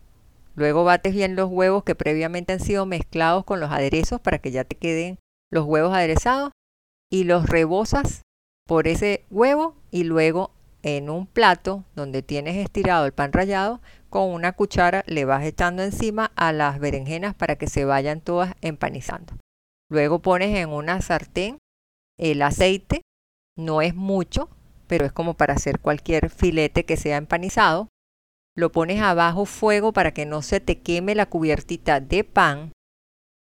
Luego 0.54 0.84
bates 0.84 1.14
bien 1.14 1.34
los 1.34 1.50
huevos 1.50 1.82
que 1.82 1.96
previamente 1.96 2.52
han 2.52 2.60
sido 2.60 2.86
mezclados 2.86 3.44
con 3.44 3.58
los 3.58 3.72
aderezos 3.72 4.20
para 4.20 4.38
que 4.38 4.52
ya 4.52 4.62
te 4.62 4.76
queden 4.76 5.18
los 5.50 5.64
huevos 5.64 5.92
aderezados 5.92 6.52
y 7.10 7.24
los 7.24 7.48
rebosas 7.48 8.22
por 8.68 8.86
ese 8.86 9.24
huevo 9.30 9.74
y 9.90 10.04
luego 10.04 10.52
en 10.84 11.08
un 11.08 11.26
plato 11.26 11.84
donde 11.96 12.22
tienes 12.22 12.56
estirado 12.56 13.06
el 13.06 13.12
pan 13.12 13.32
rallado, 13.32 13.80
con 14.10 14.30
una 14.30 14.52
cuchara 14.52 15.02
le 15.06 15.24
vas 15.24 15.42
echando 15.42 15.82
encima 15.82 16.30
a 16.36 16.52
las 16.52 16.78
berenjenas 16.78 17.34
para 17.34 17.56
que 17.56 17.68
se 17.68 17.86
vayan 17.86 18.20
todas 18.20 18.54
empanizando. 18.60 19.32
Luego 19.90 20.20
pones 20.20 20.56
en 20.56 20.68
una 20.68 21.00
sartén 21.00 21.56
el 22.18 22.42
aceite, 22.42 23.00
no 23.56 23.80
es 23.80 23.94
mucho, 23.94 24.50
pero 24.86 25.06
es 25.06 25.12
como 25.12 25.34
para 25.34 25.54
hacer 25.54 25.80
cualquier 25.80 26.28
filete 26.28 26.84
que 26.84 26.98
sea 26.98 27.16
empanizado. 27.16 27.88
Lo 28.54 28.70
pones 28.70 29.00
a 29.00 29.14
bajo 29.14 29.46
fuego 29.46 29.92
para 29.92 30.12
que 30.12 30.26
no 30.26 30.42
se 30.42 30.60
te 30.60 30.80
queme 30.80 31.14
la 31.14 31.26
cubiertita 31.26 32.00
de 32.00 32.24
pan 32.24 32.72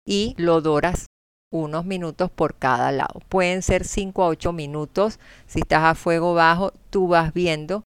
y 0.06 0.36
lo 0.38 0.60
doras 0.60 1.06
unos 1.52 1.86
minutos 1.86 2.32
por 2.32 2.56
cada 2.56 2.92
lado. 2.92 3.22
Pueden 3.30 3.62
ser 3.62 3.86
5 3.86 4.24
a 4.24 4.28
8 4.28 4.54
minutos. 4.54 5.20
Si 5.46 5.60
estás 5.60 5.84
a 5.84 5.96
fuego 5.96 6.34
bajo, 6.34 6.72
tú 6.90 7.08
vas 7.08 7.34
viendo 7.34 7.84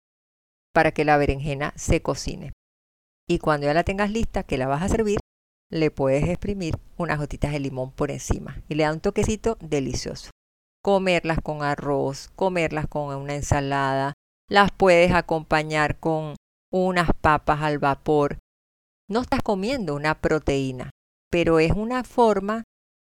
para 0.74 0.91
que 0.91 1.05
la 1.05 1.18
berenjena 1.18 1.74
se 1.76 2.01
cocine. 2.01 2.51
Y 3.30 3.39
cuando 3.39 3.68
ya 3.68 3.74
la 3.74 3.84
tengas 3.84 4.12
lista, 4.12 4.43
que 4.43 4.57
la 4.57 4.68
vas 4.68 4.82
a 4.82 4.89
servir, 4.89 5.20
le 5.70 5.89
puedes 5.91 6.28
exprimir 6.28 6.78
unas 6.97 7.18
gotitas 7.18 7.51
de 7.51 7.59
limón 7.59 7.91
por 7.91 8.12
encima 8.12 8.62
y 8.68 8.76
le 8.76 8.84
da 8.84 8.93
un 8.93 8.99
toquecito 8.99 9.57
delicioso. 9.62 10.32
Comerlas 10.84 11.39
con 11.41 11.64
arroz, 11.64 12.30
comerlas 12.36 12.88
con 12.88 13.16
una 13.16 13.36
ensalada, 13.36 14.14
las 14.49 14.72
puedes 14.72 15.14
acompañar 15.14 15.99
con 15.99 16.36
unas 16.74 17.09
papas 17.22 17.62
al 17.62 17.80
vapor. 17.80 18.39
No 19.07 19.22
estás 19.22 19.41
comiendo 19.41 19.95
una 19.95 20.20
proteína, 20.20 20.89
pero 21.30 21.59
es 21.59 21.72
una 21.72 22.03
forma 22.03 22.64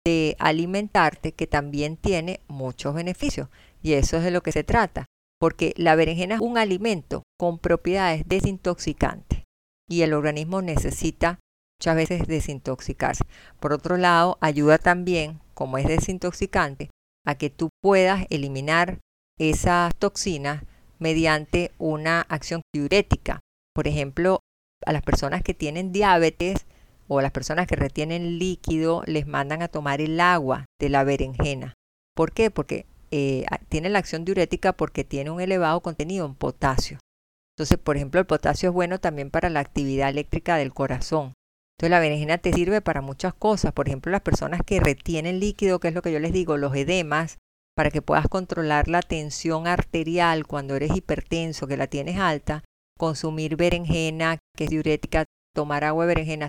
de 0.06 0.36
alimentarte 0.40 1.34
que 1.34 1.48
también 1.48 1.98
tiene 1.98 2.42
muchos 2.48 2.94
beneficios. 2.94 3.50
Y 3.82 3.94
eso 3.94 4.18
es 4.18 4.24
de 4.24 4.32
lo 4.32 4.42
que 4.42 4.52
se 4.52 4.64
trata, 4.64 5.06
porque 5.40 5.74
la 5.78 5.96
berenjena 5.96 6.36
es 6.36 6.42
un 6.42 6.58
alimento 6.58 7.24
con 7.38 7.60
propiedades 7.60 8.28
desintoxicantes 8.28 9.44
y 9.90 10.04
el 10.04 10.14
organismo 10.14 10.62
necesita 10.62 11.40
muchas 11.80 11.96
veces 11.96 12.28
desintoxicarse. 12.28 13.26
Por 13.60 13.74
otro 13.74 13.98
lado, 13.98 14.38
ayuda 14.40 14.78
también, 14.78 15.42
como 15.54 15.78
es 15.78 15.88
desintoxicante, 15.88 16.90
a 17.26 17.36
que 17.36 17.50
tú 17.50 17.70
puedas 17.82 18.26
eliminar 18.30 19.00
esas 19.38 19.94
toxinas 19.96 20.64
mediante 21.00 21.72
una 21.78 22.22
acción 22.22 22.62
diurética. 22.74 23.40
Por 23.74 23.88
ejemplo, 23.88 24.40
a 24.86 24.94
las 24.94 25.02
personas 25.02 25.42
que 25.44 25.54
tienen 25.54 25.92
diabetes 25.92 26.66
o 27.14 27.20
las 27.20 27.34
personas 27.34 27.68
que 27.68 27.76
retienen 27.76 28.40
líquido 28.40 29.04
les 29.06 29.28
mandan 29.28 29.62
a 29.62 29.68
tomar 29.68 30.00
el 30.00 30.18
agua 30.22 30.64
de 30.80 30.88
la 30.88 31.04
berenjena. 31.04 31.74
¿Por 32.16 32.32
qué? 32.32 32.50
Porque 32.52 32.86
eh, 33.12 33.46
tiene 33.68 33.90
la 33.90 34.00
acción 34.00 34.24
diurética 34.24 34.72
porque 34.72 35.04
tiene 35.04 35.30
un 35.30 35.42
elevado 35.42 35.82
contenido 35.82 36.26
en 36.26 36.36
potasio. 36.36 37.00
Entonces, 37.54 37.78
por 37.78 37.98
ejemplo, 37.98 38.22
el 38.22 38.26
potasio 38.26 38.70
es 38.70 38.74
bueno 38.74 38.98
también 38.98 39.30
para 39.30 39.50
la 39.50 39.60
actividad 39.60 40.08
eléctrica 40.08 40.56
del 40.56 40.74
corazón. 40.74 41.34
Entonces, 41.74 41.92
la 41.92 42.00
berenjena 42.00 42.38
te 42.38 42.54
sirve 42.54 42.80
para 42.80 43.02
muchas 43.02 43.34
cosas. 43.34 43.74
Por 43.74 43.90
ejemplo, 43.90 44.10
las 44.10 44.22
personas 44.22 44.62
que 44.66 44.80
retienen 44.80 45.42
líquido, 45.42 45.82
que 45.82 45.90
es 45.90 45.94
lo 45.94 46.02
que 46.02 46.14
yo 46.14 46.20
les 46.20 46.32
digo, 46.32 46.56
los 46.56 46.74
edemas, 46.74 47.40
para 47.76 47.92
que 47.92 48.02
puedas 48.02 48.30
controlar 48.30 48.88
la 48.88 49.02
tensión 49.02 49.68
arterial 49.68 50.48
cuando 50.48 50.78
eres 50.78 50.96
hipertenso, 50.96 51.68
que 51.68 51.76
la 51.76 51.88
tienes 51.88 52.18
alta, 52.18 52.64
consumir 52.98 53.58
berenjena, 53.58 54.38
que 54.56 54.64
es 54.64 54.70
diurética, 54.70 55.26
tomar 55.54 55.84
agua 55.84 56.06
de 56.06 56.16
berenjena, 56.16 56.48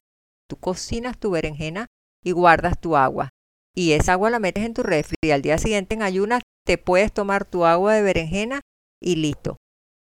tú 0.52 0.58
cocinas 0.58 1.16
tu 1.16 1.30
berenjena 1.30 1.86
y 2.22 2.32
guardas 2.32 2.78
tu 2.78 2.94
agua. 2.94 3.30
Y 3.74 3.92
esa 3.92 4.12
agua 4.12 4.28
la 4.28 4.38
metes 4.38 4.66
en 4.66 4.74
tu 4.74 4.82
refri 4.82 5.16
y 5.24 5.30
al 5.30 5.40
día 5.40 5.56
siguiente 5.56 5.94
en 5.94 6.02
ayunas 6.02 6.42
te 6.66 6.76
puedes 6.76 7.10
tomar 7.10 7.46
tu 7.46 7.64
agua 7.64 7.94
de 7.94 8.02
berenjena 8.02 8.60
y 9.00 9.16
listo. 9.16 9.56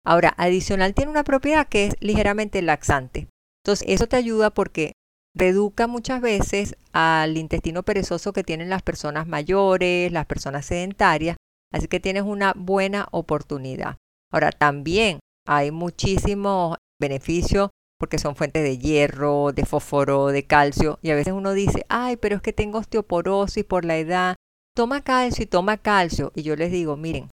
Ahora, 0.06 0.34
adicional 0.38 0.94
tiene 0.94 1.12
una 1.12 1.26
propiedad 1.26 1.68
que 1.68 1.88
es 1.88 1.96
ligeramente 2.00 2.62
laxante. 2.62 3.28
Entonces, 3.62 3.86
eso 3.90 4.08
te 4.08 4.16
ayuda 4.16 4.52
porque 4.52 4.94
reduca 5.36 5.86
muchas 5.86 6.22
veces 6.22 6.78
al 6.94 7.36
intestino 7.36 7.84
perezoso 7.84 8.32
que 8.32 8.46
tienen 8.46 8.70
las 8.70 8.84
personas 8.84 9.28
mayores, 9.28 10.14
las 10.14 10.28
personas 10.28 10.66
sedentarias, 10.66 11.36
así 11.74 11.90
que 11.90 12.00
tienes 12.00 12.24
una 12.24 12.54
buena 12.56 13.10
oportunidad. 13.12 13.98
Ahora, 14.32 14.54
también 14.54 15.20
hay 15.46 15.72
muchísimos 15.72 16.78
beneficios 17.02 17.70
porque 18.00 18.20
son 18.20 18.36
fuentes 18.36 18.64
de 18.64 18.78
hierro, 18.78 19.52
de 19.52 19.66
fósforo, 19.66 20.28
de 20.28 20.44
calcio. 20.44 21.00
Y 21.02 21.12
a 21.12 21.16
veces 21.16 21.34
uno 21.34 21.54
dice, 21.54 21.86
ay, 21.90 22.18
pero 22.18 22.36
es 22.36 22.42
que 22.42 22.54
tengo 22.54 22.80
osteoporosis 22.80 23.64
por 23.64 23.86
la 23.86 23.98
edad. 23.98 24.36
Toma 24.76 25.02
calcio 25.02 25.44
y 25.44 25.48
toma 25.48 25.78
calcio. 25.78 26.32
Y 26.36 26.44
yo 26.44 26.56
les 26.56 26.72
digo, 26.72 26.98
miren, 26.98 27.30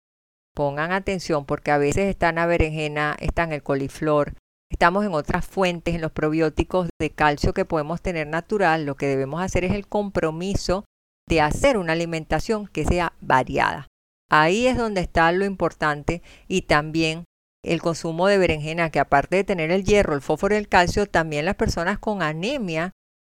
pongan 0.56 0.92
atención 0.92 1.46
porque 1.46 1.72
a 1.72 1.78
veces 1.78 2.10
está 2.10 2.30
en 2.30 2.36
la 2.36 2.46
berenjena, 2.46 3.16
está 3.20 3.44
en 3.44 3.54
el 3.54 3.64
coliflor. 3.64 4.34
Estamos 4.72 5.06
en 5.06 5.14
otras 5.14 5.46
fuentes, 5.46 5.96
en 5.96 6.02
los 6.02 6.12
probióticos 6.12 6.90
de 7.00 7.10
calcio 7.10 7.54
que 7.54 7.66
podemos 7.66 8.02
tener 8.02 8.28
natural. 8.28 8.86
Lo 8.86 8.96
que 8.96 9.08
debemos 9.08 9.42
hacer 9.42 9.64
es 9.64 9.74
el 9.74 9.88
compromiso 9.88 10.86
de 11.28 11.42
hacer 11.42 11.78
una 11.78 11.94
alimentación 11.94 12.68
que 12.68 12.86
sea 12.86 13.14
variada. 13.22 13.88
Ahí 14.30 14.68
es 14.68 14.78
donde 14.78 15.02
está 15.02 15.32
lo 15.32 15.46
importante 15.46 16.22
y 16.48 16.64
también 16.64 17.24
el 17.64 17.82
consumo 17.82 18.28
de 18.28 18.38
berenjena, 18.38 18.90
que 18.90 19.00
aparte 19.00 19.38
de 19.38 19.44
tener 19.44 19.72
el 19.72 19.84
hierro, 19.84 20.16
el 20.16 20.22
fósforo 20.22 20.56
y 20.56 20.58
el 20.58 20.70
calcio, 20.70 21.06
también 21.06 21.46
las 21.46 21.56
personas 21.56 22.00
con 22.00 22.22
anemia 22.22 22.92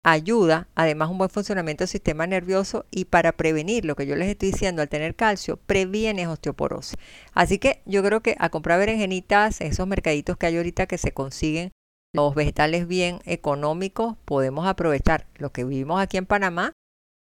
ayuda, 0.05 0.69
además 0.75 1.11
un 1.11 1.19
buen 1.19 1.31
funcionamiento 1.31 1.83
del 1.83 1.89
sistema 1.89 2.27
nervioso 2.27 2.87
y 2.91 3.05
para 3.07 3.33
prevenir 3.33 3.85
lo 3.85 3.95
que 3.95 4.07
yo 4.07 4.17
les 4.17 4.29
estoy 4.29 4.51
diciendo 4.51 4.83
al 4.83 4.89
tener 4.89 5.15
calcio, 5.15 5.59
previene 5.59 6.27
osteoporosis. 6.27 6.97
Así 7.33 7.59
que 7.59 7.83
yo 7.87 8.03
creo 8.03 8.21
que 8.21 8.37
a 8.39 8.51
comprar 8.51 8.79
berenjenitas, 8.79 9.61
esos 9.61 9.87
mercaditos 9.87 10.37
que 10.37 10.47
hay 10.47 10.57
ahorita 10.57 10.87
que 10.87 10.99
se 10.99 11.13
consiguen 11.13 11.73
los 12.13 12.35
vegetales 12.35 12.87
bien 12.87 13.21
económicos, 13.25 14.17
podemos 14.25 14.67
aprovechar 14.67 15.27
lo 15.37 15.51
que 15.51 15.65
vivimos 15.65 16.01
aquí 16.01 16.17
en 16.17 16.27
Panamá 16.27 16.73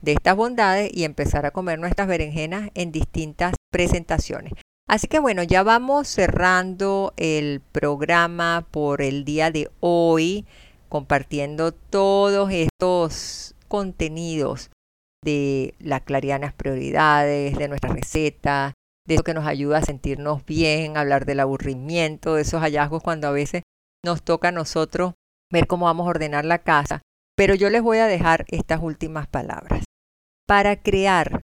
de 0.01 0.13
estas 0.13 0.35
bondades 0.35 0.91
y 0.93 1.05
empezar 1.05 1.45
a 1.45 1.51
comer 1.51 1.79
nuestras 1.79 2.07
berenjenas 2.07 2.69
en 2.73 2.91
distintas 2.91 3.55
presentaciones. 3.71 4.53
Así 4.93 5.07
que 5.07 5.17
bueno, 5.17 5.41
ya 5.41 5.63
vamos 5.63 6.07
cerrando 6.07 7.13
el 7.17 7.61
programa 7.61 8.67
por 8.69 9.01
el 9.01 9.25
día 9.25 9.49
de 9.49 9.71
hoy, 9.79 10.45
compartiendo 10.87 11.71
todos 11.71 12.51
estos 12.51 13.55
contenidos 13.67 14.69
de 15.25 15.73
las 15.79 16.01
clarianas 16.01 16.53
prioridades, 16.53 17.57
de 17.57 17.67
nuestra 17.69 17.91
receta, 17.91 18.73
de 19.07 19.15
eso 19.15 19.23
que 19.23 19.33
nos 19.33 19.47
ayuda 19.47 19.79
a 19.79 19.83
sentirnos 19.83 20.45
bien, 20.45 20.95
hablar 20.95 21.25
del 21.25 21.39
aburrimiento, 21.39 22.35
de 22.35 22.43
esos 22.43 22.61
hallazgos 22.61 23.01
cuando 23.01 23.27
a 23.27 23.31
veces 23.31 23.63
nos 24.05 24.21
toca 24.21 24.49
a 24.49 24.51
nosotros 24.51 25.15
ver 25.51 25.65
cómo 25.65 25.87
vamos 25.87 26.05
a 26.05 26.11
ordenar 26.11 26.45
la 26.45 26.59
casa. 26.59 27.01
Pero 27.35 27.55
yo 27.55 27.71
les 27.71 27.81
voy 27.81 27.97
a 27.97 28.05
dejar 28.05 28.45
estas 28.49 28.79
últimas 28.79 29.25
palabras. 29.25 29.85
Para 30.47 30.83
crear 30.83 31.41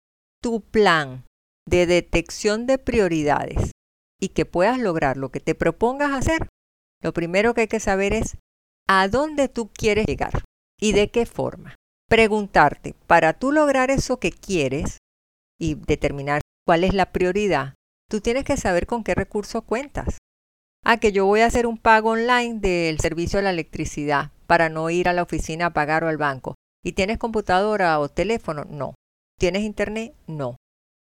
tu 0.40 0.60
plan 0.60 1.24
de 1.66 1.86
detección 1.86 2.66
de 2.66 2.78
prioridades 2.78 3.70
y 4.20 4.30
que 4.30 4.46
puedas 4.46 4.78
lograr 4.78 5.16
lo 5.16 5.30
que 5.30 5.40
te 5.40 5.54
propongas 5.54 6.12
hacer, 6.12 6.48
lo 7.02 7.12
primero 7.12 7.54
que 7.54 7.62
hay 7.62 7.68
que 7.68 7.80
saber 7.80 8.12
es 8.12 8.38
a 8.88 9.08
dónde 9.08 9.48
tú 9.48 9.70
quieres 9.72 10.06
llegar 10.06 10.42
y 10.80 10.92
de 10.92 11.10
qué 11.10 11.26
forma. 11.26 11.74
Preguntarte, 12.08 12.94
para 13.06 13.32
tú 13.32 13.52
lograr 13.52 13.90
eso 13.90 14.18
que 14.18 14.30
quieres 14.30 14.98
y 15.58 15.74
determinar 15.74 16.42
cuál 16.66 16.84
es 16.84 16.94
la 16.94 17.10
prioridad, 17.10 17.74
tú 18.08 18.20
tienes 18.20 18.44
que 18.44 18.56
saber 18.56 18.86
con 18.86 19.02
qué 19.02 19.14
recursos 19.14 19.64
cuentas. 19.64 20.18
Ah, 20.84 20.98
que 20.98 21.12
yo 21.12 21.26
voy 21.26 21.40
a 21.40 21.46
hacer 21.46 21.66
un 21.66 21.78
pago 21.78 22.10
online 22.10 22.58
del 22.58 22.98
servicio 22.98 23.38
de 23.38 23.44
la 23.44 23.50
electricidad 23.50 24.32
para 24.46 24.68
no 24.68 24.90
ir 24.90 25.08
a 25.08 25.12
la 25.12 25.22
oficina 25.22 25.66
a 25.66 25.72
pagar 25.72 26.04
o 26.04 26.08
al 26.08 26.18
banco. 26.18 26.54
¿Y 26.84 26.92
tienes 26.92 27.18
computadora 27.18 27.98
o 28.00 28.08
teléfono? 28.08 28.64
No. 28.68 28.94
¿Tienes 29.38 29.62
internet? 29.62 30.14
No. 30.26 30.56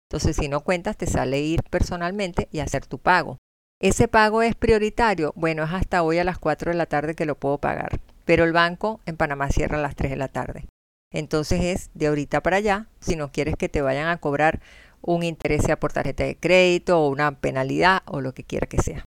Entonces, 0.09 0.37
si 0.37 0.47
no 0.47 0.61
cuentas, 0.61 0.95
te 0.95 1.05
sale 1.05 1.39
ir 1.41 1.63
personalmente 1.63 2.47
y 2.51 2.59
hacer 2.59 2.85
tu 2.85 2.97
pago. 2.99 3.37
¿Ese 3.79 4.07
pago 4.07 4.41
es 4.41 4.55
prioritario? 4.55 5.33
Bueno, 5.35 5.63
es 5.63 5.71
hasta 5.71 6.01
hoy 6.01 6.17
a 6.17 6.23
las 6.23 6.39
4 6.39 6.71
de 6.71 6.77
la 6.77 6.85
tarde 6.85 7.13
que 7.13 7.25
lo 7.25 7.35
puedo 7.35 7.59
pagar, 7.59 7.99
pero 8.25 8.43
el 8.43 8.53
banco 8.53 9.01
en 9.05 9.17
Panamá 9.17 9.49
cierra 9.49 9.77
a 9.77 9.81
las 9.81 9.95
3 9.95 10.11
de 10.11 10.17
la 10.17 10.29
tarde. 10.29 10.65
Entonces 11.11 11.63
es 11.63 11.89
de 11.93 12.07
ahorita 12.07 12.41
para 12.41 12.57
allá, 12.57 12.87
si 12.99 13.15
no 13.15 13.31
quieres 13.31 13.55
que 13.55 13.69
te 13.69 13.81
vayan 13.81 14.07
a 14.07 14.17
cobrar 14.17 14.61
un 15.01 15.23
interés 15.23 15.63
sea 15.63 15.79
por 15.79 15.93
tarjeta 15.93 16.23
de 16.23 16.37
crédito 16.37 16.99
o 16.99 17.09
una 17.09 17.39
penalidad 17.39 18.01
o 18.05 18.19
lo 18.19 18.33
que 18.33 18.43
quiera 18.43 18.67
que 18.67 18.81
sea. 18.81 19.05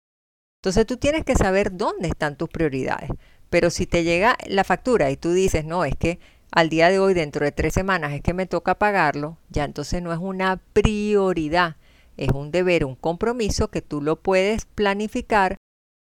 Entonces 0.62 0.86
tú 0.86 0.97
tienes 0.97 1.24
que 1.24 1.36
saber 1.36 1.76
dónde 1.76 2.09
están 2.09 2.36
tus 2.36 2.49
prioridades. 2.49 3.11
Pero 3.51 3.70
si 3.70 3.86
te 3.86 4.03
llega 4.03 4.36
la 4.49 4.64
factura 4.64 5.11
y 5.11 5.16
tú 5.16 5.32
dices, 5.32 5.64
no, 5.64 5.84
es 5.84 5.94
que 5.94 6.18
al 6.53 6.68
día 6.68 6.88
de 6.88 6.99
hoy, 6.99 7.14
dentro 7.14 7.44
de 7.44 7.53
tres 7.53 7.74
semanas, 7.74 8.12
es 8.12 8.22
que 8.22 8.34
me 8.34 8.47
toca 8.47 8.76
pagarlo, 8.76 9.36
ya 9.51 9.64
entonces 9.64 10.03
no 10.03 10.12
es 10.12 10.18
una 10.18 10.59
prioridad, 10.72 11.76
es 12.16 12.30
un 12.30 12.51
deber, 12.51 12.84
un 12.84 12.94
compromiso 12.94 13.68
que 13.68 13.82
tú 13.82 14.01
lo 14.01 14.16
puedes 14.16 14.64
planificar 14.64 15.57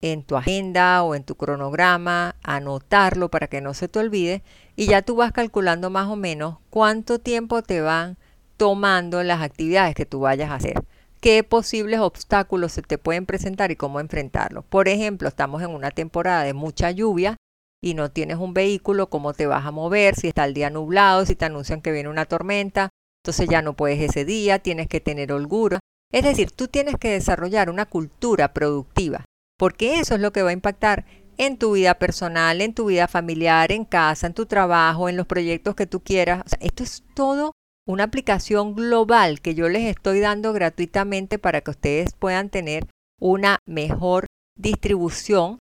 en 0.02 0.22
tu 0.22 0.36
agenda 0.36 1.02
o 1.02 1.14
en 1.14 1.24
tu 1.24 1.34
cronograma, 1.34 2.36
anotarlo 2.42 3.30
para 3.30 3.48
que 3.48 3.60
no 3.60 3.74
se 3.74 3.88
te 3.88 3.98
olvide 3.98 4.42
y 4.76 4.86
ya 4.86 5.02
tú 5.02 5.16
vas 5.16 5.32
calculando 5.32 5.90
más 5.90 6.08
o 6.08 6.16
menos 6.16 6.56
cuánto 6.70 7.18
tiempo 7.18 7.62
te 7.62 7.82
van 7.82 8.16
tomando 8.56 9.22
las 9.22 9.42
actividades 9.42 9.94
que 9.94 10.06
tú 10.06 10.20
vayas 10.20 10.50
a 10.50 10.54
hacer. 10.54 10.82
¿Qué 11.20 11.44
posibles 11.44 12.00
obstáculos 12.00 12.72
se 12.72 12.80
te 12.80 12.96
pueden 12.96 13.26
presentar 13.26 13.70
y 13.70 13.76
cómo 13.76 14.00
enfrentarlos? 14.00 14.64
Por 14.64 14.88
ejemplo, 14.88 15.28
estamos 15.28 15.62
en 15.62 15.70
una 15.70 15.90
temporada 15.90 16.44
de 16.44 16.54
mucha 16.54 16.90
lluvia 16.90 17.36
y 17.82 17.94
no 17.94 18.10
tienes 18.10 18.36
un 18.36 18.54
vehículo, 18.54 19.08
¿cómo 19.08 19.32
te 19.32 19.46
vas 19.46 19.64
a 19.64 19.70
mover? 19.70 20.14
Si 20.14 20.28
está 20.28 20.44
el 20.44 20.54
día 20.54 20.70
nublado, 20.70 21.24
si 21.24 21.34
te 21.34 21.46
anuncian 21.46 21.80
que 21.80 21.92
viene 21.92 22.08
una 22.08 22.26
tormenta, 22.26 22.90
entonces 23.22 23.48
ya 23.48 23.62
no 23.62 23.74
puedes 23.74 24.00
ese 24.00 24.24
día, 24.24 24.58
tienes 24.58 24.88
que 24.88 25.00
tener 25.00 25.32
holgura. 25.32 25.80
Es 26.12 26.24
decir, 26.24 26.50
tú 26.50 26.68
tienes 26.68 26.96
que 26.96 27.10
desarrollar 27.10 27.70
una 27.70 27.86
cultura 27.86 28.52
productiva, 28.52 29.24
porque 29.58 30.00
eso 30.00 30.14
es 30.14 30.20
lo 30.20 30.32
que 30.32 30.42
va 30.42 30.50
a 30.50 30.54
impactar 30.54 31.06
en 31.38 31.56
tu 31.56 31.72
vida 31.72 31.94
personal, 31.94 32.60
en 32.60 32.74
tu 32.74 32.86
vida 32.86 33.08
familiar, 33.08 33.72
en 33.72 33.84
casa, 33.84 34.26
en 34.26 34.34
tu 34.34 34.46
trabajo, 34.46 35.08
en 35.08 35.16
los 35.16 35.26
proyectos 35.26 35.74
que 35.74 35.86
tú 35.86 36.00
quieras. 36.00 36.42
esto 36.60 36.82
es 36.82 37.02
todo 37.14 37.52
una 37.86 38.04
aplicación 38.04 38.74
global 38.74 39.40
que 39.40 39.54
yo 39.54 39.68
les 39.68 39.84
estoy 39.84 40.20
dando 40.20 40.52
gratuitamente 40.52 41.38
para 41.38 41.60
que 41.60 41.70
ustedes 41.70 42.12
puedan 42.12 42.50
tener 42.50 42.86
una 43.18 43.58
mejor 43.66 44.26
distribución 44.56 45.58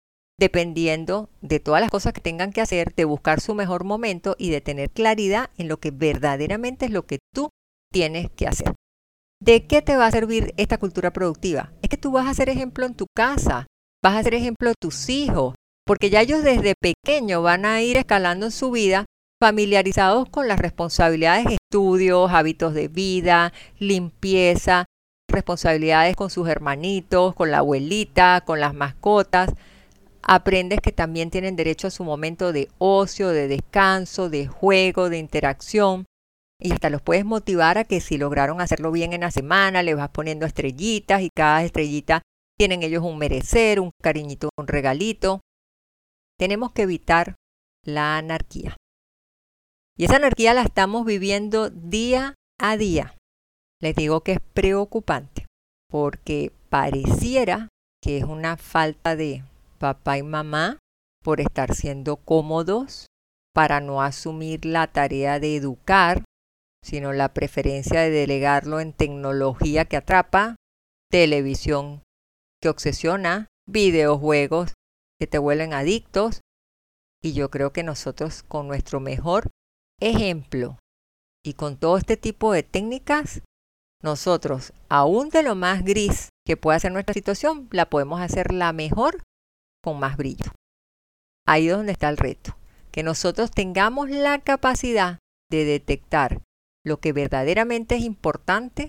dependiendo 0.42 1.30
de 1.40 1.60
todas 1.60 1.80
las 1.80 1.88
cosas 1.88 2.12
que 2.12 2.20
tengan 2.20 2.52
que 2.52 2.60
hacer, 2.60 2.92
de 2.96 3.04
buscar 3.04 3.40
su 3.40 3.54
mejor 3.54 3.84
momento 3.84 4.34
y 4.40 4.50
de 4.50 4.60
tener 4.60 4.90
claridad 4.90 5.50
en 5.56 5.68
lo 5.68 5.76
que 5.76 5.92
verdaderamente 5.92 6.86
es 6.86 6.90
lo 6.90 7.06
que 7.06 7.20
tú 7.32 7.50
tienes 7.92 8.28
que 8.32 8.48
hacer. 8.48 8.74
¿De 9.40 9.68
qué 9.68 9.82
te 9.82 9.96
va 9.96 10.06
a 10.06 10.10
servir 10.10 10.52
esta 10.56 10.78
cultura 10.78 11.12
productiva? 11.12 11.70
Es 11.80 11.88
que 11.88 11.96
tú 11.96 12.10
vas 12.10 12.26
a 12.26 12.34
ser 12.34 12.48
ejemplo 12.48 12.86
en 12.86 12.96
tu 12.96 13.06
casa, 13.14 13.68
vas 14.02 14.16
a 14.16 14.22
ser 14.24 14.34
ejemplo 14.34 14.70
de 14.70 14.74
tus 14.80 15.08
hijos, 15.10 15.54
porque 15.86 16.10
ya 16.10 16.22
ellos 16.22 16.42
desde 16.42 16.74
pequeños 16.74 17.40
van 17.44 17.64
a 17.64 17.80
ir 17.80 17.96
escalando 17.96 18.46
en 18.46 18.52
su 18.52 18.72
vida 18.72 19.04
familiarizados 19.40 20.28
con 20.28 20.48
las 20.48 20.58
responsabilidades 20.58 21.44
de 21.44 21.54
estudios, 21.54 22.32
hábitos 22.32 22.74
de 22.74 22.88
vida, 22.88 23.52
limpieza, 23.78 24.86
responsabilidades 25.28 26.16
con 26.16 26.30
sus 26.30 26.48
hermanitos, 26.48 27.32
con 27.36 27.52
la 27.52 27.58
abuelita, 27.58 28.42
con 28.44 28.58
las 28.58 28.74
mascotas. 28.74 29.50
Aprendes 30.22 30.80
que 30.80 30.92
también 30.92 31.30
tienen 31.30 31.56
derecho 31.56 31.88
a 31.88 31.90
su 31.90 32.04
momento 32.04 32.52
de 32.52 32.68
ocio, 32.78 33.28
de 33.28 33.48
descanso, 33.48 34.30
de 34.30 34.46
juego, 34.46 35.10
de 35.10 35.18
interacción. 35.18 36.06
Y 36.60 36.72
hasta 36.72 36.90
los 36.90 37.02
puedes 37.02 37.24
motivar 37.24 37.76
a 37.76 37.84
que 37.84 38.00
si 38.00 38.18
lograron 38.18 38.60
hacerlo 38.60 38.92
bien 38.92 39.12
en 39.12 39.22
la 39.22 39.32
semana, 39.32 39.82
les 39.82 39.96
vas 39.96 40.10
poniendo 40.10 40.46
estrellitas 40.46 41.22
y 41.22 41.30
cada 41.34 41.64
estrellita 41.64 42.22
tienen 42.56 42.84
ellos 42.84 43.02
un 43.02 43.18
merecer, 43.18 43.80
un 43.80 43.90
cariñito, 44.00 44.50
un 44.56 44.68
regalito. 44.68 45.40
Tenemos 46.38 46.72
que 46.72 46.82
evitar 46.82 47.34
la 47.84 48.16
anarquía. 48.16 48.76
Y 49.96 50.04
esa 50.04 50.16
anarquía 50.16 50.54
la 50.54 50.62
estamos 50.62 51.04
viviendo 51.04 51.68
día 51.68 52.34
a 52.58 52.76
día. 52.76 53.16
Les 53.80 53.96
digo 53.96 54.20
que 54.20 54.32
es 54.32 54.40
preocupante 54.54 55.46
porque 55.90 56.52
pareciera 56.70 57.68
que 58.00 58.18
es 58.18 58.24
una 58.24 58.56
falta 58.56 59.16
de 59.16 59.44
papá 59.82 60.16
y 60.16 60.22
mamá 60.22 60.78
por 61.24 61.40
estar 61.40 61.74
siendo 61.74 62.16
cómodos, 62.16 63.06
para 63.52 63.80
no 63.80 64.00
asumir 64.00 64.64
la 64.64 64.86
tarea 64.86 65.40
de 65.40 65.56
educar, 65.56 66.22
sino 66.84 67.12
la 67.12 67.34
preferencia 67.34 68.00
de 68.00 68.10
delegarlo 68.10 68.78
en 68.78 68.92
tecnología 68.92 69.84
que 69.84 69.96
atrapa, 69.96 70.54
televisión 71.10 72.00
que 72.62 72.68
obsesiona, 72.68 73.48
videojuegos 73.68 74.72
que 75.18 75.26
te 75.26 75.38
vuelven 75.38 75.74
adictos. 75.74 76.40
Y 77.20 77.32
yo 77.32 77.50
creo 77.50 77.72
que 77.72 77.82
nosotros 77.82 78.44
con 78.44 78.68
nuestro 78.68 79.00
mejor 79.00 79.50
ejemplo 80.00 80.78
y 81.44 81.54
con 81.54 81.76
todo 81.76 81.98
este 81.98 82.16
tipo 82.16 82.52
de 82.52 82.62
técnicas, 82.62 83.42
nosotros, 84.00 84.72
aún 84.88 85.28
de 85.30 85.42
lo 85.42 85.56
más 85.56 85.84
gris 85.84 86.28
que 86.46 86.56
pueda 86.56 86.78
ser 86.78 86.92
nuestra 86.92 87.14
situación, 87.14 87.68
la 87.72 87.90
podemos 87.90 88.20
hacer 88.20 88.52
la 88.52 88.72
mejor 88.72 89.22
con 89.82 89.98
más 89.98 90.16
brillo. 90.16 90.52
Ahí 91.46 91.68
es 91.68 91.76
donde 91.76 91.92
está 91.92 92.08
el 92.08 92.16
reto, 92.16 92.56
que 92.90 93.02
nosotros 93.02 93.50
tengamos 93.50 94.10
la 94.10 94.38
capacidad 94.38 95.18
de 95.50 95.64
detectar 95.64 96.42
lo 96.84 97.00
que 97.00 97.12
verdaderamente 97.12 97.96
es 97.96 98.02
importante, 98.02 98.88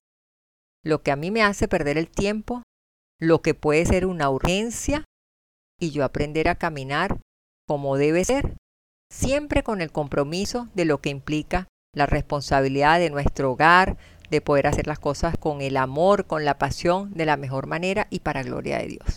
lo 0.83 1.01
que 1.01 1.11
a 1.11 1.15
mí 1.15 1.31
me 1.31 1.43
hace 1.43 1.67
perder 1.67 1.97
el 1.97 2.09
tiempo, 2.09 2.63
lo 3.19 3.41
que 3.41 3.53
puede 3.53 3.85
ser 3.85 4.05
una 4.05 4.29
urgencia 4.29 5.05
y 5.79 5.91
yo 5.91 6.03
aprender 6.03 6.47
a 6.47 6.55
caminar 6.55 7.19
como 7.67 7.97
debe 7.97 8.25
ser, 8.25 8.57
siempre 9.11 9.63
con 9.63 9.81
el 9.81 9.91
compromiso 9.91 10.69
de 10.73 10.85
lo 10.85 10.99
que 10.99 11.09
implica 11.09 11.67
la 11.95 12.05
responsabilidad 12.05 12.99
de 12.99 13.09
nuestro 13.09 13.51
hogar, 13.51 13.97
de 14.29 14.41
poder 14.41 14.67
hacer 14.67 14.87
las 14.87 14.99
cosas 14.99 15.37
con 15.37 15.61
el 15.61 15.77
amor, 15.77 16.25
con 16.25 16.43
la 16.43 16.57
pasión, 16.57 17.13
de 17.13 17.25
la 17.25 17.37
mejor 17.37 17.67
manera 17.67 18.07
y 18.09 18.19
para 18.19 18.43
gloria 18.43 18.79
de 18.79 18.87
Dios. 18.87 19.15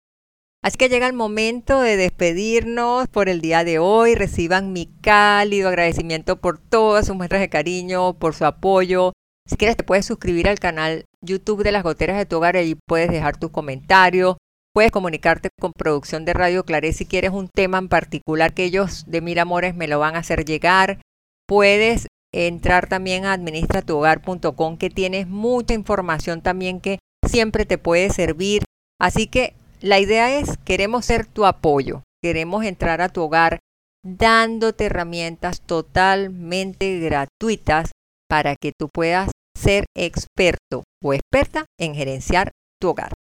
Así 0.67 0.79
que 0.79 0.89
llega 0.89 1.07
el 1.07 1.13
momento 1.13 1.81
de 1.81 1.97
despedirnos 1.97 3.07
por 3.07 3.29
el 3.29 3.41
día 3.41 3.63
de 3.63 3.79
hoy. 3.79 4.17
Reciban 4.17 4.73
mi 4.73 4.87
cálido 5.01 5.69
agradecimiento 5.69 6.41
por 6.41 6.59
todas 6.59 7.07
sus 7.07 7.15
muestras 7.15 7.41
de 7.41 7.49
cariño, 7.49 8.15
por 8.15 8.35
su 8.35 8.47
apoyo. 8.47 9.13
Si 9.49 9.57
quieres 9.57 9.77
te 9.77 9.85
puedes 9.85 10.07
suscribir 10.07 10.49
al 10.49 10.59
canal 10.59 11.05
YouTube 11.21 11.63
de 11.63 11.71
las 11.71 11.85
goteras 11.85 12.19
de 12.19 12.27
tu 12.27 12.39
hogar 12.39 12.57
y 12.57 12.75
puedes 12.85 13.13
dejar 13.13 13.37
tus 13.37 13.53
comentarios. 13.53 14.39
Puedes 14.75 14.91
comunicarte 14.91 15.51
con 15.61 15.71
producción 15.71 16.25
de 16.25 16.33
Radio 16.33 16.65
Claret 16.65 16.95
si 16.95 17.07
quieres 17.07 17.31
un 17.31 17.47
tema 17.47 17.79
en 17.79 17.89
particular 17.89 18.53
que 18.53 18.65
ellos 18.65 19.05
de 19.07 19.21
Mil 19.21 19.39
Amores 19.39 19.77
me 19.77 19.87
lo 19.87 20.01
van 20.01 20.17
a 20.17 20.19
hacer 20.19 20.45
llegar. 20.45 21.01
Puedes 21.47 22.09
entrar 22.35 22.89
también 22.89 23.25
a 23.25 23.35
administratuhogar.com 23.35 24.79
que 24.79 24.91
tienes 24.91 25.29
mucha 25.29 25.75
información 25.75 26.43
también 26.43 26.81
que 26.81 26.99
siempre 27.25 27.67
te 27.67 27.79
puede 27.79 28.11
servir. 28.11 28.65
Así 28.99 29.29
que 29.29 29.55
la 29.81 30.01
idea 30.01 30.39
es, 30.39 30.57
queremos 30.65 31.05
ser 31.05 31.27
tu 31.27 31.45
apoyo, 31.45 32.03
queremos 32.23 32.65
entrar 32.65 33.01
a 33.01 33.09
tu 33.09 33.23
hogar 33.23 33.59
dándote 34.05 34.87
herramientas 34.87 35.61
totalmente 35.61 37.01
gratuitas 37.01 37.91
para 38.29 38.55
que 38.55 38.73
tú 38.79 38.89
puedas 38.93 39.31
ser 39.57 39.85
experto 39.97 40.85
o 41.03 41.13
experta 41.13 41.67
en 41.79 41.95
gerenciar 41.95 42.53
tu 42.81 42.91
hogar. 42.91 43.13